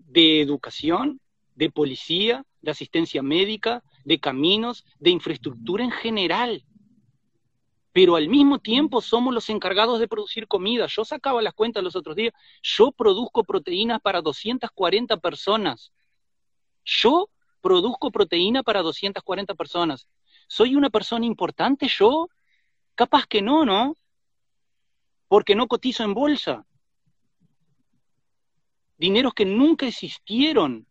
de 0.08 0.42
educación, 0.42 1.22
de 1.56 1.72
policía, 1.72 2.46
de 2.62 2.72
asistencia 2.72 3.22
médica, 3.22 3.84
de 4.04 4.20
caminos, 4.20 4.86
de 5.00 5.12
infraestructura 5.12 5.84
en 5.84 5.92
general. 5.92 6.66
Pero 7.94 8.16
al 8.16 8.28
mismo 8.28 8.60
tiempo 8.60 9.02
somos 9.02 9.34
los 9.34 9.50
encargados 9.50 10.00
de 10.00 10.08
producir 10.08 10.48
comida. 10.48 10.88
Yo 10.88 11.06
sacaba 11.06 11.42
las 11.42 11.54
cuentas 11.54 11.84
los 11.84 11.96
otros 11.96 12.16
días. 12.16 12.34
Yo 12.62 12.92
produzco 12.92 13.44
proteínas 13.44 14.02
para 14.02 14.22
240 14.22 15.18
personas. 15.18 15.94
Yo 16.84 17.30
produzco 17.62 18.12
proteína 18.12 18.64
para 18.64 18.82
240 18.82 19.54
personas. 19.56 20.08
¿Soy 20.48 20.76
una 20.76 20.90
persona 20.90 21.26
importante 21.26 21.88
yo? 21.88 22.28
Capaz 22.96 23.26
que 23.28 23.42
no, 23.42 23.64
¿no? 23.64 23.96
porque 25.34 25.56
no 25.56 25.68
cotizo 25.68 26.04
en 26.04 26.14
bolsa. 26.14 26.64
Dineros 29.00 29.34
que 29.34 29.46
nunca 29.46 29.88
existieron. 29.88 30.86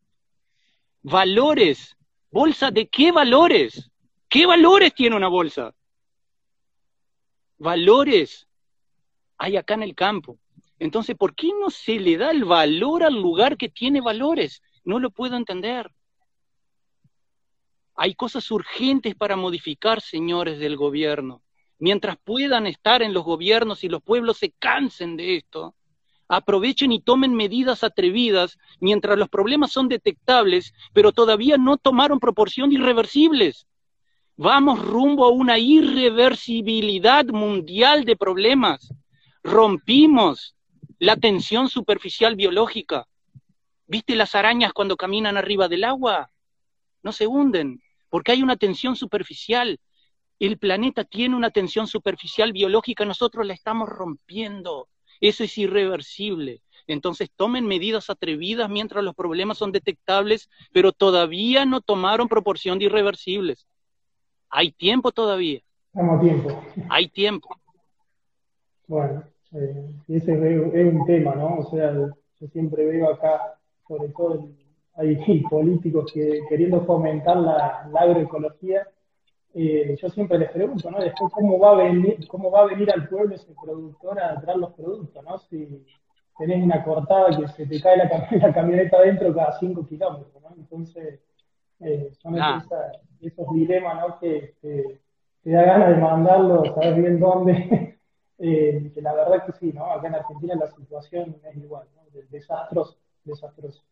Valores. 1.00 1.96
¿Bolsa 2.28 2.72
de 2.72 2.88
qué 2.88 3.12
valores? 3.12 3.88
¿Qué 4.28 4.44
valores 4.44 4.94
tiene 4.94 5.14
una 5.14 5.28
bolsa? 5.28 5.72
Valores 7.62 8.48
hay 9.38 9.56
acá 9.56 9.74
en 9.74 9.82
el 9.82 9.94
campo. 9.94 10.38
Entonces, 10.78 11.16
¿por 11.16 11.34
qué 11.34 11.50
no 11.60 11.70
se 11.70 12.00
le 12.00 12.16
da 12.16 12.30
el 12.30 12.44
valor 12.44 13.04
al 13.04 13.14
lugar 13.14 13.56
que 13.56 13.68
tiene 13.68 14.00
valores? 14.00 14.62
No 14.84 14.98
lo 14.98 15.10
puedo 15.10 15.36
entender. 15.36 15.90
Hay 17.94 18.14
cosas 18.14 18.50
urgentes 18.50 19.14
para 19.14 19.36
modificar, 19.36 20.00
señores 20.00 20.58
del 20.58 20.76
gobierno 20.76 21.42
mientras 21.82 22.16
puedan 22.22 22.68
estar 22.68 23.02
en 23.02 23.12
los 23.12 23.24
gobiernos 23.24 23.82
y 23.82 23.88
los 23.88 24.00
pueblos 24.00 24.38
se 24.38 24.52
cansen 24.52 25.16
de 25.16 25.34
esto, 25.34 25.74
aprovechen 26.28 26.92
y 26.92 27.00
tomen 27.00 27.34
medidas 27.34 27.82
atrevidas 27.82 28.56
mientras 28.78 29.18
los 29.18 29.28
problemas 29.28 29.72
son 29.72 29.88
detectables, 29.88 30.74
pero 30.92 31.10
todavía 31.10 31.56
no 31.56 31.78
tomaron 31.78 32.20
proporción 32.20 32.70
irreversibles. 32.70 33.66
Vamos 34.36 34.80
rumbo 34.84 35.26
a 35.26 35.30
una 35.30 35.58
irreversibilidad 35.58 37.26
mundial 37.26 38.04
de 38.04 38.16
problemas. 38.16 38.92
Rompimos 39.42 40.56
la 40.98 41.16
tensión 41.16 41.68
superficial 41.68 42.36
biológica. 42.36 43.06
¿Viste 43.86 44.14
las 44.16 44.34
arañas 44.34 44.72
cuando 44.72 44.96
caminan 44.96 45.36
arriba 45.36 45.68
del 45.68 45.84
agua? 45.84 46.30
No 47.02 47.12
se 47.12 47.26
hunden, 47.26 47.82
porque 48.08 48.32
hay 48.32 48.42
una 48.42 48.56
tensión 48.56 48.96
superficial 48.96 49.78
el 50.46 50.58
planeta 50.58 51.04
tiene 51.04 51.36
una 51.36 51.50
tensión 51.50 51.86
superficial 51.86 52.52
biológica, 52.52 53.04
nosotros 53.04 53.46
la 53.46 53.54
estamos 53.54 53.88
rompiendo. 53.88 54.88
Eso 55.20 55.44
es 55.44 55.56
irreversible. 55.56 56.62
Entonces 56.88 57.30
tomen 57.36 57.64
medidas 57.64 58.10
atrevidas 58.10 58.68
mientras 58.68 59.04
los 59.04 59.14
problemas 59.14 59.58
son 59.58 59.70
detectables, 59.70 60.50
pero 60.72 60.90
todavía 60.90 61.64
no 61.64 61.80
tomaron 61.80 62.26
proporción 62.26 62.80
de 62.80 62.86
irreversibles. 62.86 63.68
Hay 64.52 64.70
tiempo 64.72 65.10
todavía. 65.10 65.60
Estamos 65.86 66.20
tiempo. 66.20 66.62
Hay 66.88 67.08
tiempo. 67.08 67.48
Bueno, 68.86 69.24
eh, 69.52 69.90
ese 70.08 70.32
es 70.32 70.94
un 70.94 71.04
tema, 71.06 71.34
¿no? 71.34 71.58
O 71.58 71.70
sea, 71.70 71.92
yo 71.92 72.46
siempre 72.48 72.84
veo 72.84 73.10
acá, 73.10 73.58
sobre 73.88 74.08
todo, 74.10 74.48
hay 74.94 75.16
políticos 75.50 76.12
que 76.12 76.42
queriendo 76.48 76.84
fomentar 76.84 77.38
la 77.38 77.88
agroecología, 77.98 78.86
eh, 79.54 79.96
yo 80.00 80.08
siempre 80.08 80.38
les 80.38 80.50
pregunto, 80.50 80.90
¿no? 80.90 80.98
Después, 80.98 81.32
¿cómo 81.32 81.58
va, 81.58 81.72
a 81.72 81.74
venir, 81.74 82.26
¿cómo 82.26 82.50
va 82.50 82.60
a 82.60 82.66
venir 82.66 82.90
al 82.90 83.06
pueblo 83.08 83.34
ese 83.34 83.54
productor 83.62 84.18
a 84.18 84.40
traer 84.40 84.58
los 84.58 84.72
productos, 84.72 85.22
¿no? 85.24 85.38
Si 85.38 85.84
tenés 86.38 86.62
una 86.62 86.82
cortada 86.82 87.36
que 87.38 87.46
se 87.48 87.66
te 87.66 87.80
cae 87.80 87.98
la, 87.98 88.52
camioneta 88.54 88.96
adentro 88.96 89.34
cada 89.34 89.58
cinco 89.58 89.86
kilómetros, 89.86 90.42
¿no? 90.42 90.54
Entonces, 90.56 91.20
eh, 91.80 92.10
son 92.22 92.40
ah. 92.40 92.64
Esos 93.28 93.46
dilemas, 93.52 94.00
¿no? 94.00 94.18
Que, 94.18 94.54
te 95.42 95.50
da 95.50 95.62
ganas 95.62 95.88
de 95.88 95.96
mandarlo, 95.96 96.64
sabes 96.74 96.96
bien 96.96 97.18
dónde. 97.18 97.98
eh, 98.38 98.90
que 98.94 99.02
la 99.02 99.14
verdad 99.14 99.44
que 99.44 99.52
sí, 99.52 99.72
¿no? 99.72 99.86
Acá 99.86 100.08
en 100.08 100.14
Argentina 100.14 100.54
la 100.54 100.68
situación 100.68 101.36
es 101.44 101.56
igual, 101.56 101.86
¿no? 101.96 102.02
Desastroso. 102.30 103.82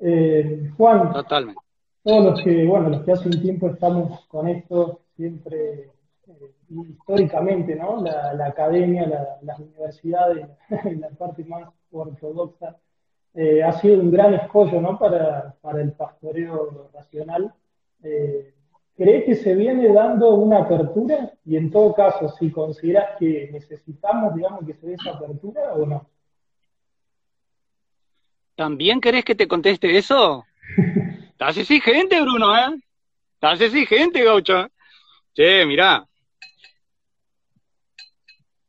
Eh, 0.00 0.70
Juan. 0.76 1.12
Totalmente 1.12 1.60
todos 2.08 2.24
los 2.24 2.42
que, 2.42 2.66
bueno, 2.66 2.88
los 2.88 3.04
que 3.04 3.12
hace 3.12 3.28
un 3.28 3.42
tiempo 3.42 3.68
estamos 3.68 4.24
con 4.28 4.48
esto, 4.48 5.00
siempre 5.14 5.90
eh, 6.26 6.52
históricamente, 6.88 7.74
¿no? 7.76 8.02
La, 8.02 8.46
academia, 8.46 9.06
las 9.42 9.58
universidades, 9.58 10.48
la 10.98 11.10
parte 11.10 11.44
más 11.44 11.68
ortodoxa, 11.92 12.76
eh, 13.34 13.62
ha 13.62 13.72
sido 13.72 14.00
un 14.00 14.10
gran 14.10 14.32
escollo, 14.34 14.80
¿no? 14.80 14.98
Para, 14.98 15.54
el 15.78 15.92
pastoreo 15.92 16.88
racional. 16.94 17.52
Eh, 18.02 18.54
¿Cree 18.96 19.24
que 19.24 19.36
se 19.36 19.54
viene 19.54 19.92
dando 19.92 20.34
una 20.34 20.58
apertura? 20.58 21.32
Y 21.44 21.56
en 21.56 21.70
todo 21.70 21.94
caso, 21.94 22.28
si 22.30 22.50
consideras 22.50 23.16
que 23.18 23.48
necesitamos, 23.52 24.34
digamos, 24.34 24.66
que 24.66 24.74
se 24.74 24.88
dé 24.88 24.94
esa 24.94 25.10
apertura 25.10 25.72
o 25.74 25.86
no. 25.86 26.08
¿También 28.56 29.00
querés 29.00 29.24
que 29.24 29.36
te 29.36 29.46
conteste 29.46 29.96
eso? 29.96 30.44
Estás 31.30 31.56
exigente, 31.58 32.20
Bruno, 32.20 32.56
¿eh? 32.56 32.76
Estás 33.34 33.60
exigente, 33.60 34.24
gaucho. 34.24 34.66
Che, 35.32 35.64
mirá. 35.64 36.04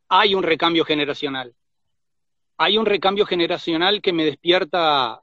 Hay 0.09 0.35
un 0.35 0.43
recambio 0.43 0.85
generacional. 0.85 1.55
Hay 2.57 2.77
un 2.77 2.85
recambio 2.85 3.25
generacional 3.25 3.99
que 3.99 4.13
me 4.13 4.25
despierta 4.25 5.21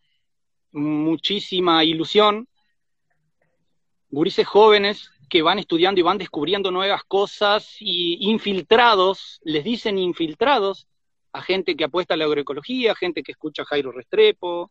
muchísima 0.72 1.84
ilusión. 1.84 2.48
Gurises 4.10 4.46
jóvenes 4.46 5.10
que 5.28 5.42
van 5.42 5.58
estudiando 5.58 6.00
y 6.00 6.04
van 6.04 6.18
descubriendo 6.18 6.70
nuevas 6.70 7.02
cosas 7.04 7.76
y 7.80 8.30
infiltrados, 8.30 9.40
les 9.42 9.64
dicen 9.64 9.98
infiltrados, 9.98 10.86
a 11.32 11.42
gente 11.42 11.76
que 11.76 11.84
apuesta 11.84 12.14
a 12.14 12.16
la 12.16 12.24
agroecología, 12.24 12.94
gente 12.94 13.22
que 13.22 13.32
escucha 13.32 13.62
a 13.62 13.66
Jairo 13.66 13.92
Restrepo, 13.92 14.70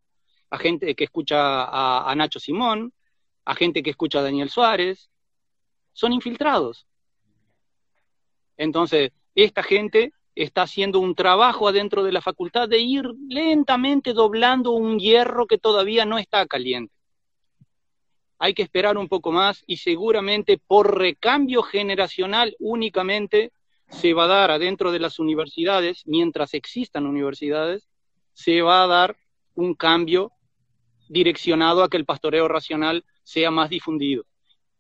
a 0.49 0.57
gente 0.57 0.95
que 0.95 1.03
escucha 1.03 1.63
a, 1.63 2.09
a 2.09 2.15
Nacho 2.15 2.39
Simón, 2.39 2.93
a 3.43 3.55
gente 3.55 3.83
que 3.83 3.91
escucha 3.91 4.19
a 4.19 4.23
Daniel 4.23 4.49
Suárez, 4.49 5.09
son 5.93 6.13
infiltrados. 6.13 6.88
Entonces, 8.57 9.11
esta 9.36 9.63
gente 9.63 10.13
está 10.33 10.63
haciendo 10.63 10.99
un 10.99 11.15
trabajo 11.15 11.67
adentro 11.67 12.03
de 12.03 12.11
la 12.11 12.21
facultad 12.21 12.67
de 12.67 12.79
ir 12.79 13.05
lentamente 13.29 14.13
doblando 14.13 14.71
un 14.71 14.99
hierro 14.99 15.47
que 15.47 15.57
todavía 15.57 16.05
no 16.05 16.17
está 16.17 16.45
caliente. 16.45 16.95
Hay 18.46 18.54
que 18.54 18.62
esperar 18.62 18.96
un 18.96 19.08
poco 19.08 19.32
más 19.32 19.64
y 19.66 19.78
seguramente 19.78 20.60
por 20.60 21.00
recambio 21.00 21.64
generacional 21.64 22.56
únicamente 22.60 23.52
se 23.89 24.14
va 24.14 24.26
a 24.26 24.28
dar 24.28 24.52
adentro 24.52 24.91
de 24.91 25.00
las 25.00 25.18
universidades, 25.18 26.04
mientras 26.06 26.54
existan 26.54 27.08
universidades, 27.08 27.89
se 28.34 28.62
va 28.62 28.84
a 28.84 28.88
dar 28.88 29.18
un 29.56 29.74
cambio 29.74 30.32
direccionado 31.10 31.82
a 31.82 31.89
que 31.89 31.98
el 31.98 32.06
pastoreo 32.06 32.48
racional 32.48 33.04
sea 33.24 33.50
más 33.50 33.72
difundido. 33.72 34.26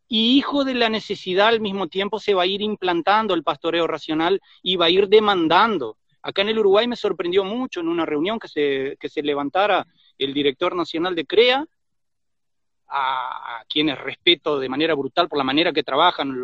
Y 0.07 0.37
hijo 0.37 0.63
de 0.63 0.75
la 0.75 0.89
necesidad 0.89 1.47
al 1.47 1.59
mismo 1.59 1.87
tiempo 1.87 2.19
se 2.19 2.35
va 2.35 2.43
a 2.43 2.45
ir 2.45 2.61
implantando 2.61 3.33
el 3.33 3.41
pastoreo 3.41 3.87
racional 3.87 4.41
y 4.61 4.75
va 4.75 4.85
a 4.85 4.91
ir 4.91 5.07
demandando. 5.07 5.97
Acá 6.21 6.43
en 6.43 6.49
el 6.49 6.59
Uruguay 6.59 6.87
me 6.87 6.95
sorprendió 6.95 7.43
mucho 7.43 7.79
en 7.79 7.87
una 7.87 8.05
reunión 8.05 8.37
que 8.37 8.47
se, 8.47 8.95
que 8.99 9.09
se 9.09 9.23
levantara 9.23 9.87
el 10.19 10.35
director 10.35 10.75
nacional 10.75 11.15
de 11.15 11.25
CREA, 11.25 11.65
a, 12.87 13.63
quienes 13.67 13.97
respeto 13.99 14.59
de 14.59 14.69
manera 14.69 14.95
brutal 14.95 15.27
por 15.27 15.37
la 15.37 15.43
manera 15.43 15.73
que 15.73 15.83
trabajan, 15.83 16.35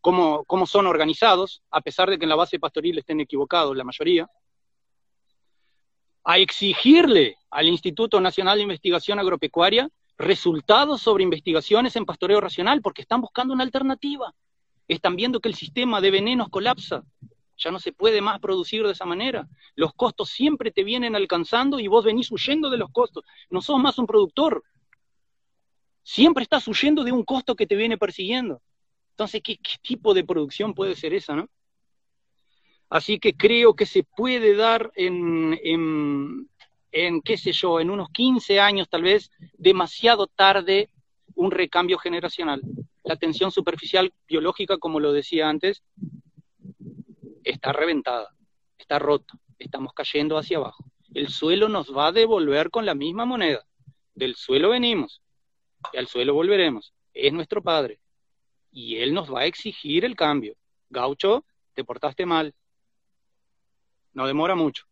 cómo, 0.00 0.44
cómo 0.44 0.66
son 0.66 0.86
organizados, 0.86 1.62
a 1.70 1.80
pesar 1.80 2.10
de 2.10 2.18
que 2.18 2.24
en 2.24 2.30
la 2.30 2.36
base 2.36 2.58
pastoril 2.58 2.98
estén 2.98 3.20
equivocados 3.20 3.76
la 3.76 3.84
mayoría, 3.84 4.28
a 6.24 6.38
exigirle 6.38 7.36
al 7.50 7.68
Instituto 7.68 8.20
Nacional 8.20 8.56
de 8.58 8.62
Investigación 8.62 9.18
Agropecuaria 9.18 9.88
resultados 10.18 11.02
sobre 11.02 11.24
investigaciones 11.24 11.96
en 11.96 12.04
pastoreo 12.04 12.40
racional, 12.40 12.80
porque 12.80 13.02
están 13.02 13.20
buscando 13.20 13.52
una 13.52 13.64
alternativa. 13.64 14.34
Están 14.88 15.16
viendo 15.16 15.40
que 15.40 15.48
el 15.48 15.54
sistema 15.54 16.00
de 16.00 16.10
venenos 16.10 16.48
colapsa. 16.48 17.02
Ya 17.56 17.70
no 17.70 17.78
se 17.78 17.92
puede 17.92 18.20
más 18.20 18.40
producir 18.40 18.84
de 18.84 18.92
esa 18.92 19.04
manera. 19.04 19.48
Los 19.74 19.94
costos 19.94 20.30
siempre 20.30 20.70
te 20.70 20.84
vienen 20.84 21.14
alcanzando 21.14 21.78
y 21.78 21.86
vos 21.86 22.04
venís 22.04 22.30
huyendo 22.30 22.70
de 22.70 22.78
los 22.78 22.90
costos. 22.90 23.24
No 23.50 23.60
sos 23.60 23.78
más 23.80 23.98
un 23.98 24.06
productor. 24.06 24.62
Siempre 26.02 26.42
estás 26.42 26.66
huyendo 26.66 27.04
de 27.04 27.12
un 27.12 27.24
costo 27.24 27.54
que 27.54 27.66
te 27.66 27.76
viene 27.76 27.96
persiguiendo. 27.96 28.60
Entonces, 29.10 29.40
¿qué, 29.42 29.58
tipo 29.82 30.14
de 30.14 30.24
producción 30.24 30.74
puede 30.74 30.96
ser 30.96 31.14
esa, 31.14 31.36
no? 31.36 31.48
Así 32.90 33.18
que 33.18 33.34
creo 33.34 33.74
que 33.74 33.86
se 33.86 34.02
puede 34.02 34.54
dar 34.54 34.90
en, 34.96 35.58
en, 36.90 37.22
qué 37.22 37.38
sé 37.38 37.52
yo, 37.52 37.80
en 37.80 37.90
unos 37.90 38.10
15 38.10 38.60
años 38.60 38.88
tal 38.88 39.02
vez, 39.02 39.30
demasiado 39.54 40.26
tarde, 40.26 40.90
un 41.34 41.50
recambio 41.50 41.98
generacional. 41.98 42.60
La 43.04 43.16
tensión 43.16 43.50
superficial 43.50 44.12
biológica, 44.28 44.76
como 44.76 45.00
lo 45.00 45.12
decía 45.12 45.48
antes, 45.48 45.82
está 47.44 47.72
reventada, 47.72 48.34
está 48.76 48.98
rota, 48.98 49.34
estamos 49.58 49.94
cayendo 49.94 50.36
hacia 50.36 50.58
abajo. 50.58 50.84
El 51.14 51.28
suelo 51.28 51.68
nos 51.68 51.96
va 51.96 52.08
a 52.08 52.12
devolver 52.12 52.70
con 52.70 52.84
la 52.84 52.94
misma 52.94 53.24
moneda. 53.24 53.64
Del 54.14 54.34
suelo 54.34 54.70
venimos 54.70 55.22
y 55.92 55.96
al 55.96 56.06
suelo 56.06 56.34
volveremos. 56.34 56.92
Es 57.14 57.32
nuestro 57.32 57.62
Padre. 57.62 57.98
Y 58.70 58.96
Él 58.96 59.12
nos 59.12 59.32
va 59.32 59.40
a 59.40 59.46
exigir 59.46 60.04
el 60.04 60.16
cambio. 60.16 60.54
Gaucho, 60.90 61.44
te 61.74 61.84
portaste 61.84 62.26
mal. 62.26 62.54
No 64.14 64.26
demora 64.26 64.54
mucho. 64.54 64.84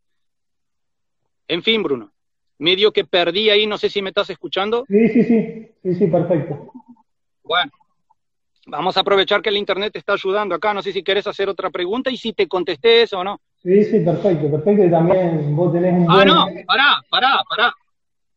En 1.48 1.62
fin, 1.62 1.82
Bruno, 1.82 2.12
medio 2.58 2.92
que 2.92 3.04
perdí 3.04 3.50
ahí, 3.50 3.66
no 3.66 3.76
sé 3.76 3.88
si 3.88 4.02
me 4.02 4.10
estás 4.10 4.30
escuchando. 4.30 4.84
Sí, 4.86 5.08
sí, 5.08 5.24
sí, 5.24 5.68
sí, 5.82 5.94
sí, 5.94 6.06
perfecto. 6.06 6.72
Bueno, 7.42 7.72
vamos 8.66 8.96
a 8.96 9.00
aprovechar 9.00 9.42
que 9.42 9.48
el 9.48 9.56
Internet 9.56 9.92
te 9.92 9.98
está 9.98 10.12
ayudando 10.12 10.54
acá, 10.54 10.72
no 10.72 10.82
sé 10.82 10.92
si 10.92 11.02
quieres 11.02 11.26
hacer 11.26 11.48
otra 11.48 11.70
pregunta 11.70 12.10
y 12.10 12.16
si 12.16 12.32
te 12.32 12.46
contesté 12.46 13.02
eso 13.02 13.18
o 13.18 13.24
no. 13.24 13.40
Sí, 13.62 13.84
sí, 13.84 14.00
perfecto, 14.00 14.50
perfecto, 14.50 14.84
y 14.84 14.90
también 14.90 15.54
vos 15.56 15.72
tenés 15.72 15.92
un... 15.92 16.06
Ah, 16.08 16.24
no, 16.24 16.46
pará, 16.66 17.02
pará, 17.10 17.42
pará. 17.48 17.74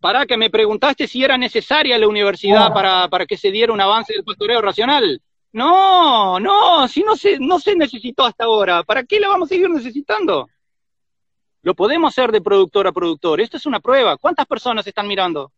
Pará, 0.03 0.25
que 0.25 0.35
me 0.35 0.49
preguntaste 0.49 1.07
si 1.07 1.23
era 1.23 1.37
necesaria 1.37 1.97
la 1.97 2.09
universidad 2.09 2.65
ah. 2.65 2.73
para, 2.73 3.07
para 3.07 3.25
que 3.25 3.37
se 3.37 3.51
diera 3.51 3.71
un 3.71 3.79
avance 3.79 4.11
del 4.11 4.25
pastoreo 4.25 4.59
racional. 4.61 5.21
No, 5.53 6.41
no, 6.41 6.89
si 6.89 7.03
no 7.03 7.15
se, 7.15 7.39
no 7.39 7.57
se 7.57 7.73
necesitó 7.73 8.25
hasta 8.25 8.43
ahora, 8.43 8.83
¿para 8.83 9.05
qué 9.05 9.17
la 9.21 9.29
vamos 9.29 9.47
a 9.47 9.55
seguir 9.55 9.69
necesitando? 9.69 10.49
Lo 11.61 11.73
podemos 11.73 12.11
hacer 12.11 12.33
de 12.33 12.41
productor 12.41 12.85
a 12.85 12.91
productor. 12.91 13.39
Esto 13.39 13.55
es 13.55 13.65
una 13.65 13.79
prueba. 13.79 14.17
¿Cuántas 14.17 14.45
personas 14.45 14.85
están 14.85 15.07
mirando? 15.07 15.53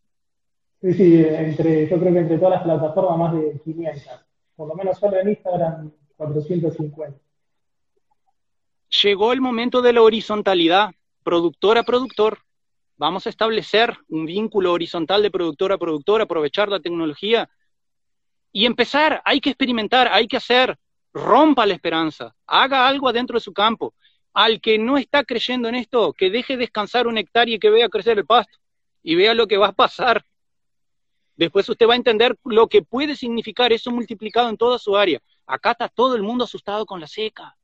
Sí, 0.79 0.93
sí, 0.93 1.25
entre, 1.27 1.89
yo 1.89 1.99
creo 1.99 2.13
que 2.13 2.19
entre 2.19 2.37
todas 2.37 2.53
las 2.53 2.63
plataformas 2.65 3.17
más 3.17 3.33
de 3.33 3.59
500. 3.63 4.03
Por 4.55 4.67
lo 4.67 4.75
menos 4.75 4.99
solo 4.99 5.17
en 5.21 5.29
Instagram 5.29 5.91
450. 6.17 7.17
Llegó 9.01 9.33
el 9.33 9.41
momento 9.41 9.81
de 9.81 9.93
la 9.93 10.03
horizontalidad, 10.03 10.91
productor 11.23 11.79
a 11.79 11.83
productor. 11.83 12.44
Vamos 12.97 13.25
a 13.25 13.29
establecer 13.29 13.97
un 14.07 14.25
vínculo 14.25 14.71
horizontal 14.71 15.21
de 15.21 15.31
productor 15.31 15.71
a 15.71 15.77
productor, 15.77 16.21
aprovechar 16.21 16.69
la 16.69 16.79
tecnología 16.79 17.49
y 18.51 18.65
empezar. 18.65 19.21
Hay 19.25 19.41
que 19.41 19.49
experimentar, 19.49 20.07
hay 20.07 20.27
que 20.27 20.37
hacer. 20.37 20.77
Rompa 21.13 21.65
la 21.65 21.73
esperanza, 21.73 22.35
haga 22.45 22.87
algo 22.87 23.07
adentro 23.07 23.35
de 23.37 23.43
su 23.43 23.53
campo 23.53 23.93
al 24.33 24.59
que 24.59 24.77
no 24.77 24.97
está 24.97 25.23
creyendo 25.23 25.69
en 25.69 25.75
esto, 25.75 26.11
que 26.11 26.29
deje 26.29 26.57
descansar 26.57 27.07
una 27.07 27.21
hectárea 27.21 27.55
y 27.55 27.59
que 27.59 27.69
vea 27.69 27.87
crecer 27.87 28.17
el 28.17 28.25
pasto 28.25 28.57
y 29.01 29.15
vea 29.15 29.33
lo 29.33 29.47
que 29.47 29.57
va 29.57 29.67
a 29.67 29.71
pasar. 29.71 30.25
Después 31.37 31.67
usted 31.69 31.87
va 31.87 31.93
a 31.93 31.97
entender 31.97 32.37
lo 32.43 32.67
que 32.67 32.81
puede 32.81 33.15
significar 33.15 33.71
eso 33.71 33.91
multiplicado 33.91 34.49
en 34.49 34.57
toda 34.57 34.77
su 34.77 34.97
área. 34.97 35.21
Acá 35.45 35.71
está 35.71 35.87
todo 35.87 36.15
el 36.15 36.23
mundo 36.23 36.43
asustado 36.43 36.85
con 36.85 36.99
la 36.99 37.07
seca. 37.07 37.55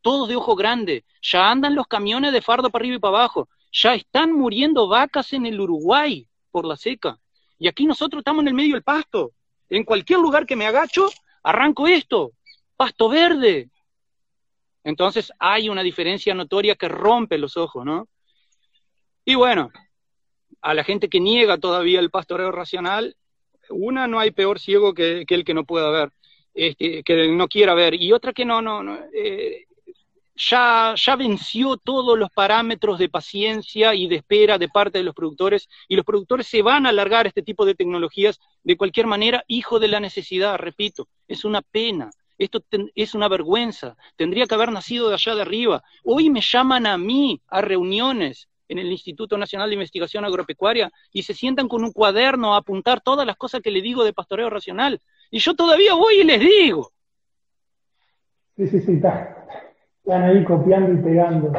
Todos 0.00 0.28
de 0.28 0.36
ojo 0.36 0.54
grande. 0.54 1.04
Ya 1.20 1.50
andan 1.50 1.74
los 1.74 1.88
camiones 1.88 2.32
de 2.32 2.42
fardo 2.42 2.70
para 2.70 2.82
arriba 2.82 2.96
y 2.96 3.00
para 3.00 3.18
abajo. 3.18 3.48
Ya 3.72 3.94
están 3.94 4.32
muriendo 4.32 4.88
vacas 4.88 5.32
en 5.32 5.46
el 5.46 5.60
Uruguay 5.60 6.26
por 6.50 6.64
la 6.64 6.76
seca. 6.76 7.18
Y 7.58 7.68
aquí 7.68 7.86
nosotros 7.86 8.20
estamos 8.20 8.42
en 8.42 8.48
el 8.48 8.54
medio 8.54 8.74
del 8.74 8.82
pasto. 8.82 9.32
En 9.68 9.84
cualquier 9.84 10.20
lugar 10.20 10.46
que 10.46 10.56
me 10.56 10.66
agacho, 10.66 11.08
arranco 11.42 11.86
esto. 11.86 12.32
Pasto 12.76 13.08
verde. 13.08 13.70
Entonces 14.84 15.32
hay 15.38 15.68
una 15.68 15.82
diferencia 15.82 16.34
notoria 16.34 16.74
que 16.76 16.88
rompe 16.88 17.36
los 17.36 17.56
ojos, 17.56 17.84
¿no? 17.84 18.08
Y 19.24 19.34
bueno, 19.34 19.70
a 20.62 20.74
la 20.74 20.84
gente 20.84 21.08
que 21.08 21.20
niega 21.20 21.58
todavía 21.58 22.00
el 22.00 22.10
pastoreo 22.10 22.50
racional, 22.50 23.16
una 23.68 24.06
no 24.06 24.18
hay 24.18 24.30
peor 24.30 24.58
ciego 24.58 24.94
que, 24.94 25.26
el 25.28 25.44
que 25.44 25.54
no 25.54 25.64
pueda 25.64 25.90
ver, 25.90 26.12
este, 26.54 27.02
que 27.02 27.28
no 27.28 27.48
quiera 27.48 27.74
ver, 27.74 27.94
y 27.94 28.12
otra 28.12 28.32
que 28.32 28.44
no, 28.44 28.62
no, 28.62 28.82
no 28.82 28.98
eh, 29.12 29.66
ya, 30.38 30.94
venció 31.16 31.76
todos 31.76 32.18
los 32.18 32.30
parámetros 32.30 32.98
de 32.98 33.08
paciencia 33.08 33.94
y 33.94 34.06
de 34.06 34.16
espera 34.16 34.58
de 34.58 34.68
parte 34.68 34.98
de 34.98 35.04
los 35.04 35.14
productores, 35.14 35.68
y 35.88 35.96
los 35.96 36.04
productores 36.04 36.46
se 36.46 36.62
van 36.62 36.86
a 36.86 36.90
alargar 36.90 37.26
este 37.26 37.42
tipo 37.42 37.66
de 37.66 37.74
tecnologías 37.74 38.38
de 38.62 38.76
cualquier 38.76 39.06
manera, 39.06 39.44
hijo 39.48 39.78
de 39.78 39.88
la 39.88 40.00
necesidad, 40.00 40.56
repito, 40.56 41.08
es 41.26 41.44
una 41.44 41.62
pena, 41.62 42.10
esto 42.38 42.62
es 42.94 43.14
una 43.14 43.28
vergüenza. 43.28 43.96
Tendría 44.16 44.46
que 44.46 44.54
haber 44.54 44.70
nacido 44.70 45.08
de 45.08 45.14
allá 45.14 45.34
de 45.34 45.42
arriba. 45.42 45.82
Hoy 46.04 46.30
me 46.30 46.40
llaman 46.40 46.86
a 46.86 46.96
mí 46.96 47.42
a 47.48 47.60
reuniones 47.60 48.48
en 48.68 48.78
el 48.78 48.92
Instituto 48.92 49.36
Nacional 49.36 49.68
de 49.70 49.74
Investigación 49.74 50.24
Agropecuaria 50.24 50.92
y 51.12 51.24
se 51.24 51.34
sientan 51.34 51.68
con 51.68 51.82
un 51.82 51.92
cuaderno 51.92 52.54
a 52.54 52.58
apuntar 52.58 53.00
todas 53.00 53.26
las 53.26 53.36
cosas 53.36 53.60
que 53.60 53.70
le 53.70 53.82
digo 53.82 54.04
de 54.04 54.12
pastoreo 54.12 54.50
racional. 54.50 55.00
Y 55.30 55.40
yo 55.40 55.54
todavía 55.54 55.94
voy 55.94 56.20
y 56.20 56.24
les 56.24 56.40
digo. 56.40 56.92
Sí, 58.56 58.68
sí, 58.68 58.80
sí, 58.80 59.00
están 60.08 60.24
ahí 60.24 60.42
copiando 60.44 60.92
y 60.92 61.02
pegando. 61.02 61.52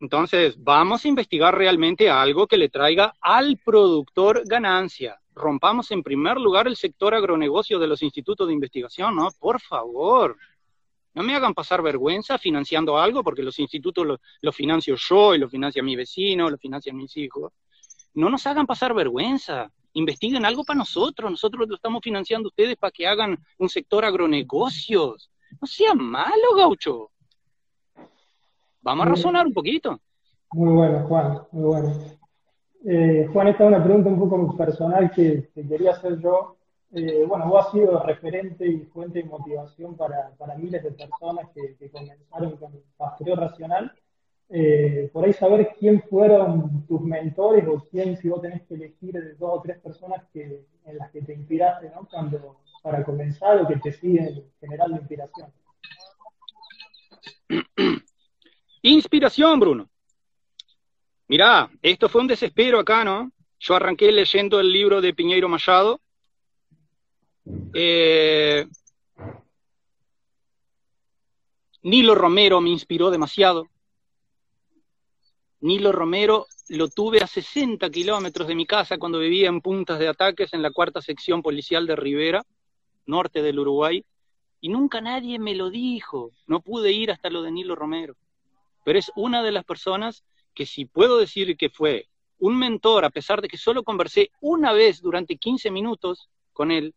Entonces, 0.00 0.62
vamos 0.62 1.04
a 1.04 1.08
investigar 1.08 1.56
realmente 1.56 2.10
algo 2.10 2.46
que 2.46 2.58
le 2.58 2.68
traiga 2.68 3.14
al 3.20 3.58
productor 3.64 4.42
ganancia 4.46 5.18
rompamos 5.34 5.90
en 5.90 6.02
primer 6.02 6.38
lugar 6.38 6.66
el 6.66 6.76
sector 6.76 7.14
agronegocio 7.14 7.78
de 7.78 7.88
los 7.88 8.02
institutos 8.02 8.46
de 8.46 8.54
investigación, 8.54 9.16
¿no? 9.16 9.30
Por 9.38 9.60
favor. 9.60 10.36
No 11.12 11.22
me 11.22 11.34
hagan 11.34 11.54
pasar 11.54 11.82
vergüenza 11.82 12.38
financiando 12.38 12.98
algo, 12.98 13.22
porque 13.22 13.42
los 13.42 13.58
institutos 13.58 14.06
lo, 14.06 14.20
lo 14.40 14.52
financio 14.52 14.96
yo 14.96 15.34
y 15.34 15.38
lo 15.38 15.48
financia 15.48 15.82
mi 15.82 15.96
vecino, 15.96 16.50
lo 16.50 16.58
financian 16.58 16.96
mis 16.96 17.16
hijos. 17.16 17.52
No 18.14 18.30
nos 18.30 18.46
hagan 18.46 18.66
pasar 18.66 18.94
vergüenza. 18.94 19.70
Investiguen 19.92 20.44
algo 20.44 20.64
para 20.64 20.78
nosotros. 20.78 21.30
Nosotros 21.30 21.68
lo 21.68 21.74
estamos 21.76 22.00
financiando 22.02 22.48
ustedes 22.48 22.76
para 22.76 22.90
que 22.90 23.06
hagan 23.06 23.38
un 23.58 23.68
sector 23.68 24.04
agronegocios. 24.04 25.30
No 25.60 25.66
sea 25.66 25.94
malo, 25.94 26.54
gaucho. 26.56 27.10
Vamos 28.82 29.06
a 29.06 29.10
razonar 29.10 29.46
un 29.46 29.54
poquito. 29.54 29.98
Muy 30.52 30.72
bueno, 30.74 31.06
Juan, 31.08 31.42
muy 31.52 31.64
bueno. 31.64 31.92
Eh, 32.86 33.28
Juan, 33.32 33.48
esta 33.48 33.64
es 33.64 33.68
una 33.68 33.82
pregunta 33.82 34.10
un 34.10 34.18
poco 34.18 34.56
personal 34.56 35.10
que, 35.10 35.50
quería 35.54 35.92
hacer 35.92 36.20
yo. 36.20 36.56
Eh, 36.92 37.24
bueno, 37.26 37.48
vos 37.48 37.66
has 37.66 37.72
sido 37.72 38.00
referente 38.02 38.66
y 38.66 38.80
fuente 38.84 39.20
de 39.20 39.28
motivación 39.28 39.96
para, 39.96 40.30
miles 40.58 40.82
de 40.82 40.92
personas 40.92 41.48
que, 41.54 41.90
comenzaron 41.90 42.56
con 42.56 42.72
el 42.74 42.82
pastoreo 42.96 43.36
racional. 43.36 43.92
Eh, 44.56 45.10
por 45.12 45.24
ahí 45.24 45.32
saber 45.32 45.74
quién 45.80 46.00
fueron 46.02 46.86
tus 46.86 47.00
mentores 47.00 47.66
o 47.66 47.84
quién, 47.90 48.16
si 48.16 48.28
vos 48.28 48.40
tenés 48.40 48.62
que 48.62 48.74
elegir 48.74 49.12
de 49.14 49.34
dos 49.34 49.58
o 49.58 49.60
tres 49.60 49.80
personas 49.80 50.22
que, 50.32 50.64
en 50.84 50.96
las 50.96 51.10
que 51.10 51.22
te 51.22 51.34
inspiraste, 51.34 51.90
¿no? 51.90 52.06
Cuando, 52.08 52.60
para 52.80 53.02
comenzar 53.04 53.60
o 53.60 53.66
que 53.66 53.78
te 53.78 53.90
siguen 53.90 54.44
generando 54.60 54.98
inspiración. 54.98 55.52
Inspiración, 58.82 59.58
Bruno. 59.58 59.88
Mirá, 61.26 61.68
esto 61.82 62.08
fue 62.08 62.20
un 62.20 62.28
desespero 62.28 62.78
acá, 62.78 63.04
¿no? 63.04 63.32
Yo 63.58 63.74
arranqué 63.74 64.12
leyendo 64.12 64.60
el 64.60 64.70
libro 64.70 65.00
de 65.00 65.14
Piñeiro 65.14 65.48
Machado. 65.48 66.00
Eh, 67.74 68.68
Nilo 71.82 72.14
Romero 72.14 72.60
me 72.60 72.70
inspiró 72.70 73.10
demasiado. 73.10 73.68
Nilo 75.64 75.92
Romero 75.92 76.46
lo 76.68 76.88
tuve 76.88 77.20
a 77.22 77.26
60 77.26 77.88
kilómetros 77.88 78.46
de 78.46 78.54
mi 78.54 78.66
casa 78.66 78.98
cuando 78.98 79.18
vivía 79.18 79.48
en 79.48 79.62
Puntas 79.62 79.98
de 79.98 80.08
Ataques 80.08 80.52
en 80.52 80.60
la 80.60 80.70
cuarta 80.70 81.00
sección 81.00 81.40
policial 81.40 81.86
de 81.86 81.96
Rivera, 81.96 82.44
norte 83.06 83.40
del 83.40 83.58
Uruguay, 83.58 84.04
y 84.60 84.68
nunca 84.68 85.00
nadie 85.00 85.38
me 85.38 85.54
lo 85.54 85.70
dijo. 85.70 86.32
No 86.46 86.60
pude 86.60 86.92
ir 86.92 87.10
hasta 87.10 87.30
lo 87.30 87.40
de 87.40 87.50
Nilo 87.50 87.76
Romero. 87.76 88.14
Pero 88.84 88.98
es 88.98 89.10
una 89.16 89.42
de 89.42 89.52
las 89.52 89.64
personas 89.64 90.22
que 90.52 90.66
si 90.66 90.84
puedo 90.84 91.16
decir 91.16 91.56
que 91.56 91.70
fue 91.70 92.08
un 92.40 92.58
mentor, 92.58 93.06
a 93.06 93.10
pesar 93.10 93.40
de 93.40 93.48
que 93.48 93.56
solo 93.56 93.84
conversé 93.84 94.32
una 94.42 94.74
vez 94.74 95.00
durante 95.00 95.38
15 95.38 95.70
minutos 95.70 96.28
con 96.52 96.72
él, 96.72 96.94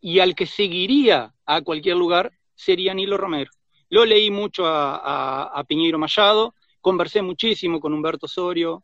y 0.00 0.20
al 0.20 0.34
que 0.34 0.46
seguiría 0.46 1.34
a 1.44 1.60
cualquier 1.60 1.98
lugar, 1.98 2.32
sería 2.54 2.94
Nilo 2.94 3.18
Romero. 3.18 3.50
Lo 3.90 4.06
leí 4.06 4.30
mucho 4.30 4.66
a, 4.66 5.42
a 5.42 5.64
Piñeiro 5.64 5.98
Machado, 5.98 6.54
conversé 6.80 7.22
muchísimo 7.22 7.80
con 7.80 7.92
Humberto 7.92 8.26
Osorio, 8.26 8.82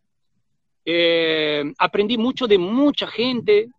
eh, 0.84 1.64
aprendí 1.78 2.18
mucho 2.18 2.46
de 2.46 2.58
mucha 2.58 3.06
gente, 3.06 3.70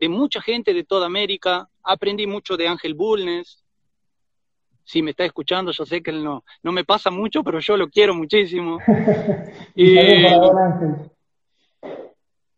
de 0.00 0.08
mucha 0.08 0.40
gente 0.40 0.74
de 0.74 0.84
toda 0.84 1.06
América, 1.06 1.68
aprendí 1.82 2.26
mucho 2.26 2.56
de 2.56 2.66
Ángel 2.66 2.94
Bulnes. 2.94 3.62
Si 4.84 5.00
me 5.00 5.12
está 5.12 5.24
escuchando, 5.24 5.70
yo 5.70 5.86
sé 5.86 6.02
que 6.02 6.10
él 6.10 6.22
no, 6.22 6.44
no 6.62 6.72
me 6.72 6.84
pasa 6.84 7.10
mucho, 7.10 7.42
pero 7.42 7.60
yo 7.60 7.76
lo 7.76 7.88
quiero 7.88 8.14
muchísimo. 8.14 8.78
y, 9.74 9.96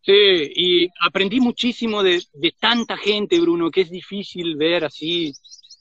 sí, 0.01 0.53
y 0.57 0.89
aprendí 1.07 1.41
muchísimo 1.41 2.03
de, 2.03 2.22
de, 2.32 2.55
tanta 2.59 2.97
gente, 2.97 3.39
Bruno, 3.39 3.70
que 3.70 3.82
es 3.82 3.91
difícil 3.91 4.57
ver 4.57 4.84
así 4.84 5.32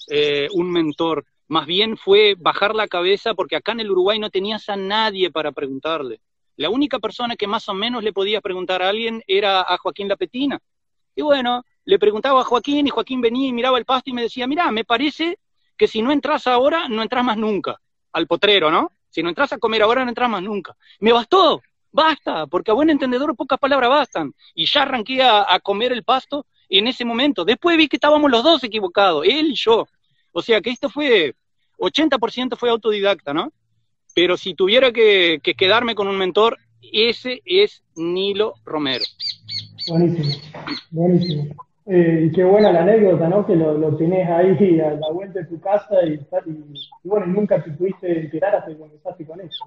eh, 0.09 0.47
un 0.53 0.71
mentor. 0.71 1.25
Más 1.47 1.67
bien 1.67 1.97
fue 1.97 2.35
bajar 2.37 2.73
la 2.73 2.87
cabeza 2.87 3.33
porque 3.33 3.55
acá 3.55 3.73
en 3.73 3.81
el 3.81 3.91
Uruguay 3.91 4.17
no 4.17 4.29
tenías 4.29 4.67
a 4.69 4.75
nadie 4.75 5.29
para 5.31 5.51
preguntarle. 5.51 6.21
La 6.57 6.69
única 6.69 6.99
persona 6.99 7.35
que 7.35 7.47
más 7.47 7.67
o 7.69 7.73
menos 7.73 8.03
le 8.03 8.13
podía 8.13 8.41
preguntar 8.41 8.81
a 8.81 8.89
alguien 8.89 9.21
era 9.27 9.61
a 9.61 9.77
Joaquín 9.77 10.07
Lapetina. 10.07 10.59
Y 11.15 11.21
bueno, 11.21 11.63
le 11.83 11.99
preguntaba 11.99 12.41
a 12.41 12.43
Joaquín 12.43 12.87
y 12.87 12.89
Joaquín 12.89 13.21
venía 13.21 13.49
y 13.49 13.53
miraba 13.53 13.77
el 13.77 13.85
pasto 13.85 14.09
y 14.09 14.13
me 14.13 14.23
decía, 14.23 14.47
mira, 14.47 14.71
me 14.71 14.85
parece 14.85 15.37
que 15.77 15.87
si 15.87 16.01
no 16.01 16.11
entras 16.11 16.47
ahora, 16.47 16.87
no 16.89 17.01
entras 17.01 17.23
más 17.23 17.37
nunca. 17.37 17.79
Al 18.13 18.27
potrero, 18.27 18.71
¿no? 18.71 18.91
Si 19.09 19.21
no 19.21 19.29
entras 19.29 19.53
a 19.53 19.57
comer 19.57 19.83
ahora, 19.83 20.03
no 20.03 20.09
entras 20.09 20.29
más 20.29 20.41
nunca. 20.41 20.75
Me 20.99 21.13
bastó, 21.13 21.61
basta, 21.91 22.47
porque 22.47 22.71
a 22.71 22.73
buen 22.73 22.89
entendedor 22.89 23.35
pocas 23.35 23.59
palabras 23.59 23.89
bastan. 23.89 24.33
Y 24.53 24.65
ya 24.65 24.81
arranqué 24.81 25.21
a, 25.21 25.45
a 25.53 25.59
comer 25.59 25.91
el 25.91 26.03
pasto 26.03 26.47
en 26.69 26.87
ese 26.87 27.05
momento. 27.05 27.45
Después 27.45 27.77
vi 27.77 27.87
que 27.87 27.97
estábamos 27.97 28.31
los 28.31 28.43
dos 28.43 28.63
equivocados, 28.63 29.25
él 29.25 29.47
y 29.47 29.55
yo. 29.55 29.87
O 30.37 30.41
sea 30.41 30.59
que 30.59 30.69
esto 30.69 30.89
fue, 30.89 31.33
80% 31.79 32.57
fue 32.57 32.69
autodidacta, 32.69 33.33
¿no? 33.33 33.53
Pero 34.13 34.35
si 34.35 34.53
tuviera 34.53 34.91
que, 34.91 35.39
quedarme 35.57 35.95
con 35.95 36.09
un 36.09 36.17
mentor, 36.17 36.57
ese 36.81 37.41
es 37.45 37.85
Nilo 37.95 38.55
Romero. 38.65 39.05
Buenísimo, 39.87 40.35
buenísimo. 40.91 41.55
Eh, 41.85 42.25
y 42.25 42.31
qué 42.33 42.43
buena 42.43 42.73
la 42.73 42.81
anécdota, 42.81 43.29
¿no? 43.29 43.45
Que 43.45 43.55
lo, 43.55 43.77
lo 43.77 43.95
tenés 43.95 44.27
ahí 44.29 44.79
a 44.81 44.95
la 44.95 45.09
vuelta 45.09 45.39
de 45.39 45.45
tu 45.45 45.57
casa 45.61 45.95
y, 46.05 46.19
bueno, 47.05 47.27
nunca 47.27 47.63
te 47.63 47.71
pudiste 47.71 48.19
enterar 48.19 48.55
hasta 48.55 48.71
que 48.71 48.77
comenzaste 48.77 49.25
con 49.25 49.39
eso. 49.39 49.63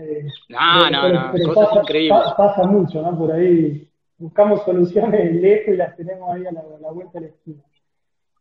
Eh, 0.00 0.26
no, 0.50 0.90
no, 0.90 1.08
no, 1.08 1.32
cosas 1.32 1.68
pasa, 1.68 1.80
increíbles. 1.80 2.22
Pasa 2.36 2.62
mucho, 2.64 3.00
¿no? 3.00 3.16
Por 3.16 3.32
ahí 3.32 3.88
buscamos 4.18 4.62
soluciones 4.64 5.34
lejos 5.40 5.72
y 5.72 5.76
las 5.78 5.96
tenemos 5.96 6.28
ahí 6.28 6.44
a 6.44 6.52
la, 6.52 6.60
a 6.60 6.78
la 6.78 6.90
vuelta 6.90 7.20
de 7.20 7.28
la 7.28 7.32
esquina. 7.32 7.62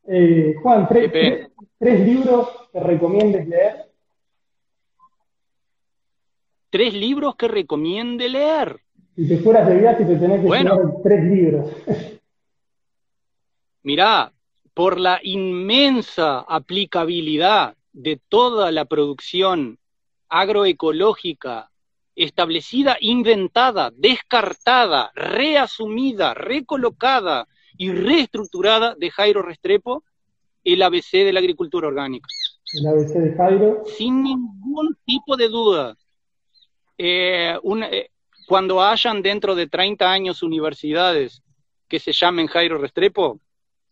Eh, 0.06 0.56
Juan, 0.62 0.88
tres, 0.88 1.12
tres, 1.80 2.00
libros 2.00 2.50
que 2.72 2.80
recomiendes 2.80 3.48
leer. 3.48 3.92
Tres 6.70 6.94
libros 6.94 7.36
que 7.36 7.48
recomiende 7.48 8.28
leer. 8.30 8.82
Si 9.16 9.28
te 9.28 9.38
fueras 9.38 9.68
de 9.68 9.78
viaje 9.78 10.06
te 10.06 10.16
tenés 10.16 10.42
que 10.42 10.48
bueno, 10.48 10.76
leer 10.76 10.88
tres 11.04 11.24
libros. 11.24 11.72
Mirá, 13.84 14.34
por 14.74 15.00
la 15.00 15.20
inmensa 15.22 16.40
aplicabilidad 16.40 17.76
de 17.92 18.20
toda 18.28 18.72
la 18.72 18.86
producción 18.86 19.78
agroecológica 20.30 21.70
establecida, 22.16 22.98
inventada, 23.00 23.92
descartada, 23.96 25.12
reasumida, 25.16 26.34
recolocada 26.34 27.48
y 27.78 27.92
reestructurada 27.92 28.96
de 28.96 29.12
Jairo 29.12 29.42
Restrepo, 29.42 30.04
el 30.64 30.82
ABC 30.82 31.12
de 31.12 31.34
la 31.34 31.40
agricultura 31.40 31.88
orgánica. 31.88 32.28
El 32.74 32.88
ABC 32.88 33.14
de 33.14 33.34
Jairo. 33.36 33.84
Sin 33.86 34.24
ningún 34.24 34.98
tipo 35.06 35.36
de 35.36 35.50
duda. 35.50 35.96
Eh, 36.98 37.58
eh, 37.92 38.10
cuando 38.48 38.82
hayan 38.82 39.22
dentro 39.22 39.56
de 39.56 39.68
30 39.68 40.12
años 40.12 40.44
universidades 40.44 41.42
que 41.88 42.00
se 42.00 42.12
llamen 42.12 42.48
Jairo 42.48 42.78
Restrepo, 42.78 43.40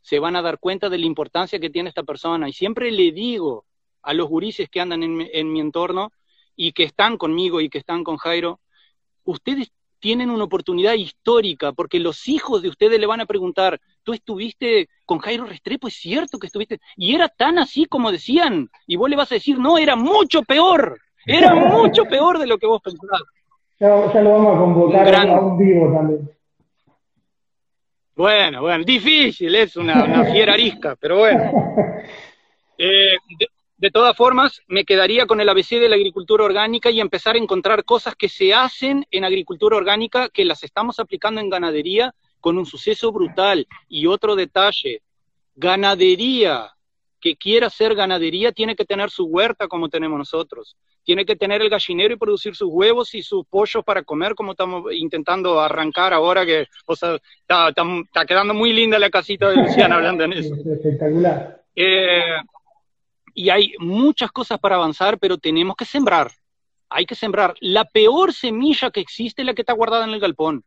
se 0.02 0.20
van 0.20 0.36
a 0.36 0.42
dar 0.42 0.60
cuenta 0.60 0.90
de 0.90 0.98
la 0.98 1.06
importancia 1.06 1.60
que 1.60 1.70
tiene 1.70 1.90
esta 1.90 2.04
persona. 2.04 2.50
Y 2.50 2.54
siempre 2.54 2.92
le 2.92 3.12
digo 3.12 3.66
a 4.02 4.14
los 4.14 4.28
gurises 4.28 4.70
que 4.70 4.82
andan 4.82 5.04
en, 5.04 5.30
en 5.32 5.52
mi 5.52 5.60
entorno 5.60 6.12
y 6.56 6.72
que 6.72 6.84
están 6.84 7.18
conmigo 7.18 7.62
y 7.62 7.70
que 7.70 7.78
están 7.78 8.04
con 8.04 8.18
Jairo, 8.18 8.60
ustedes 9.24 9.72
tienen 10.02 10.30
una 10.32 10.44
oportunidad 10.44 10.96
histórica, 10.96 11.72
porque 11.72 12.00
los 12.00 12.28
hijos 12.28 12.62
de 12.62 12.70
ustedes 12.70 13.00
le 13.00 13.06
van 13.06 13.22
a 13.22 13.26
preguntar, 13.26 13.80
tú 14.04 14.14
estuviste 14.14 14.90
con 15.06 15.20
Jairo 15.20 15.46
Restrepo, 15.46 15.88
es 15.88 15.94
cierto 15.94 16.40
que 16.40 16.48
estuviste, 16.48 16.82
y 16.98 17.16
era 17.16 17.30
tan 17.30 17.60
así 17.60 17.86
como 17.86 18.12
decían, 18.12 18.70
y 18.88 18.98
vos 18.98 19.10
le 19.10 19.16
vas 19.16 19.32
a 19.32 19.36
decir, 19.36 19.58
no, 19.60 19.78
era 19.78 19.96
mucho 19.96 20.42
peor, 20.42 21.00
era 21.26 21.54
mucho 21.54 22.04
peor 22.06 22.40
de 22.40 22.48
lo 22.48 22.58
que 22.58 22.68
vos 22.68 22.82
pensabas. 22.82 23.22
Ya, 23.80 23.88
lo 24.22 24.32
vamos 24.32 24.56
a 24.56 24.60
convocar 24.60 25.16
a 25.16 25.40
un 25.40 25.58
vivo 25.58 25.94
también. 25.94 26.30
Bueno, 28.16 28.62
bueno, 28.62 28.84
difícil, 28.84 29.56
es 29.56 29.76
una, 29.78 30.04
una 30.04 30.26
fiera 30.26 30.54
arisca, 30.54 30.98
pero 31.00 31.20
bueno. 31.20 31.42
Eh, 32.84 33.16
de 33.38 33.48
todas 33.90 34.16
formas, 34.16 34.62
me 34.68 34.86
quedaría 34.86 35.26
con 35.26 35.42
el 35.42 35.50
ABC 35.50 35.80
de 35.80 35.90
la 35.90 35.96
agricultura 35.96 36.44
orgánica 36.44 36.92
y 36.92 37.00
empezar 37.00 37.36
a 37.36 37.40
encontrar 37.40 37.84
cosas 37.84 38.16
que 38.16 38.30
se 38.30 38.54
hacen 38.54 39.08
en 39.10 39.24
agricultura 39.24 39.76
orgánica 39.76 40.30
que 40.30 40.46
las 40.46 40.64
estamos 40.64 41.00
aplicando 41.00 41.42
en 41.42 41.50
ganadería 41.50 42.14
con 42.40 42.60
un 42.60 42.68
suceso 42.68 43.12
brutal. 43.12 43.68
Y 43.90 44.06
otro 44.06 44.36
detalle, 44.36 45.02
ganadería 45.56 46.72
que 47.20 47.36
quiera 47.36 47.68
hacer 47.68 47.96
ganadería 47.96 48.52
tiene 48.52 48.76
que 48.76 48.84
tener 48.84 49.10
su 49.10 49.26
huerta 49.26 49.68
como 49.68 49.90
tenemos 49.90 50.18
nosotros. 50.18 50.76
Tiene 51.04 51.26
que 51.26 51.36
tener 51.36 51.62
el 51.62 51.70
gallinero 51.70 52.14
y 52.14 52.18
producir 52.18 52.56
sus 52.56 52.70
huevos 52.72 53.16
y 53.16 53.22
sus 53.22 53.46
pollos 53.48 53.84
para 53.84 54.04
comer 54.04 54.36
como 54.36 54.52
estamos 54.52 54.92
intentando 54.92 55.60
arrancar 55.60 56.14
ahora 56.14 56.46
que, 56.46 56.68
o 56.86 56.96
sea, 56.96 57.18
está, 57.48 58.26
quedando 58.28 58.54
muy 58.54 58.74
linda 58.74 59.00
la 59.00 59.10
casita 59.10 59.50
de 59.50 59.58
Luciana 59.58 59.96
hablando 59.96 60.24
en 60.26 60.34
eso. 60.34 60.56
Espectacular. 60.56 61.64
Eh, 61.76 62.36
y 63.34 63.50
hay 63.50 63.74
muchas 63.80 64.32
cosas 64.32 64.60
para 64.60 64.76
avanzar, 64.76 65.20
pero 65.20 65.38
tenemos 65.38 65.76
que 65.76 65.86
sembrar. 65.86 66.32
Hay 66.90 67.06
que 67.06 67.16
sembrar. 67.16 67.56
La 67.60 67.86
peor 67.86 68.34
semilla 68.34 68.92
que 68.92 69.00
existe 69.00 69.44
la 69.44 69.54
que 69.54 69.62
está 69.62 69.74
guardada 69.74 70.06
en 70.06 70.12
el 70.12 70.20
galpón. 70.20 70.64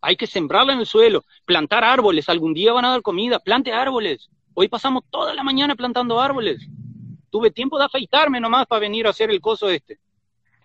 Hay 0.00 0.16
que 0.16 0.26
sembrarla 0.26 0.72
en 0.72 0.78
el 0.78 0.86
suelo, 0.86 1.24
plantar 1.44 1.84
árboles. 1.84 2.28
Algún 2.28 2.54
día 2.54 2.72
van 2.72 2.84
a 2.84 2.90
dar 2.90 3.02
comida. 3.02 3.38
Plante 3.38 3.72
árboles. 3.72 4.30
Hoy 4.54 4.68
pasamos 4.68 5.04
toda 5.10 5.34
la 5.34 5.42
mañana 5.42 5.76
plantando 5.76 6.20
árboles. 6.20 6.66
Tuve 7.30 7.50
tiempo 7.50 7.78
de 7.78 7.84
afeitarme 7.84 8.40
nomás 8.40 8.66
para 8.66 8.80
venir 8.80 9.06
a 9.06 9.10
hacer 9.10 9.30
el 9.30 9.40
coso 9.40 9.68
este. 9.68 9.98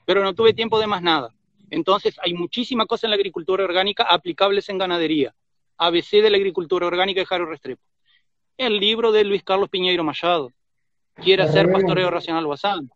Pero 0.06 0.24
no 0.24 0.34
tuve 0.34 0.54
tiempo 0.54 0.80
de 0.80 0.88
más 0.88 1.02
nada. 1.02 1.34
Entonces, 1.70 2.18
hay 2.22 2.34
muchísimas 2.34 2.88
cosas 2.88 3.06
en 3.06 3.10
la 3.10 3.16
agricultura 3.16 3.64
orgánica 3.64 4.04
aplicables 4.04 4.70
en 4.70 4.78
ganadería. 4.78 5.34
ABC 5.78 6.22
de 6.22 6.30
la 6.30 6.38
agricultura 6.38 6.88
orgánica 6.88 7.20
de 7.20 7.26
Jaro 7.26 7.48
Restrepo. 7.48 7.82
El 8.58 8.80
libro 8.80 9.12
de 9.12 9.24
Luis 9.24 9.44
Carlos 9.44 9.70
Piñeiro 9.70 10.04
Machado 10.04 10.52
quiere 11.16 11.44
hacer 11.44 11.72
pastoreo 11.72 12.10
racional 12.10 12.46
Guasán. 12.46 12.90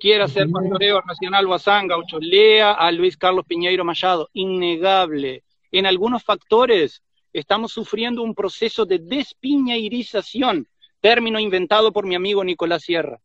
Quiere 0.00 0.22
hacer 0.22 0.48
pastoreo 0.50 1.00
racional 1.00 1.46
Guasán, 1.46 1.88
Gaucho. 1.88 2.18
Lea 2.20 2.72
a 2.72 2.92
Luis 2.92 3.16
Carlos 3.16 3.44
Piñeiro 3.46 3.84
Machado. 3.84 4.28
Innegable. 4.32 5.42
En 5.72 5.86
algunos 5.86 6.22
factores 6.22 7.02
estamos 7.32 7.72
sufriendo 7.72 8.22
un 8.22 8.34
proceso 8.34 8.86
de 8.86 8.98
despiñeirización 8.98 10.68
término 11.00 11.38
inventado 11.38 11.92
por 11.92 12.06
mi 12.06 12.14
amigo 12.14 12.44
Nicolás 12.44 12.82
Sierra. 12.82 13.20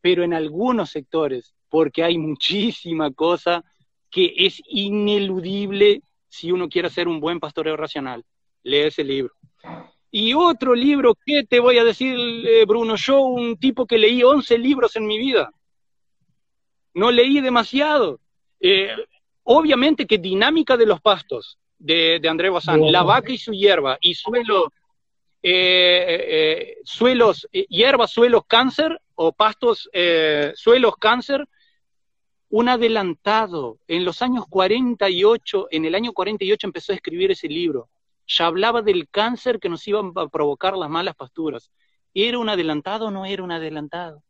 Pero 0.00 0.24
en 0.24 0.34
algunos 0.34 0.90
sectores, 0.90 1.54
porque 1.68 2.02
hay 2.04 2.18
muchísima 2.18 3.10
cosa 3.12 3.64
que 4.10 4.32
es 4.36 4.62
ineludible 4.66 6.00
si 6.28 6.52
uno 6.52 6.68
quiere 6.68 6.88
hacer 6.88 7.08
un 7.08 7.20
buen 7.20 7.40
pastoreo 7.40 7.76
racional. 7.76 8.24
Lee 8.62 8.78
ese 8.78 9.04
libro. 9.04 9.34
Y 10.18 10.32
otro 10.32 10.74
libro, 10.74 11.14
¿qué 11.26 11.44
te 11.44 11.60
voy 11.60 11.76
a 11.76 11.84
decir, 11.84 12.16
eh, 12.16 12.64
Bruno? 12.64 12.96
Yo, 12.96 13.20
un 13.20 13.58
tipo 13.58 13.86
que 13.86 13.98
leí 13.98 14.22
11 14.22 14.56
libros 14.56 14.96
en 14.96 15.06
mi 15.06 15.18
vida. 15.18 15.50
No 16.94 17.10
leí 17.10 17.42
demasiado. 17.42 18.18
Eh, 18.58 18.96
obviamente 19.42 20.06
que 20.06 20.16
Dinámica 20.16 20.78
de 20.78 20.86
los 20.86 21.02
Pastos, 21.02 21.58
de, 21.76 22.18
André 22.26 22.48
Bazán, 22.48 22.90
La 22.90 23.02
Vaca 23.02 23.30
y 23.30 23.36
su 23.36 23.52
hierba, 23.52 23.98
y 24.00 24.14
suelo, 24.14 24.72
eh, 25.42 26.78
suelos, 26.82 27.46
hierba, 27.52 28.08
suelos, 28.08 28.44
cáncer, 28.46 28.98
o 29.16 29.32
pastos, 29.32 29.86
suelos, 30.54 30.96
cáncer, 30.96 31.46
un 32.48 32.70
adelantado. 32.70 33.80
En 33.86 34.06
los 34.06 34.22
años 34.22 34.46
48, 34.48 35.68
en 35.72 35.84
el 35.84 35.94
año 35.94 36.14
48 36.14 36.66
empezó 36.66 36.92
a 36.92 36.94
escribir 36.94 37.32
ese 37.32 37.48
libro. 37.48 37.90
Ya 38.26 38.46
hablaba 38.46 38.82
del 38.82 39.08
cáncer 39.08 39.60
que 39.60 39.68
nos 39.68 39.86
iban 39.86 40.12
a 40.16 40.28
provocar 40.28 40.76
las 40.76 40.90
malas 40.90 41.14
pasturas. 41.14 41.70
¿Era 42.12 42.38
un 42.38 42.48
adelantado 42.48 43.06
o 43.06 43.10
no 43.10 43.24
era 43.24 43.42
un 43.42 43.52
adelantado? 43.52 44.22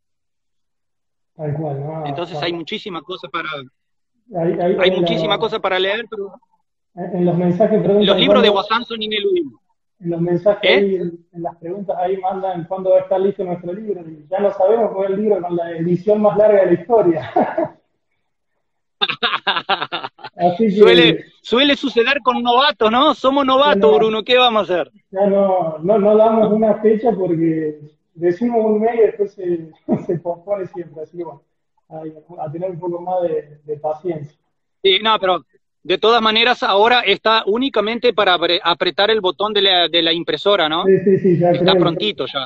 Entonces 2.05 2.41
hay 2.41 2.53
muchísimas 2.53 3.03
cosas 3.03 3.29
para... 3.31 3.49
Hay, 4.35 4.91
muchísimas 4.91 5.37
cosas 5.37 5.59
para 5.59 5.79
leer, 5.79 6.05
pero... 6.09 6.33
En 6.95 7.25
los 7.25 7.37
mensajes 7.37 7.85
Los 7.85 8.17
libros 8.17 8.41
de 8.41 8.49
WhatsApp 8.49 8.83
son 8.83 9.01
ineludibles. 9.01 9.53
En 9.99 10.11
los 10.11 10.21
mensajes, 10.21 10.69
¿Eh? 10.69 11.11
en, 11.31 11.43
las 11.43 11.55
preguntas 11.57 11.95
ahí 11.99 12.17
mandan 12.17 12.65
cuándo 12.65 12.91
va 12.91 12.97
a 12.97 13.01
estar 13.01 13.19
listo 13.19 13.43
nuestro 13.43 13.73
libro. 13.73 14.03
Ya 14.29 14.39
lo 14.39 14.53
sabemos, 14.53 14.91
fue 14.93 15.07
el 15.07 15.15
libro 15.15 15.41
con 15.41 15.55
la 15.55 15.71
edición 15.71 16.21
más 16.21 16.37
larga 16.37 16.61
de 16.61 16.65
la 16.65 16.81
historia. 16.81 17.31
suele, 20.77 21.25
suele 21.47 21.77
suceder 21.77 22.21
con 22.21 22.43
novatos, 22.43 22.91
¿no? 22.91 23.15
Somos 23.15 23.45
novatos, 23.45 23.97
Bruno, 23.97 24.21
¿qué 24.21 24.37
vamos 24.37 24.69
a 24.69 24.73
hacer? 24.73 24.91
Ya 25.11 25.27
no, 25.27 25.77
no, 25.81 25.97
no 25.97 26.17
damos 26.17 26.51
una 26.51 26.75
fecha 26.81 27.13
porque 27.13 27.79
decimos 28.13 28.65
un 28.65 28.81
mes 28.81 28.95
y 28.95 28.99
después 28.99 29.33
se, 29.33 29.71
se 30.05 30.19
pospone 30.19 30.67
siempre, 30.67 31.03
así 31.03 31.23
bueno, 31.23 31.41
a, 31.87 32.51
tener 32.51 32.71
un 32.71 32.79
poco 32.79 32.99
más 32.99 33.21
de, 33.65 33.77
paciencia. 33.77 34.37
Sí, 34.83 34.99
no, 35.01 35.17
pero 35.21 35.45
de 35.83 35.97
todas 35.97 36.21
maneras 36.21 36.63
ahora 36.63 36.99
está 36.99 37.43
únicamente 37.45 38.11
para 38.11 38.37
apretar 38.63 39.09
el 39.09 39.21
botón 39.21 39.53
de 39.53 39.61
la, 39.61 39.87
de 39.87 40.01
la 40.01 40.11
impresora, 40.11 40.67
¿no? 40.67 40.83
Sí, 40.83 40.99
sí, 41.05 41.17
sí, 41.19 41.39
ya 41.39 41.51
Está 41.51 41.75
prontito 41.75 42.25
ya. 42.25 42.45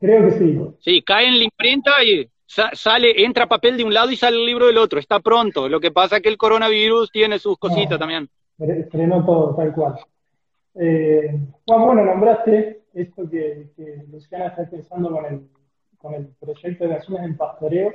Creo 0.00 0.22
que 0.26 0.32
sí. 0.32 0.60
Sí, 0.80 1.02
cae 1.02 1.28
en 1.28 1.38
la 1.38 1.44
imprenta 1.44 1.92
y 2.04 2.28
sale, 2.46 3.24
entra 3.24 3.46
papel 3.46 3.76
de 3.76 3.84
un 3.84 3.94
lado 3.94 4.10
y 4.10 4.16
sale 4.16 4.36
el 4.36 4.46
libro 4.46 4.66
del 4.66 4.78
otro, 4.78 4.98
está 4.98 5.20
pronto. 5.20 5.68
Lo 5.68 5.80
que 5.80 5.90
pasa 5.90 6.16
es 6.16 6.22
que 6.22 6.28
el 6.28 6.38
coronavirus 6.38 7.10
tiene 7.10 7.38
sus 7.38 7.58
cositas 7.58 7.98
también. 7.98 8.28
Frenó 8.90 9.24
todo, 9.24 9.54
tal 9.54 9.72
cual. 9.74 9.94
Eh, 10.76 11.38
Juan, 11.66 11.82
bueno, 11.84 12.04
nombraste 12.04 12.82
esto 12.94 13.28
que, 13.28 13.70
que 13.76 14.04
Luciana 14.10 14.46
está 14.46 14.68
pensando 14.68 15.10
con 15.10 15.24
el, 15.26 15.48
con 15.98 16.14
el 16.14 16.26
proyecto 16.40 16.86
de 16.86 16.94
acciones 16.94 17.24
en 17.24 17.36
pastoreos. 17.36 17.94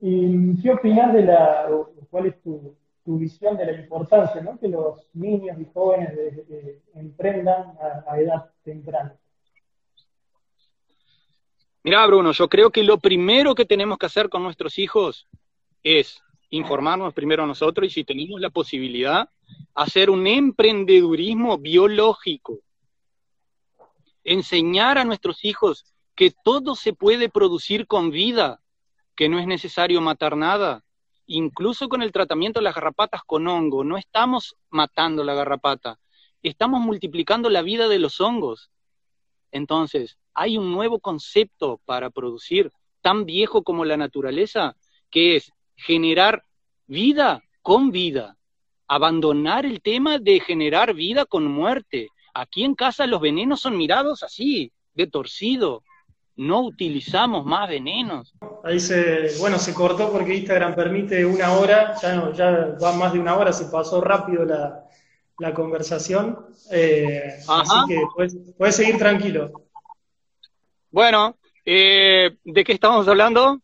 ¿Y 0.00 0.60
qué 0.60 0.72
opinas 0.72 1.12
de 1.14 1.22
la, 1.22 1.68
cuál 2.10 2.26
es 2.26 2.40
tu, 2.42 2.76
tu 3.04 3.18
visión 3.18 3.56
de 3.56 3.66
la 3.66 3.72
importancia 3.72 4.40
¿no? 4.42 4.58
que 4.58 4.68
los 4.68 5.08
niños 5.14 5.58
y 5.58 5.64
jóvenes 5.72 6.12
emprendan 6.94 7.74
a 8.06 8.20
edad 8.20 8.50
temprana? 8.62 9.14
Mira, 11.84 12.06
Bruno, 12.06 12.32
yo 12.32 12.48
creo 12.48 12.70
que 12.70 12.82
lo 12.82 12.98
primero 12.98 13.54
que 13.54 13.66
tenemos 13.66 13.98
que 13.98 14.06
hacer 14.06 14.30
con 14.30 14.42
nuestros 14.42 14.78
hijos 14.78 15.28
es 15.82 16.22
informarnos 16.48 17.12
primero 17.12 17.46
nosotros 17.46 17.86
y 17.86 17.90
si 17.90 18.04
tenemos 18.04 18.40
la 18.40 18.48
posibilidad, 18.48 19.28
hacer 19.74 20.08
un 20.08 20.26
emprendedurismo 20.26 21.58
biológico. 21.58 22.60
Enseñar 24.24 24.96
a 24.96 25.04
nuestros 25.04 25.44
hijos 25.44 25.84
que 26.14 26.32
todo 26.42 26.74
se 26.74 26.94
puede 26.94 27.28
producir 27.28 27.86
con 27.86 28.10
vida, 28.10 28.62
que 29.14 29.28
no 29.28 29.38
es 29.38 29.46
necesario 29.46 30.00
matar 30.00 30.38
nada. 30.38 30.84
Incluso 31.26 31.90
con 31.90 32.00
el 32.00 32.12
tratamiento 32.12 32.60
de 32.60 32.64
las 32.64 32.74
garrapatas 32.74 33.20
con 33.26 33.46
hongo, 33.46 33.84
no 33.84 33.98
estamos 33.98 34.56
matando 34.70 35.22
la 35.22 35.34
garrapata, 35.34 35.98
estamos 36.42 36.80
multiplicando 36.80 37.50
la 37.50 37.60
vida 37.60 37.88
de 37.88 37.98
los 37.98 38.22
hongos. 38.22 38.70
Entonces, 39.54 40.18
hay 40.34 40.58
un 40.58 40.72
nuevo 40.72 40.98
concepto 40.98 41.80
para 41.84 42.10
producir, 42.10 42.72
tan 43.00 43.24
viejo 43.24 43.62
como 43.62 43.84
la 43.84 43.96
naturaleza, 43.96 44.74
que 45.12 45.36
es 45.36 45.52
generar 45.76 46.42
vida 46.88 47.40
con 47.62 47.92
vida, 47.92 48.36
abandonar 48.88 49.64
el 49.64 49.80
tema 49.80 50.18
de 50.18 50.40
generar 50.40 50.92
vida 50.92 51.24
con 51.24 51.46
muerte. 51.46 52.08
Aquí 52.34 52.64
en 52.64 52.74
casa 52.74 53.06
los 53.06 53.20
venenos 53.20 53.60
son 53.60 53.76
mirados 53.76 54.24
así, 54.24 54.72
de 54.92 55.06
torcido. 55.06 55.84
No 56.34 56.62
utilizamos 56.62 57.46
más 57.46 57.68
venenos. 57.68 58.34
Ahí 58.64 58.80
se, 58.80 59.38
bueno, 59.38 59.56
se 59.60 59.72
cortó 59.72 60.10
porque 60.10 60.34
Instagram 60.34 60.74
permite 60.74 61.24
una 61.24 61.52
hora, 61.52 61.94
ya, 62.02 62.16
no, 62.16 62.32
ya 62.32 62.76
va 62.82 62.92
más 62.96 63.12
de 63.12 63.20
una 63.20 63.36
hora, 63.36 63.52
se 63.52 63.66
pasó 63.66 64.00
rápido 64.00 64.44
la, 64.44 64.83
la 65.38 65.54
conversación. 65.54 66.46
Eh, 66.70 67.40
así 67.48 67.76
que 67.88 68.02
puedes, 68.56 68.76
seguir 68.76 68.98
tranquilo. 68.98 69.52
Bueno, 70.90 71.36
eh, 71.64 72.36
¿de 72.44 72.64
qué 72.64 72.72
estamos 72.72 73.06
hablando? 73.08 73.60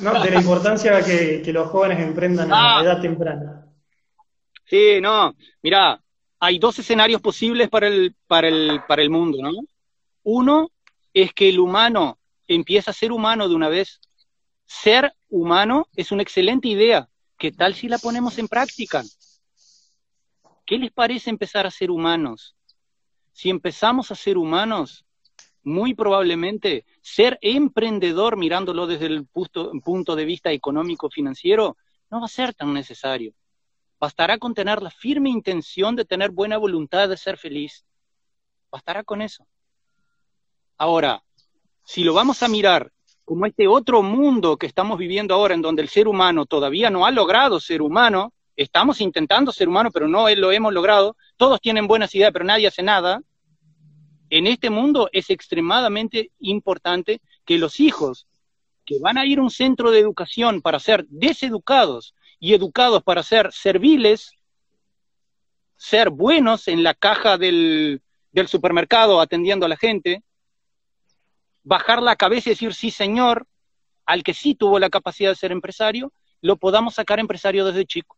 No, 0.00 0.22
de 0.22 0.30
la 0.30 0.40
importancia 0.40 1.02
que, 1.02 1.42
que 1.44 1.52
los 1.52 1.68
jóvenes 1.68 1.98
emprendan 2.00 2.52
a 2.52 2.78
ah. 2.78 2.82
edad 2.82 3.00
temprana. 3.00 3.66
Sí, 4.64 5.00
no, 5.00 5.34
mira, 5.62 6.00
hay 6.38 6.58
dos 6.58 6.78
escenarios 6.78 7.20
posibles 7.20 7.68
para 7.68 7.88
el, 7.88 8.14
para 8.26 8.48
el, 8.48 8.80
para 8.88 9.02
el 9.02 9.10
mundo, 9.10 9.38
¿no? 9.42 9.50
Uno 10.22 10.70
es 11.12 11.32
que 11.32 11.48
el 11.48 11.60
humano 11.60 12.18
empieza 12.48 12.90
a 12.90 12.94
ser 12.94 13.12
humano 13.12 13.48
de 13.48 13.54
una 13.54 13.68
vez. 13.68 14.00
Ser 14.64 15.12
humano 15.28 15.88
es 15.94 16.12
una 16.12 16.22
excelente 16.22 16.68
idea. 16.68 17.08
¿Qué 17.38 17.52
tal 17.52 17.74
si 17.74 17.88
la 17.88 17.98
ponemos 17.98 18.38
en 18.38 18.48
práctica? 18.48 19.02
¿Qué 20.72 20.78
les 20.78 20.90
parece 20.90 21.28
empezar 21.28 21.66
a 21.66 21.70
ser 21.70 21.90
humanos? 21.90 22.56
Si 23.30 23.50
empezamos 23.50 24.10
a 24.10 24.14
ser 24.14 24.38
humanos, 24.38 25.04
muy 25.62 25.92
probablemente 25.92 26.86
ser 27.02 27.38
emprendedor 27.42 28.38
mirándolo 28.38 28.86
desde 28.86 29.04
el 29.04 29.26
punto, 29.26 30.16
de 30.16 30.24
vista 30.24 30.50
económico 30.50 31.10
financiero 31.10 31.76
no 32.10 32.20
va 32.20 32.24
a 32.24 32.28
ser 32.28 32.54
tan 32.54 32.72
necesario. 32.72 33.34
Bastará 34.00 34.38
con 34.38 34.54
tener 34.54 34.80
la 34.80 34.90
firme 34.90 35.28
intención 35.28 35.94
de 35.94 36.06
tener 36.06 36.30
buena 36.30 36.56
voluntad 36.56 37.06
de 37.06 37.18
ser 37.18 37.36
feliz. 37.36 37.84
Bastará 38.70 39.04
con 39.04 39.20
eso. 39.20 39.46
Ahora, 40.78 41.22
si 41.84 42.02
lo 42.02 42.14
vamos 42.14 42.42
a 42.42 42.48
mirar 42.48 42.90
como 43.26 43.44
este 43.44 43.68
otro 43.68 44.02
mundo 44.02 44.56
que 44.56 44.68
estamos 44.68 44.96
viviendo 44.96 45.34
ahora, 45.34 45.52
en 45.52 45.60
donde 45.60 45.82
el 45.82 45.90
ser 45.90 46.08
humano 46.08 46.46
todavía 46.46 46.88
no 46.88 47.04
ha 47.04 47.10
logrado 47.10 47.60
ser 47.60 47.82
humano, 47.82 48.32
estamos 48.56 49.00
intentando 49.00 49.52
ser 49.52 49.68
humanos, 49.68 49.92
pero 49.92 50.08
no 50.08 50.28
lo 50.34 50.52
hemos 50.52 50.72
logrado, 50.72 51.16
todos 51.36 51.60
tienen 51.60 51.86
buenas 51.86 52.14
ideas, 52.14 52.32
pero 52.32 52.44
nadie 52.44 52.66
hace 52.66 52.82
nada, 52.82 53.22
en 54.30 54.46
este 54.46 54.70
mundo 54.70 55.10
es 55.12 55.28
extremadamente 55.30 56.30
importante 56.38 57.20
que 57.44 57.58
los 57.58 57.80
hijos 57.80 58.26
que 58.84 58.98
van 58.98 59.18
a 59.18 59.26
ir 59.26 59.38
a 59.38 59.42
un 59.42 59.50
centro 59.50 59.90
de 59.90 59.98
educación 59.98 60.62
para 60.62 60.78
ser 60.78 61.04
deseducados 61.08 62.14
y 62.40 62.54
educados 62.54 63.02
para 63.02 63.22
ser 63.22 63.52
serviles, 63.52 64.32
ser 65.76 66.10
buenos 66.10 66.66
en 66.66 66.82
la 66.82 66.94
caja 66.94 67.38
del, 67.38 68.02
del 68.32 68.48
supermercado 68.48 69.20
atendiendo 69.20 69.66
a 69.66 69.68
la 69.68 69.76
gente, 69.76 70.22
bajar 71.62 72.02
la 72.02 72.16
cabeza 72.16 72.48
y 72.48 72.52
decir 72.52 72.74
sí 72.74 72.90
señor, 72.90 73.46
al 74.06 74.22
que 74.22 74.34
sí 74.34 74.54
tuvo 74.54 74.78
la 74.78 74.90
capacidad 74.90 75.30
de 75.30 75.36
ser 75.36 75.52
empresario, 75.52 76.12
lo 76.40 76.56
podamos 76.56 76.94
sacar 76.94 77.20
empresario 77.20 77.64
desde 77.64 77.84
chico. 77.84 78.16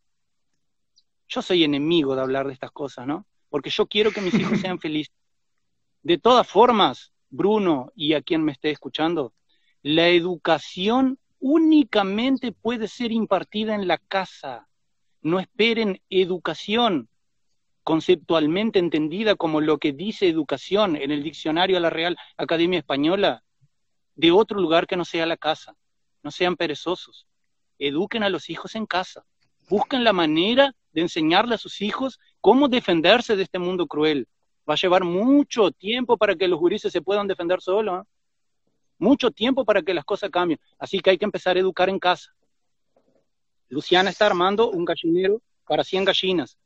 Yo 1.27 1.41
soy 1.41 1.63
enemigo 1.63 2.15
de 2.15 2.21
hablar 2.21 2.47
de 2.47 2.53
estas 2.53 2.71
cosas, 2.71 3.07
¿no? 3.07 3.25
Porque 3.49 3.69
yo 3.69 3.87
quiero 3.87 4.11
que 4.11 4.21
mis 4.21 4.33
hijos 4.35 4.59
sean 4.59 4.79
felices. 4.79 5.13
De 6.03 6.17
todas 6.17 6.47
formas, 6.47 7.13
Bruno 7.29 7.91
y 7.95 8.13
a 8.13 8.21
quien 8.21 8.43
me 8.43 8.51
esté 8.51 8.71
escuchando, 8.71 9.33
la 9.81 10.07
educación 10.09 11.19
únicamente 11.39 12.51
puede 12.51 12.87
ser 12.87 13.11
impartida 13.11 13.75
en 13.75 13.87
la 13.87 13.97
casa. 13.97 14.67
No 15.21 15.39
esperen 15.39 16.01
educación 16.09 17.09
conceptualmente 17.83 18.79
entendida 18.79 19.35
como 19.35 19.61
lo 19.61 19.77
que 19.77 19.93
dice 19.93 20.27
educación 20.27 20.95
en 20.95 21.11
el 21.11 21.21
diccionario 21.21 21.75
de 21.75 21.81
la 21.81 21.91
Real 21.91 22.17
Academia 22.35 22.79
Española, 22.79 23.43
de 24.15 24.31
otro 24.31 24.59
lugar 24.59 24.87
que 24.87 24.97
no 24.97 25.05
sea 25.05 25.27
la 25.27 25.37
casa. 25.37 25.75
No 26.23 26.31
sean 26.31 26.55
perezosos. 26.55 27.27
Eduquen 27.77 28.23
a 28.23 28.29
los 28.29 28.49
hijos 28.49 28.75
en 28.75 28.87
casa. 28.87 29.23
Busquen 29.69 30.03
la 30.03 30.13
manera 30.13 30.73
de 30.95 31.01
enseñarle 31.01 31.55
a 31.55 31.57
sus 31.57 31.81
hijos 31.81 32.21
cómo 32.39 32.69
defenderse 32.69 33.35
de 33.35 33.43
este 33.43 33.59
mundo 33.59 33.85
cruel. 33.85 34.29
Va 34.67 34.75
a 34.75 34.77
llevar 34.77 35.03
mucho 35.03 35.69
tiempo 35.71 36.15
para 36.17 36.35
que 36.35 36.47
los 36.47 36.57
gurises 36.57 36.91
se 36.93 37.01
puedan 37.01 37.27
defender 37.27 37.59
solos. 37.61 38.01
¿eh? 38.01 38.07
Mucho 38.97 39.29
tiempo 39.29 39.65
para 39.65 39.81
que 39.81 39.93
las 39.93 40.05
cosas 40.05 40.29
cambien. 40.29 40.57
Así 40.79 41.01
que 41.01 41.09
hay 41.09 41.17
que 41.17 41.25
empezar 41.25 41.57
a 41.57 41.59
educar 41.59 41.89
en 41.89 41.99
casa. 41.99 42.33
Luciana 43.67 44.09
está 44.09 44.27
armando 44.27 44.71
un 44.71 44.85
gallinero 44.85 45.41
para 45.67 45.83
100 45.83 46.05
gallinas. 46.05 46.57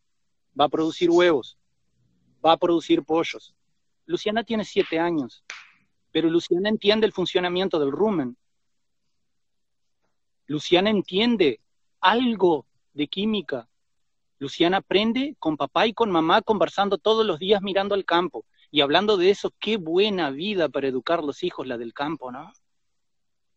Va 0.57 0.65
a 0.65 0.69
producir 0.69 1.09
huevos. 1.09 1.57
Va 2.45 2.51
a 2.51 2.57
producir 2.57 3.03
pollos. 3.03 3.55
Luciana 4.05 4.43
tiene 4.43 4.63
7 4.63 4.99
años. 4.99 5.43
Pero 6.11 6.29
Luciana 6.29 6.69
entiende 6.69 7.07
el 7.07 7.13
funcionamiento 7.13 7.79
del 7.79 7.91
rumen. 7.91 8.37
Luciana 10.45 10.91
entiende 10.91 11.61
algo 11.99 12.67
de 12.93 13.07
química. 13.07 13.68
Luciana 14.39 14.77
aprende 14.77 15.35
con 15.37 15.57
papá 15.57 15.85
y 15.85 15.93
con 15.93 16.09
mamá 16.09 16.41
conversando 16.41 16.97
todos 16.97 17.25
los 17.25 17.39
días 17.39 17.61
mirando 17.61 17.93
al 17.93 18.05
campo 18.05 18.45
y 18.71 18.79
hablando 18.79 19.17
de 19.17 19.31
eso, 19.31 19.53
qué 19.59 19.75
buena 19.75 20.29
vida 20.29 20.69
para 20.69 20.87
educar 20.87 21.23
los 21.23 21.43
hijos 21.43 21.67
la 21.67 21.77
del 21.77 21.93
campo, 21.93 22.31
¿no? 22.31 22.53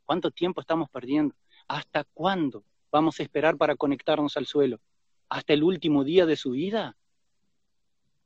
¿Cuánto 0.04 0.32
tiempo 0.32 0.60
estamos 0.60 0.90
perdiendo? 0.90 1.36
¿Hasta 1.68 2.02
cuándo 2.12 2.64
vamos 2.90 3.20
a 3.20 3.22
esperar 3.22 3.56
para 3.56 3.76
conectarnos 3.76 4.36
al 4.36 4.46
suelo? 4.46 4.80
¿Hasta 5.28 5.52
el 5.52 5.62
último 5.62 6.02
día 6.02 6.26
de 6.26 6.36
su 6.36 6.50
vida? 6.50 6.96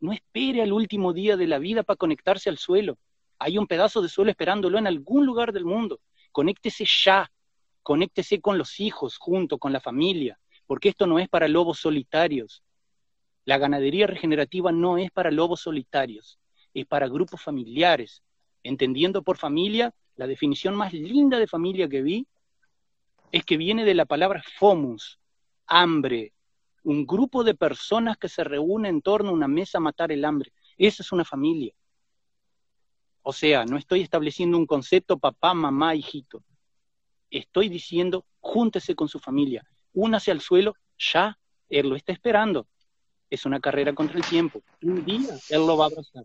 No 0.00 0.12
espere 0.12 0.62
al 0.62 0.72
último 0.72 1.12
día 1.12 1.36
de 1.36 1.46
la 1.46 1.59
vida 1.59 1.82
para 1.82 1.98
conectarse 1.98 2.48
al 2.48 2.57
suelo. 2.57 2.96
Hay 3.38 3.59
un 3.59 3.66
pedazo 3.66 4.00
de 4.00 4.09
suelo 4.09 4.30
esperándolo 4.30 4.78
en 4.78 4.86
algún 4.86 5.26
lugar 5.26 5.52
del 5.52 5.66
mundo. 5.66 6.00
Conéctese 6.32 6.86
ya. 7.04 7.30
Conéctese 7.82 8.40
con 8.40 8.57
los 8.57 8.80
hijos, 8.80 9.18
junto 9.18 9.59
con 9.59 9.72
la 9.72 9.80
familia 9.80 10.38
porque 10.66 10.88
esto 10.88 11.06
no 11.06 11.18
es 11.18 11.28
para 11.28 11.48
lobos 11.48 11.78
solitarios. 11.78 12.62
La 13.44 13.58
ganadería 13.58 14.06
regenerativa 14.06 14.72
no 14.72 14.98
es 14.98 15.10
para 15.10 15.30
lobos 15.30 15.60
solitarios, 15.60 16.38
es 16.74 16.86
para 16.86 17.08
grupos 17.08 17.40
familiares. 17.40 18.22
Entendiendo 18.62 19.22
por 19.22 19.36
familia, 19.36 19.94
la 20.16 20.26
definición 20.26 20.74
más 20.74 20.92
linda 20.92 21.38
de 21.38 21.46
familia 21.46 21.88
que 21.88 22.02
vi 22.02 22.26
es 23.30 23.44
que 23.44 23.56
viene 23.56 23.84
de 23.84 23.94
la 23.94 24.06
palabra 24.06 24.42
fomus, 24.58 25.20
hambre, 25.66 26.32
un 26.82 27.06
grupo 27.06 27.44
de 27.44 27.54
personas 27.54 28.16
que 28.16 28.28
se 28.28 28.44
reúnen 28.44 28.96
en 28.96 29.02
torno 29.02 29.30
a 29.30 29.34
una 29.34 29.48
mesa 29.48 29.78
a 29.78 29.80
matar 29.80 30.10
el 30.10 30.24
hambre. 30.24 30.52
Esa 30.76 31.02
es 31.02 31.12
una 31.12 31.24
familia. 31.24 31.72
O 33.22 33.32
sea, 33.32 33.64
no 33.64 33.76
estoy 33.76 34.02
estableciendo 34.02 34.56
un 34.56 34.66
concepto 34.66 35.18
papá, 35.18 35.52
mamá, 35.52 35.94
hijito. 35.94 36.44
Estoy 37.28 37.68
diciendo, 37.68 38.24
júntese 38.40 38.94
con 38.94 39.08
su 39.08 39.18
familia 39.18 39.64
únase 39.97 40.30
al 40.30 40.40
suelo 40.40 40.74
ya, 40.99 41.36
él 41.68 41.88
lo 41.88 41.97
está 41.97 42.12
esperando. 42.12 42.66
Es 43.28 43.44
una 43.44 43.59
carrera 43.59 43.92
contra 43.92 44.16
el 44.16 44.24
tiempo. 44.24 44.62
Un 44.82 45.05
día 45.05 45.34
él 45.51 45.66
lo 45.66 45.76
va 45.76 45.86
a 45.86 45.88
abrazar. 45.88 46.24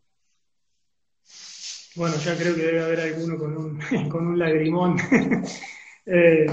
Bueno, 1.96 2.16
ya 2.18 2.38
creo 2.38 2.56
que 2.56 2.62
debe 2.62 2.84
haber 2.84 3.00
alguno 3.00 3.38
con 3.38 3.58
un, 3.58 3.80
con 4.10 4.28
un 4.28 4.40
lagrimón. 4.40 4.98
Eh, 6.04 6.48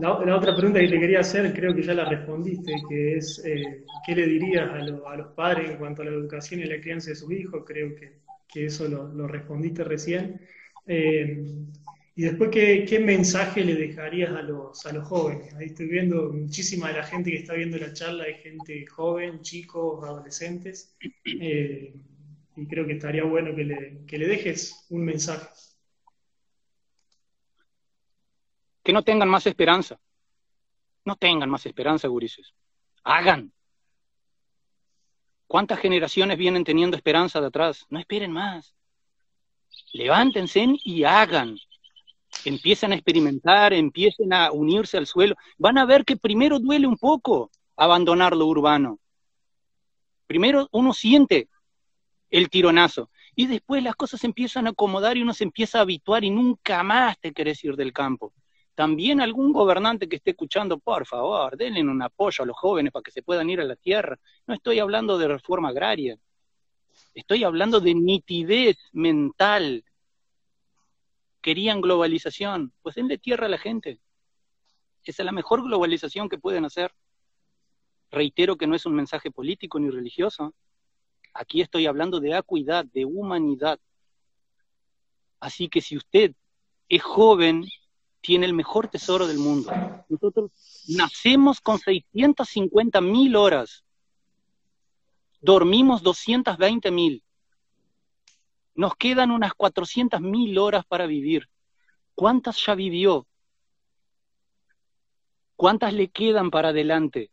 la, 0.00 0.36
otra 0.36 0.54
pregunta 0.56 0.80
que 0.80 0.88
te 0.88 0.98
quería 0.98 1.20
hacer, 1.20 1.54
creo 1.54 1.72
que 1.72 1.82
ya 1.82 1.94
la 1.94 2.04
respondiste, 2.04 2.74
que 2.88 3.16
es, 3.16 3.40
eh, 3.44 3.84
¿qué 4.04 4.16
le 4.16 4.26
dirías 4.26 4.68
a, 4.68 4.78
los 4.78 5.32
padres 5.34 5.70
en 5.70 5.76
cuanto 5.76 6.02
a 6.02 6.06
la 6.06 6.10
educación 6.10 6.60
y 6.60 6.64
la 6.64 6.80
crianza 6.80 7.10
de 7.10 7.16
sus 7.16 7.30
hijos? 7.30 7.62
Creo 7.64 7.94
que, 7.94 8.66
eso 8.66 8.88
lo, 8.88 9.28
respondiste 9.28 9.84
recién. 9.84 10.40
Eh, 10.86 11.40
y 12.18 12.22
después, 12.22 12.50
¿qué, 12.50 12.98
mensaje 12.98 13.64
le 13.64 13.76
dejarías 13.76 14.30
a 14.30 14.42
los, 14.42 14.84
a 14.84 14.92
los 14.92 15.06
jóvenes? 15.06 15.54
Ahí 15.54 15.66
estoy 15.66 15.86
viendo 15.86 16.32
muchísima 16.32 16.88
de 16.88 16.94
la 16.94 17.04
gente 17.04 17.30
que 17.30 17.36
está 17.36 17.54
viendo 17.54 17.78
la 17.78 17.92
charla, 17.92 18.24
hay 18.24 18.34
gente 18.34 18.84
joven, 18.86 19.40
chicos, 19.40 20.02
adolescentes, 20.02 20.96
eh, 21.24 21.94
y 22.56 22.66
creo 22.66 22.88
que 22.88 22.94
estaría 22.94 23.22
bueno 23.22 23.54
que 23.54 23.62
le, 23.62 24.04
que 24.04 24.18
le 24.18 24.26
dejes 24.26 24.84
un 24.90 25.04
mensaje. 25.04 25.46
Que 28.82 28.92
no 28.92 29.04
tengan 29.04 29.28
más 29.28 29.46
esperanza. 29.46 29.96
No 31.04 31.14
tengan 31.14 31.48
más 31.48 31.66
esperanza, 31.66 32.08
gurises. 32.08 32.52
Hagan. 33.04 33.52
¿Cuántas 35.46 35.78
generaciones 35.78 36.36
vienen 36.36 36.64
teniendo 36.64 36.96
esperanza 36.96 37.40
de 37.40 37.46
atrás? 37.46 37.86
No 37.90 38.00
esperen 38.00 38.32
más. 38.32 38.74
Levántense 39.92 40.66
y 40.82 41.04
hagan 41.04 41.56
empiecen 42.48 42.92
a 42.92 42.94
experimentar, 42.94 43.72
empiecen 43.72 44.32
a 44.32 44.50
unirse 44.50 44.96
al 44.96 45.06
suelo, 45.06 45.36
van 45.58 45.78
a 45.78 45.84
ver 45.84 46.04
que 46.04 46.16
primero 46.16 46.58
duele 46.58 46.86
un 46.86 46.96
poco 46.96 47.50
abandonar 47.76 48.36
lo 48.36 48.46
urbano. 48.46 48.98
Primero 50.26 50.68
uno 50.72 50.92
siente 50.92 51.48
el 52.30 52.50
tironazo 52.50 53.10
y 53.34 53.46
después 53.46 53.82
las 53.82 53.94
cosas 53.94 54.24
empiezan 54.24 54.66
a 54.66 54.70
acomodar 54.70 55.16
y 55.16 55.22
uno 55.22 55.32
se 55.32 55.44
empieza 55.44 55.78
a 55.78 55.82
habituar 55.82 56.24
y 56.24 56.30
nunca 56.30 56.82
más 56.82 57.18
te 57.20 57.32
querés 57.32 57.62
ir 57.64 57.76
del 57.76 57.92
campo. 57.92 58.32
También 58.74 59.20
algún 59.20 59.52
gobernante 59.52 60.08
que 60.08 60.16
esté 60.16 60.30
escuchando, 60.30 60.78
por 60.78 61.06
favor, 61.06 61.56
denle 61.56 61.82
un 61.82 62.02
apoyo 62.02 62.44
a 62.44 62.46
los 62.46 62.56
jóvenes 62.56 62.92
para 62.92 63.02
que 63.02 63.10
se 63.10 63.22
puedan 63.22 63.50
ir 63.50 63.60
a 63.60 63.64
la 63.64 63.76
tierra. 63.76 64.18
No 64.46 64.54
estoy 64.54 64.78
hablando 64.78 65.18
de 65.18 65.28
reforma 65.28 65.70
agraria, 65.70 66.16
estoy 67.14 67.44
hablando 67.44 67.80
de 67.80 67.94
nitidez 67.94 68.76
mental, 68.92 69.84
querían 71.40 71.80
globalización, 71.80 72.72
pues 72.82 72.96
denle 72.96 73.18
tierra 73.18 73.46
a 73.46 73.50
la 73.50 73.58
gente. 73.58 74.00
Esa 75.04 75.22
es 75.22 75.26
la 75.26 75.32
mejor 75.32 75.62
globalización 75.62 76.28
que 76.28 76.38
pueden 76.38 76.64
hacer. 76.64 76.92
Reitero 78.10 78.56
que 78.56 78.66
no 78.66 78.74
es 78.74 78.86
un 78.86 78.94
mensaje 78.94 79.30
político 79.30 79.78
ni 79.78 79.90
religioso. 79.90 80.54
Aquí 81.34 81.60
estoy 81.60 81.86
hablando 81.86 82.20
de 82.20 82.34
acuidad, 82.34 82.84
de 82.84 83.04
humanidad. 83.04 83.78
Así 85.40 85.68
que 85.68 85.80
si 85.80 85.96
usted 85.96 86.34
es 86.88 87.02
joven, 87.02 87.64
tiene 88.20 88.46
el 88.46 88.54
mejor 88.54 88.88
tesoro 88.88 89.26
del 89.26 89.38
mundo. 89.38 89.70
Nosotros 90.08 90.50
nacemos 90.88 91.60
con 91.60 91.78
650 91.78 93.00
mil 93.00 93.36
horas, 93.36 93.84
dormimos 95.40 96.02
220 96.02 96.90
mil. 96.90 97.22
Nos 98.78 98.94
quedan 98.94 99.32
unas 99.32 99.54
400.000 99.54 100.56
horas 100.56 100.86
para 100.86 101.06
vivir. 101.06 101.48
¿Cuántas 102.14 102.64
ya 102.64 102.76
vivió? 102.76 103.26
¿Cuántas 105.56 105.92
le 105.92 106.10
quedan 106.10 106.52
para 106.52 106.68
adelante? 106.68 107.28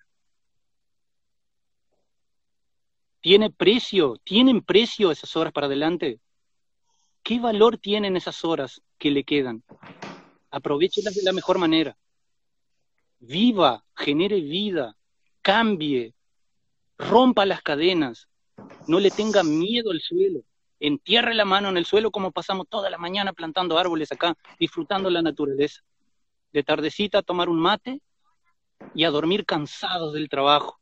¿Tiene 3.21 3.51
precio? 3.51 4.17
¿Tienen 4.23 4.63
precio 4.63 5.11
esas 5.11 5.35
horas 5.35 5.53
para 5.53 5.67
adelante? 5.67 6.19
¿Qué 7.21 7.39
valor 7.39 7.77
tienen 7.77 8.17
esas 8.17 8.43
horas 8.43 8.81
que 8.97 9.11
le 9.11 9.23
quedan? 9.23 9.63
Aprovechelas 10.49 11.13
de 11.13 11.21
la 11.21 11.31
mejor 11.31 11.59
manera. 11.59 11.95
Viva, 13.19 13.85
genere 13.95 14.41
vida, 14.41 14.97
cambie, 15.43 16.15
rompa 16.97 17.45
las 17.45 17.61
cadenas, 17.61 18.29
no 18.87 18.99
le 18.99 19.11
tenga 19.11 19.43
miedo 19.43 19.91
al 19.91 20.01
suelo 20.01 20.43
entierre 20.79 21.33
la 21.33 21.45
mano 21.45 21.69
en 21.69 21.77
el 21.77 21.85
suelo 21.85 22.11
como 22.11 22.31
pasamos 22.31 22.67
toda 22.69 22.89
la 22.89 22.97
mañana 22.97 23.33
plantando 23.33 23.77
árboles 23.77 24.11
acá, 24.11 24.35
disfrutando 24.59 25.09
la 25.09 25.21
naturaleza. 25.21 25.81
De 26.51 26.63
tardecita 26.63 27.19
a 27.19 27.23
tomar 27.23 27.49
un 27.49 27.59
mate 27.59 28.01
y 28.93 29.03
a 29.03 29.09
dormir 29.09 29.45
cansados 29.45 30.13
del 30.13 30.29
trabajo. 30.29 30.79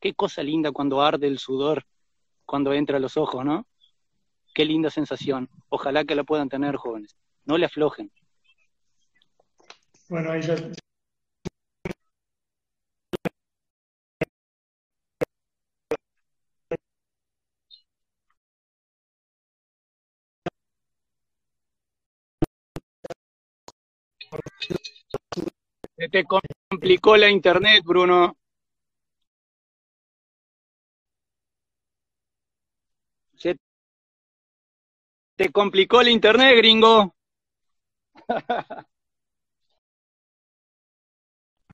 Qué 0.00 0.14
cosa 0.14 0.42
linda 0.42 0.72
cuando 0.72 1.00
arde 1.00 1.28
el 1.28 1.38
sudor, 1.38 1.84
cuando 2.44 2.72
entra 2.72 2.96
a 2.96 3.00
los 3.00 3.16
ojos, 3.16 3.44
¿no? 3.44 3.66
Qué 4.54 4.64
linda 4.64 4.90
sensación. 4.90 5.48
Ojalá 5.68 6.04
que 6.04 6.14
la 6.14 6.24
puedan 6.24 6.48
tener 6.48 6.76
jóvenes. 6.76 7.16
No 7.44 7.56
le 7.56 7.66
aflojen. 7.66 8.10
Bueno, 10.08 10.32
ahí 10.32 10.42
ya, 10.42 10.56
Se 25.96 26.08
te 26.08 26.24
complicó 26.24 27.16
la 27.16 27.28
internet, 27.30 27.84
Bruno. 27.84 28.36
Se 33.36 33.56
te 35.36 35.50
complicó 35.52 36.02
la 36.02 36.10
internet, 36.10 36.56
gringo. 36.56 37.14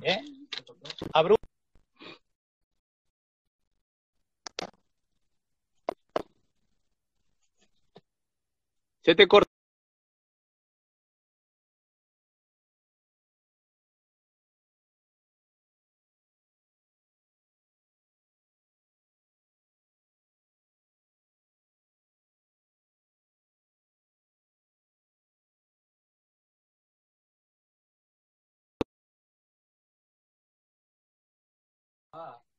¿Eh? 0.01 0.21
A 1.13 1.23
Bruno. 1.23 1.37
Se 9.03 9.15
te 9.15 9.27
cortó. 9.27 9.48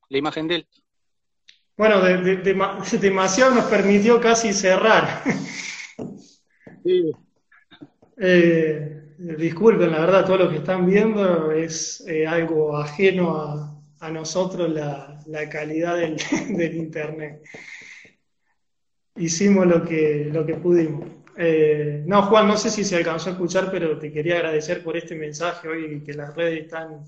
La 0.10 0.18
imagen 0.18 0.48
de 0.48 0.56
él. 0.56 0.68
Bueno, 1.78 2.02
demasiado 2.02 3.56
nos 3.56 3.66
permitió 3.66 4.20
casi 4.20 4.54
cerrar. 4.54 5.24
Eh, 8.22 9.00
disculpen, 9.18 9.92
la 9.92 10.00
verdad, 10.02 10.26
todo 10.26 10.38
lo 10.38 10.50
que 10.50 10.58
están 10.58 10.86
viendo 10.86 11.54
es 11.54 12.04
eh, 12.06 12.28
algo 12.28 12.76
ajeno 12.76 13.74
a, 14.00 14.12
nosotros, 14.12 14.70
la, 14.70 15.50
calidad 15.50 15.96
del, 16.50 16.76
Internet. 16.76 17.42
Hicimos 19.16 19.68
lo 19.68 19.86
que, 19.86 20.30
lo 20.32 20.46
que 20.46 20.56
pudimos. 20.56 21.08
Eh, 21.38 22.04
no, 22.06 22.24
Juan, 22.24 22.48
no 22.48 22.58
sé 22.58 22.70
si 22.70 22.84
se 22.84 22.98
alcanzó 22.98 23.30
a 23.30 23.34
escuchar, 23.34 23.72
pero 23.72 23.98
te 23.98 24.12
quería 24.12 24.36
agradecer 24.36 24.84
por 24.84 24.98
este 24.98 25.16
mensaje 25.16 25.70
hoy, 25.70 26.04
que 26.04 26.14
las 26.14 26.36
redes 26.36 26.64
están, 26.64 27.06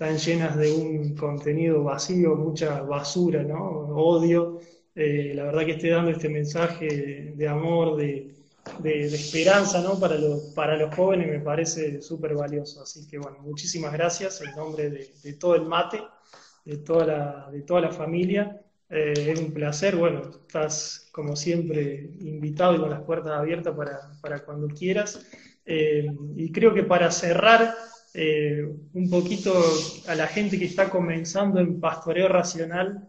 están 0.00 0.16
llenas 0.16 0.56
de 0.56 0.72
un 0.72 1.14
contenido 1.14 1.84
vacío, 1.84 2.34
mucha 2.34 2.80
basura, 2.80 3.42
¿no? 3.42 3.60
Odio. 3.60 4.58
la 4.94 5.44
verdad 5.44 5.66
que 5.66 5.72
esté 5.72 5.90
dando 5.90 6.10
este 6.10 6.30
mensaje 6.30 7.34
de 7.36 7.46
amor, 7.48 7.98
de, 7.98 8.34
de, 8.78 9.06
esperanza 9.08 9.82
¿no? 9.82 10.00
para, 10.00 10.16
los, 10.16 10.54
para 10.54 10.78
los 10.78 10.94
jóvenes 10.94 11.28
me 11.28 11.40
parece 11.40 12.00
súper 12.00 12.34
valioso. 12.34 12.82
Así 12.82 13.06
que 13.06 13.18
bueno, 13.18 13.40
muchísimas 13.42 13.92
gracias 13.92 14.40
en 14.40 14.56
nombre 14.56 14.88
de, 14.88 15.32
todo 15.34 15.54
el 15.54 15.66
mate, 15.66 16.00
de 16.64 16.78
toda 16.78 17.04
la, 17.04 17.50
de 17.52 17.60
toda 17.60 17.82
la 17.82 17.90
familia. 17.90 18.58
Eh, 18.88 19.32
es 19.34 19.38
un 19.38 19.52
placer, 19.52 19.96
bueno, 19.96 20.22
estás 20.46 21.10
como 21.12 21.36
siempre 21.36 22.10
invitado 22.20 22.74
y 22.74 22.78
con 22.78 22.88
las 22.88 23.02
puertas 23.02 23.32
abiertas 23.32 23.76
para, 23.76 24.12
para 24.22 24.38
cuando 24.46 24.66
quieras. 24.68 25.26
Eh, 25.66 26.10
y 26.36 26.50
creo 26.52 26.72
que 26.72 26.84
para 26.84 27.10
cerrar 27.10 27.74
eh, 28.14 28.66
un 28.92 29.10
poquito 29.10 29.52
a 30.08 30.14
la 30.14 30.26
gente 30.26 30.58
que 30.58 30.64
está 30.64 30.90
comenzando 30.90 31.60
en 31.60 31.80
pastoreo 31.80 32.28
racional, 32.28 33.08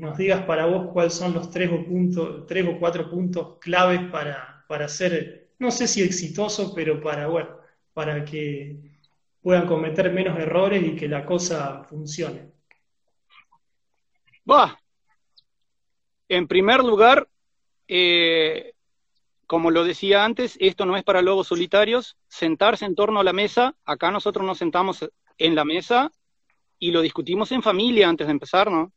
nos 0.00 0.16
digas 0.16 0.46
para 0.46 0.64
vos 0.64 0.90
cuáles 0.92 1.12
son 1.12 1.34
los 1.34 1.50
tres 1.50 1.70
o, 1.70 2.44
tres 2.46 2.66
o 2.66 2.78
cuatro 2.78 3.10
puntos 3.10 3.58
claves 3.58 4.00
para, 4.10 4.64
para 4.66 4.88
ser, 4.88 5.50
no 5.58 5.70
sé 5.70 5.86
si 5.86 6.02
exitoso, 6.02 6.74
pero 6.74 7.02
para, 7.02 7.26
bueno, 7.26 7.50
para 7.92 8.24
que 8.24 8.78
puedan 9.42 9.66
cometer 9.66 10.10
menos 10.12 10.38
errores 10.38 10.82
y 10.82 10.96
que 10.96 11.08
la 11.08 11.26
cosa 11.26 11.84
funcione. 11.84 12.52
Va. 14.48 14.78
En 16.28 16.46
primer 16.46 16.80
lugar, 16.80 17.28
eh, 17.88 18.71
como 19.52 19.70
lo 19.70 19.84
decía 19.84 20.24
antes, 20.24 20.56
esto 20.60 20.86
no 20.86 20.96
es 20.96 21.04
para 21.04 21.20
lobos 21.20 21.48
solitarios. 21.48 22.16
Sentarse 22.26 22.86
en 22.86 22.94
torno 22.94 23.20
a 23.20 23.22
la 23.22 23.34
mesa, 23.34 23.76
acá 23.84 24.10
nosotros 24.10 24.46
nos 24.46 24.56
sentamos 24.56 25.06
en 25.36 25.54
la 25.54 25.66
mesa 25.66 26.10
y 26.78 26.90
lo 26.90 27.02
discutimos 27.02 27.52
en 27.52 27.62
familia 27.62 28.08
antes 28.08 28.26
de 28.26 28.30
empezar, 28.30 28.70
¿no? 28.70 28.94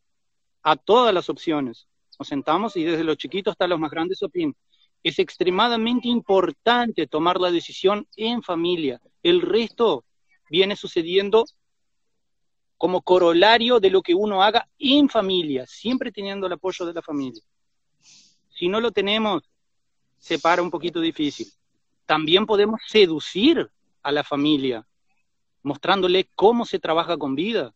A 0.64 0.78
todas 0.78 1.14
las 1.14 1.30
opciones. 1.30 1.90
Nos 2.18 2.30
sentamos 2.30 2.78
y 2.78 2.86
desde 2.86 3.04
los 3.04 3.18
chiquitos 3.18 3.52
hasta 3.52 3.68
los 3.68 3.78
más 3.78 3.92
grandes 3.92 4.24
opinan 4.24 4.56
es 5.04 5.20
extremadamente 5.20 6.08
importante 6.08 7.06
tomar 7.06 7.38
la 7.42 7.52
decisión 7.52 8.08
en 8.16 8.42
familia. 8.42 9.02
El 9.24 9.42
resto 9.42 10.06
viene 10.50 10.78
sucediendo 10.78 11.44
como 12.78 13.02
corolario 13.02 13.82
de 13.82 13.90
lo 13.90 14.02
que 14.02 14.16
uno 14.16 14.42
haga 14.42 14.70
en 14.80 15.10
familia, 15.10 15.66
siempre 15.68 16.14
teniendo 16.14 16.48
el 16.48 16.54
apoyo 16.54 16.86
de 16.86 16.94
la 16.94 17.02
familia. 17.02 17.44
Si 18.48 18.70
no 18.70 18.80
lo 18.80 18.92
tenemos, 18.92 19.44
se 20.26 20.40
para 20.40 20.64
un 20.64 20.72
poquito 20.72 21.00
difícil. 21.00 21.48
También 22.08 22.48
podemos 22.48 22.82
seducir 22.88 23.70
a 24.02 24.12
la 24.12 24.24
familia, 24.24 24.84
mostrándole 25.62 26.28
cómo 26.34 26.66
se 26.66 26.80
trabaja 26.80 27.16
con 27.16 27.36
vida, 27.36 27.76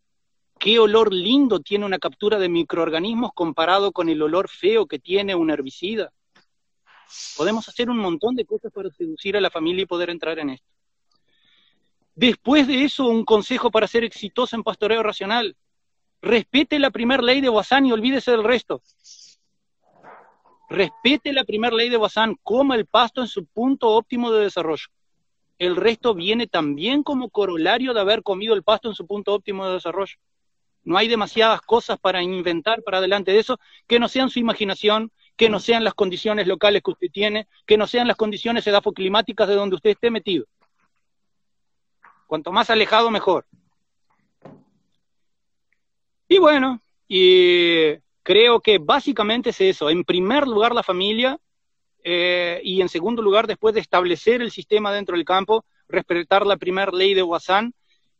qué 0.57 0.79
olor 0.79 1.13
lindo 1.13 1.59
tiene 1.59 1.85
una 1.85 1.99
captura 1.99 2.39
de 2.39 2.49
microorganismos 2.49 3.33
comparado 3.35 3.91
con 3.91 4.09
el 4.09 4.19
olor 4.23 4.49
feo 4.49 4.87
que 4.87 4.97
tiene 4.97 5.35
un 5.35 5.51
herbicida. 5.51 6.11
Podemos 7.37 7.69
hacer 7.69 7.87
un 7.87 7.99
montón 7.99 8.35
de 8.35 8.45
cosas 8.45 8.71
para 8.73 8.89
seducir 8.89 9.37
a 9.37 9.41
la 9.41 9.51
familia 9.51 9.83
y 9.83 9.85
poder 9.85 10.09
entrar 10.09 10.39
en 10.39 10.49
esto. 10.49 10.67
Después 12.15 12.65
de 12.65 12.83
eso, 12.83 13.05
un 13.05 13.25
consejo 13.25 13.69
para 13.69 13.87
ser 13.87 14.03
exitoso 14.03 14.55
en 14.55 14.63
pastoreo 14.63 15.03
racional. 15.03 15.55
Respete 16.19 16.79
la 16.79 16.89
primera 16.89 17.21
ley 17.21 17.41
de 17.41 17.49
Bazán 17.49 17.85
y 17.85 17.91
olvídese 17.91 18.31
del 18.31 18.43
resto. 18.43 18.81
Respete 20.69 21.33
la 21.33 21.43
primera 21.43 21.75
ley 21.75 21.89
de 21.89 21.97
Bazán, 21.97 22.35
coma 22.43 22.75
el 22.75 22.85
pasto 22.85 23.21
en 23.21 23.27
su 23.27 23.45
punto 23.45 23.89
óptimo 23.89 24.31
de 24.31 24.43
desarrollo. 24.43 24.85
El 25.57 25.75
resto 25.75 26.13
viene 26.13 26.47
también 26.47 27.01
como 27.03 27.29
corolario 27.29 27.93
de 27.93 27.99
haber 27.99 28.21
comido 28.21 28.53
el 28.53 28.63
pasto 28.63 28.87
en 28.87 28.95
su 28.95 29.07
punto 29.07 29.33
óptimo 29.33 29.67
de 29.67 29.73
desarrollo. 29.73 30.15
No 30.83 30.97
hay 30.97 31.07
demasiadas 31.07 31.61
cosas 31.61 31.99
para 31.99 32.21
inventar 32.21 32.83
para 32.83 32.99
adelante 32.99 33.31
de 33.31 33.39
eso 33.39 33.59
que 33.87 33.99
no 33.99 34.07
sean 34.07 34.29
su 34.29 34.39
imaginación, 34.39 35.11
que 35.35 35.49
no 35.49 35.59
sean 35.59 35.83
las 35.83 35.95
condiciones 35.95 36.47
locales 36.47 36.81
que 36.83 36.91
usted 36.91 37.07
tiene, 37.11 37.47
que 37.65 37.77
no 37.77 37.87
sean 37.87 38.07
las 38.07 38.15
condiciones 38.15 38.65
edafoclimáticas 38.67 39.47
de 39.47 39.55
donde 39.55 39.75
usted 39.75 39.89
esté 39.91 40.11
metido. 40.11 40.45
Cuanto 42.27 42.51
más 42.51 42.69
alejado, 42.69 43.09
mejor. 43.09 43.45
Y 46.27 46.37
bueno, 46.37 46.79
y 47.07 47.95
creo 48.23 48.59
que 48.59 48.77
básicamente 48.77 49.51
es 49.51 49.61
eso. 49.61 49.89
En 49.89 50.03
primer 50.03 50.47
lugar, 50.47 50.73
la 50.73 50.83
familia, 50.83 51.39
eh, 52.03 52.61
y 52.63 52.81
en 52.81 52.89
segundo 52.89 53.21
lugar, 53.21 53.47
después 53.47 53.73
de 53.73 53.81
establecer 53.81 54.41
el 54.41 54.51
sistema 54.51 54.93
dentro 54.93 55.15
del 55.15 55.25
campo, 55.25 55.65
respetar 55.87 56.45
la 56.45 56.57
primera 56.57 56.91
ley 56.91 57.13
de 57.13 57.23
Wassan 57.23 57.73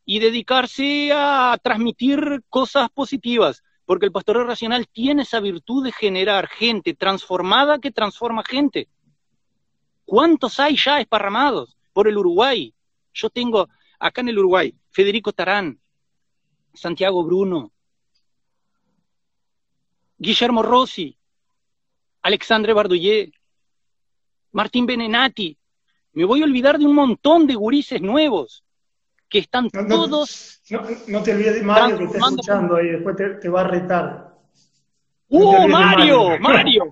y 0.06 0.20
dedicarse 0.20 1.12
a 1.14 1.58
transmitir 1.62 2.41
cosas 2.50 2.89
positivas, 2.89 3.64
porque 3.86 4.06
el 4.06 4.12
pastoreo 4.12 4.43
racional 4.43 4.88
tiene 4.88 5.24
esa 5.24 5.39
virtud 5.39 5.84
de 5.84 5.91
generar 5.91 6.47
gente 6.47 6.93
transformada 6.93 7.80
que 7.80 7.91
transforma 7.91 8.43
gente. 8.43 8.88
¿Cuántos 10.06 10.60
hay 10.60 10.76
ya 10.76 11.00
esparramados 11.00 11.78
por 11.93 12.08
el 12.08 12.18
Uruguay? 12.18 12.74
Yo 13.14 13.30
tengo 13.30 13.70
acá 14.00 14.22
en 14.22 14.30
el 14.30 14.39
Uruguay 14.39 14.74
Federico 14.89 15.32
Tarán, 15.32 15.80
Santiago 16.74 17.24
Bruno, 17.24 17.72
Guillermo 20.20 20.61
Rossi, 20.61 21.17
Alexandre 22.22 22.74
Bardoyer, 22.74 23.32
Martín 24.51 24.86
Benenati. 24.86 25.57
Me 26.13 26.26
voy 26.26 26.41
a 26.41 26.45
olvidar 26.45 26.78
de 26.78 26.86
un 26.86 26.93
montón 26.93 27.47
de 27.47 27.55
gurises 27.55 28.01
nuevos 28.01 28.63
que 29.30 29.39
están 29.39 29.70
todos 29.70 30.59
no, 31.07 31.24
te 31.24 31.34
olvides 31.34 31.55
de 31.55 31.63
Mario 31.63 31.97
que 31.97 32.03
está 32.05 32.17
escuchando 32.17 32.76
ahí, 32.76 32.89
después 32.89 33.15
te, 33.15 33.49
va 33.49 33.61
a 33.61 33.63
retar. 33.63 34.29
¡Uh, 35.32 35.68
Mario! 35.68 36.40
¡Mario! 36.40 36.90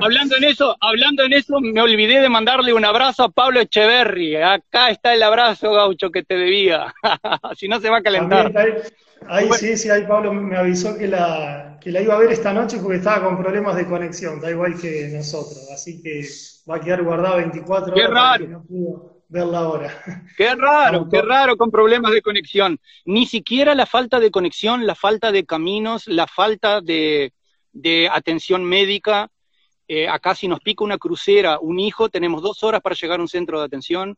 hablando 0.00 0.36
en 0.36 0.44
eso, 0.44 0.76
hablando 0.80 1.24
en 1.24 1.32
eso, 1.32 1.60
me 1.60 1.80
olvidé 1.80 2.20
de 2.20 2.28
mandarle 2.28 2.72
un 2.72 2.84
abrazo 2.84 3.24
a 3.24 3.28
Pablo 3.28 3.60
Echeverry. 3.60 4.36
Acá 4.36 4.90
está 4.90 5.14
el 5.14 5.22
abrazo, 5.22 5.72
gaucho, 5.72 6.10
que 6.10 6.22
te 6.22 6.36
debía. 6.36 6.94
si 7.56 7.66
no 7.66 7.80
se 7.80 7.90
va 7.90 7.98
a 7.98 8.02
calentar. 8.02 8.52
Ahí, 9.28 9.48
sí, 9.52 9.76
sí, 9.76 9.90
ahí 9.90 10.04
Pablo 10.06 10.32
me 10.32 10.56
avisó 10.56 10.96
que 10.96 11.06
la, 11.06 11.78
que 11.80 11.90
la 11.90 12.00
iba 12.00 12.14
a 12.14 12.18
ver 12.18 12.32
esta 12.32 12.52
noche 12.52 12.78
porque 12.80 12.98
estaba 12.98 13.24
con 13.24 13.40
problemas 13.40 13.76
de 13.76 13.86
conexión, 13.86 14.40
da 14.40 14.50
igual 14.50 14.80
que 14.80 15.08
nosotros. 15.12 15.68
Así 15.72 16.02
que 16.02 16.24
va 16.68 16.76
a 16.76 16.80
quedar 16.80 17.02
guardado 17.02 17.36
24 17.36 17.94
horas. 17.94 17.94
Qué 17.94 18.12
raro 18.12 19.12
verla 19.32 19.58
ahora. 19.60 19.90
Qué 20.36 20.54
raro, 20.54 21.08
qué 21.10 21.22
raro 21.22 21.56
con 21.56 21.70
problemas 21.70 22.12
de 22.12 22.20
conexión. 22.20 22.78
Ni 23.06 23.26
siquiera 23.26 23.74
la 23.74 23.86
falta 23.86 24.20
de 24.20 24.30
conexión, 24.30 24.86
la 24.86 24.94
falta 24.94 25.32
de 25.32 25.46
caminos, 25.46 26.06
la 26.06 26.26
falta 26.26 26.82
de, 26.82 27.32
atención 28.10 28.64
médica. 28.64 29.30
Eh, 29.88 30.08
acá 30.08 30.34
si 30.34 30.48
nos 30.48 30.60
pica 30.60 30.84
una 30.84 30.98
crucera, 30.98 31.58
un 31.60 31.78
hijo, 31.78 32.08
tenemos 32.08 32.42
dos 32.42 32.62
horas 32.62 32.80
para 32.80 32.94
llegar 32.94 33.18
a 33.18 33.22
un 33.22 33.28
centro 33.28 33.58
de 33.58 33.66
atención. 33.66 34.16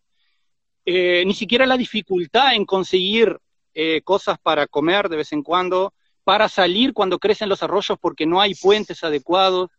Eh, 0.84 1.24
ni 1.26 1.34
siquiera 1.34 1.66
la 1.66 1.76
dificultad 1.76 2.54
en 2.54 2.66
conseguir 2.66 3.38
eh, 3.72 4.02
cosas 4.02 4.38
para 4.38 4.66
comer 4.66 5.08
de 5.08 5.16
vez 5.16 5.32
en 5.32 5.42
cuando, 5.42 5.94
para 6.22 6.48
salir 6.48 6.92
cuando 6.92 7.18
crecen 7.18 7.48
los 7.48 7.62
arroyos 7.62 7.98
porque 8.00 8.26
no 8.26 8.40
hay 8.40 8.54
puentes 8.54 9.02
adecuados. 9.02 9.70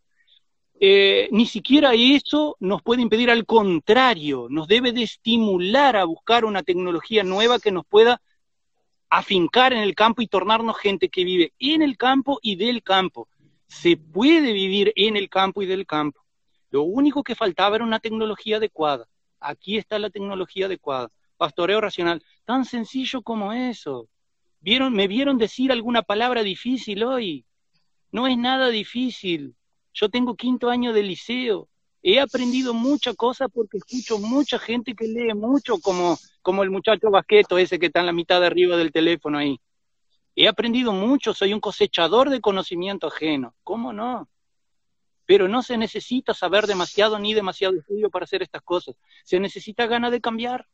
Ni 0.78 1.46
siquiera 1.46 1.94
eso 1.94 2.56
nos 2.60 2.82
puede 2.82 3.00
impedir, 3.00 3.30
al 3.30 3.46
contrario, 3.46 4.48
nos 4.50 4.68
debe 4.68 4.92
de 4.92 5.04
estimular 5.04 5.96
a 5.96 6.04
buscar 6.04 6.44
una 6.44 6.62
tecnología 6.62 7.22
nueva 7.22 7.58
que 7.58 7.72
nos 7.72 7.86
pueda 7.86 8.20
afincar 9.08 9.72
en 9.72 9.78
el 9.78 9.94
campo 9.94 10.20
y 10.20 10.26
tornarnos 10.26 10.76
gente 10.76 11.08
que 11.08 11.24
vive 11.24 11.52
en 11.58 11.80
el 11.80 11.96
campo 11.96 12.38
y 12.42 12.56
del 12.56 12.82
campo. 12.82 13.28
Se 13.66 13.96
puede 13.96 14.52
vivir 14.52 14.92
en 14.96 15.16
el 15.16 15.28
campo 15.28 15.62
y 15.62 15.66
del 15.66 15.86
campo. 15.86 16.20
Lo 16.70 16.82
único 16.82 17.22
que 17.22 17.34
faltaba 17.34 17.76
era 17.76 17.84
una 17.84 18.00
tecnología 18.00 18.56
adecuada. 18.56 19.06
Aquí 19.40 19.76
está 19.76 19.98
la 19.98 20.10
tecnología 20.10 20.66
adecuada. 20.66 21.10
Pastoreo 21.36 21.80
racional, 21.80 22.22
tan 22.44 22.64
sencillo 22.64 23.22
como 23.22 23.52
eso. 23.52 24.08
¿Vieron, 24.60 24.92
¿Me 24.94 25.06
vieron 25.06 25.38
decir 25.38 25.70
alguna 25.70 26.02
palabra 26.02 26.42
difícil 26.42 27.04
hoy? 27.04 27.44
No 28.10 28.26
es 28.26 28.38
nada 28.38 28.68
difícil 28.68 29.54
yo 29.96 30.10
tengo 30.10 30.36
quinto 30.36 30.68
año 30.68 30.92
de 30.92 31.02
liceo. 31.02 31.68
He 32.02 32.20
aprendido 32.20 32.74
mucha 32.74 33.14
cosa 33.14 33.48
porque 33.48 33.78
escucho 33.78 34.18
mucha 34.18 34.58
gente 34.58 34.94
que 34.94 35.08
lee 35.08 35.34
mucho, 35.34 35.78
como, 35.78 36.18
como 36.42 36.62
el 36.62 36.70
muchacho 36.70 37.10
Basqueto, 37.10 37.58
ese 37.58 37.78
que 37.78 37.86
está 37.86 38.00
en 38.00 38.06
la 38.06 38.12
mitad 38.12 38.40
de 38.40 38.46
arriba 38.46 38.76
del 38.76 38.92
teléfono 38.92 39.38
ahí. 39.38 39.58
He 40.38 40.46
aprendido 40.46 40.92
mucho, 40.92 41.32
soy 41.32 41.54
un 41.54 41.60
cosechador 41.60 42.28
de 42.28 42.42
conocimiento 42.42 43.06
ajeno. 43.06 43.54
¿Cómo 43.64 43.94
no? 43.94 44.28
Pero 45.24 45.48
no 45.48 45.62
se 45.62 45.78
necesita 45.78 46.34
saber 46.34 46.66
demasiado 46.66 47.18
ni 47.18 47.32
demasiado 47.32 47.74
estudio 47.78 48.10
para 48.10 48.24
hacer 48.24 48.42
estas 48.42 48.60
cosas. 48.60 48.96
Se 49.24 49.40
necesita 49.40 49.86
ganas 49.86 50.12
de 50.12 50.20
cambiar. 50.20 50.68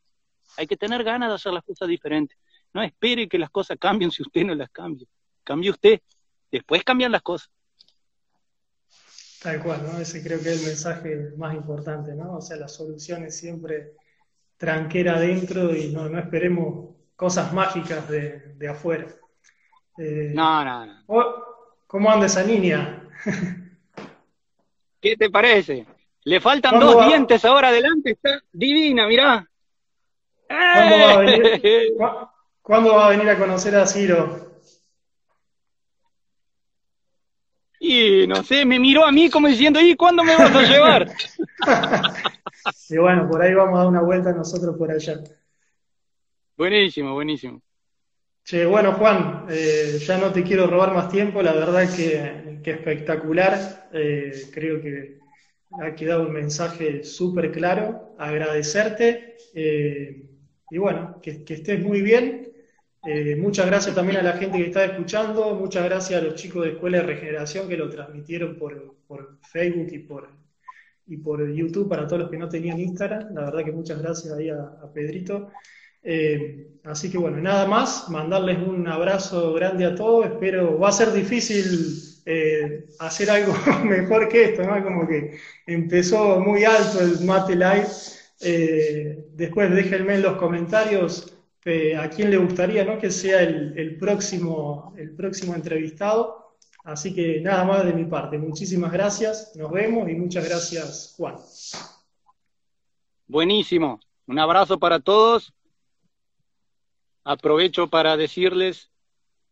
Hay 0.57 0.67
que 0.67 0.77
tener 0.77 1.05
ganas 1.05 1.29
de 1.29 1.37
hacer 1.37 1.53
las 1.53 1.63
cosas 1.63 1.87
diferentes. 1.87 2.37
No 2.75 2.83
espere 2.83 3.29
que 3.29 3.39
las 3.39 3.51
cosas 3.51 3.79
cambien 3.79 4.11
si 4.11 4.23
usted 4.23 4.45
no 4.45 4.55
las 4.57 4.69
cambia. 4.71 5.07
Cambie 5.45 5.71
usted. 5.71 6.01
Después 6.51 6.83
cambian 6.83 7.13
las 7.13 7.23
cosas. 7.23 7.49
Tal 9.41 9.63
cual, 9.63 9.85
¿no? 9.85 9.99
Ese 10.01 10.25
creo 10.25 10.43
que 10.43 10.51
es 10.51 10.61
el 10.61 10.67
mensaje 10.67 11.37
más 11.37 11.55
importante, 11.55 12.15
¿no? 12.15 12.35
O 12.35 12.41
sea, 12.41 12.57
la 12.57 12.69
solución 12.69 13.25
es 13.25 13.37
siempre 13.37 13.95
tranquera 14.57 15.17
adentro 15.17 15.75
y 15.75 15.93
no, 15.93 16.19
esperemos 16.19 16.97
cosas 17.15 17.53
mágicas 17.53 18.09
de 18.09 18.69
afuera. 18.69 19.07
Eh, 19.99 20.33
no, 20.35 20.65
no, 20.65 20.87
no. 20.87 21.03
¿Cómo 21.87 22.11
anda 22.11 22.27
esa 22.27 22.43
niña? 22.43 23.03
¿Qué 25.01 25.17
te 25.17 25.29
parece? 25.31 25.87
Le 26.25 26.41
faltan 26.41 26.79
dos 26.79 27.07
dientes 27.07 27.45
ahora 27.45 27.69
adelante, 27.69 28.13
está 28.13 28.41
divina, 28.53 29.07
mirá. 29.07 29.47
¿Cuándo 30.49 30.99
va, 30.99 31.13
a 31.13 31.19
venir, 31.19 31.93
¿Cuándo 32.63 32.95
va 32.95 33.07
a 33.07 33.11
venir 33.11 33.29
a 33.29 33.39
conocer 33.39 33.75
a 33.75 33.87
Ciro? 33.87 34.53
Y 37.81 38.29
no 38.29 38.45
sé, 38.45 38.65
me 38.65 38.79
miró 38.79 39.05
a 39.05 39.11
mí 39.11 39.29
como 39.29 39.49
diciendo, 39.49 39.81
¿y 39.81 39.97
cuándo 39.97 40.23
me 40.23 40.37
vas 40.37 40.55
a 40.55 40.63
llevar? 40.63 41.11
y 42.89 42.97
bueno, 42.97 43.29
por 43.29 43.43
ahí 43.43 43.53
vamos 43.55 43.75
a 43.75 43.79
dar 43.79 43.89
una 43.89 44.03
vuelta 44.03 44.33
nosotros 44.33 44.77
por 44.79 44.93
allá. 44.93 45.19
Buenísimo, 46.57 47.15
buenísimo. 47.15 47.61
Che, 48.45 48.67
bueno, 48.67 48.93
Juan, 48.95 49.47
eh, 49.51 49.99
ya 50.05 50.19
no 50.19 50.33
te 50.33 50.43
quiero 50.43 50.67
robar 50.67 50.93
más 50.93 51.09
tiempo, 51.09 51.43
la 51.43 51.53
verdad 51.53 51.89
que, 51.95 52.61
que 52.63 52.73
espectacular. 52.73 53.89
Eh, 53.93 54.33
creo 54.53 54.81
que 54.81 55.21
ha 55.81 55.95
quedado 55.95 56.25
un 56.27 56.33
mensaje 56.33 57.05
súper 57.05 57.53
claro. 57.53 58.17
Agradecerte 58.19 59.37
eh, 59.55 60.27
y 60.71 60.79
bueno, 60.79 61.21
que, 61.23 61.45
estés 61.47 61.81
muy 61.85 62.03
bien. 62.03 62.53
muchas 63.39 63.67
gracias 63.67 63.95
también 63.95 64.19
a 64.19 64.23
la 64.23 64.33
gente 64.33 64.59
que 64.59 64.67
está 64.67 64.85
escuchando, 64.85 65.55
muchas 65.55 65.85
gracias 65.85 66.21
a 66.21 66.25
los 66.25 66.35
chicos 66.35 66.65
de 66.65 66.73
Escuela 66.73 66.99
de 66.99 67.05
Regeneración 67.05 67.69
que 67.69 67.77
lo 67.77 67.89
transmitieron 67.91 68.57
por, 68.59 69.39
Facebook 69.43 69.89
y 71.07 71.17
por 71.19 71.53
YouTube 71.53 71.89
para 71.89 72.07
todos 72.07 72.23
los 72.23 72.31
que 72.31 72.39
no 72.39 72.49
tenían 72.49 72.81
Instagram. 72.81 73.35
La 73.35 73.45
verdad 73.45 73.65
que 73.65 73.73
muchas 73.73 74.03
gracias 74.03 74.33
ahí 74.35 74.49
a 74.51 74.93
Pedrito. 74.93 75.51
Eh, 76.03 76.79
así 76.85 77.11
que 77.11 77.19
bueno, 77.19 77.39
nada 77.39 77.67
más, 77.67 78.09
mandarles 78.09 78.59
un 78.59 78.87
abrazo 78.89 79.53
grande 79.55 79.85
a 79.85 79.95
todos. 79.95 80.27
Espero, 80.27 80.79
va 80.79 80.89
a 80.89 80.93
ser 80.93 81.13
difícil 81.13 82.21
eh, 82.27 82.87
hacer 82.99 83.31
algo 83.31 83.55
mejor 83.85 84.29
que 84.29 84.45
esto, 84.45 84.63
¿no? 84.65 84.83
Como 84.83 85.07
que 85.07 85.39
empezó 85.67 86.41
muy 86.41 86.65
alto 86.65 87.01
el 87.01 87.25
Mate 87.25 87.55
Live. 87.55 87.89
Eh, 88.41 89.27
después 89.33 89.71
déjenme 89.73 90.17
en 90.17 90.23
los 90.23 90.37
comentarios 90.37 91.29
a 91.97 92.09
quién 92.09 92.29
le 92.33 92.39
gustaría 92.39 92.85
¿no? 92.85 92.99
que 92.99 93.09
sea 93.09 93.41
el, 93.41 93.97
próximo, 93.97 94.93
el 94.97 95.15
próximo 95.15 95.55
entrevistado. 95.55 96.57
Así 96.83 97.15
que 97.15 97.41
nada 97.41 97.65
más 97.65 97.85
de 97.85 97.93
mi 97.93 98.05
parte. 98.07 98.37
Muchísimas 98.37 98.91
gracias, 98.91 99.53
nos 99.55 99.71
vemos 99.71 100.09
y 100.09 100.15
muchas 100.17 100.49
gracias, 100.49 101.15
Juan. 101.17 101.37
Buenísimo. 103.29 104.01
Un 104.27 104.41
abrazo 104.41 104.77
para 104.77 104.99
todos 104.99 105.55
aprovecho 107.25 107.89
para 107.89 108.17
decirles 108.17 108.91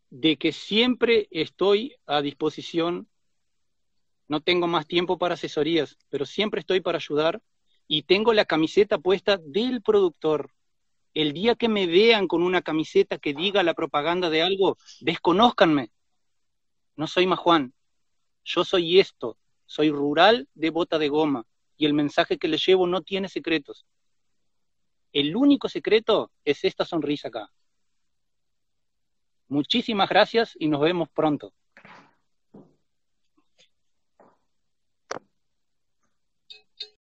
de 0.09 0.37
que 0.37 0.51
siempre 0.51 1.27
estoy 1.31 1.95
a 2.05 2.21
disposición, 2.21 3.07
no 4.27 4.41
tengo 4.41 4.67
más 4.67 4.87
tiempo 4.87 5.17
para 5.17 5.35
asesorías, 5.35 5.97
pero 6.09 6.25
siempre 6.25 6.59
estoy 6.59 6.81
para 6.81 6.97
ayudar 6.97 7.41
y 7.87 8.03
tengo 8.03 8.33
la 8.33 8.45
camiseta 8.45 8.97
puesta 8.97 9.37
del 9.37 9.81
productor. 9.81 10.51
El 11.13 11.33
día 11.33 11.55
que 11.55 11.67
me 11.67 11.87
vean 11.87 12.27
con 12.27 12.41
una 12.41 12.61
camiseta 12.61 13.17
que 13.17 13.33
diga 13.33 13.63
la 13.63 13.73
propaganda 13.73 14.29
de 14.29 14.41
algo, 14.41 14.77
desconózcanme. 15.01 15.91
No 16.95 17.07
soy 17.07 17.25
más 17.25 17.39
Juan, 17.39 17.73
yo 18.43 18.63
soy 18.63 18.99
esto, 18.99 19.37
soy 19.65 19.91
rural 19.91 20.47
de 20.53 20.69
bota 20.69 20.97
de 20.97 21.09
goma 21.09 21.45
y 21.77 21.85
el 21.85 21.93
mensaje 21.93 22.37
que 22.37 22.47
le 22.47 22.57
llevo 22.57 22.87
no 22.87 23.01
tiene 23.01 23.27
secretos. 23.27 23.85
El 25.11 25.35
único 25.35 25.67
secreto 25.67 26.31
es 26.45 26.63
esta 26.63 26.85
sonrisa 26.85 27.27
acá. 27.27 27.51
Muchísimas 29.51 30.07
gracias 30.09 30.55
y 30.57 30.67
nos 30.69 30.79
vemos 30.81 31.09
pronto. 31.09 31.53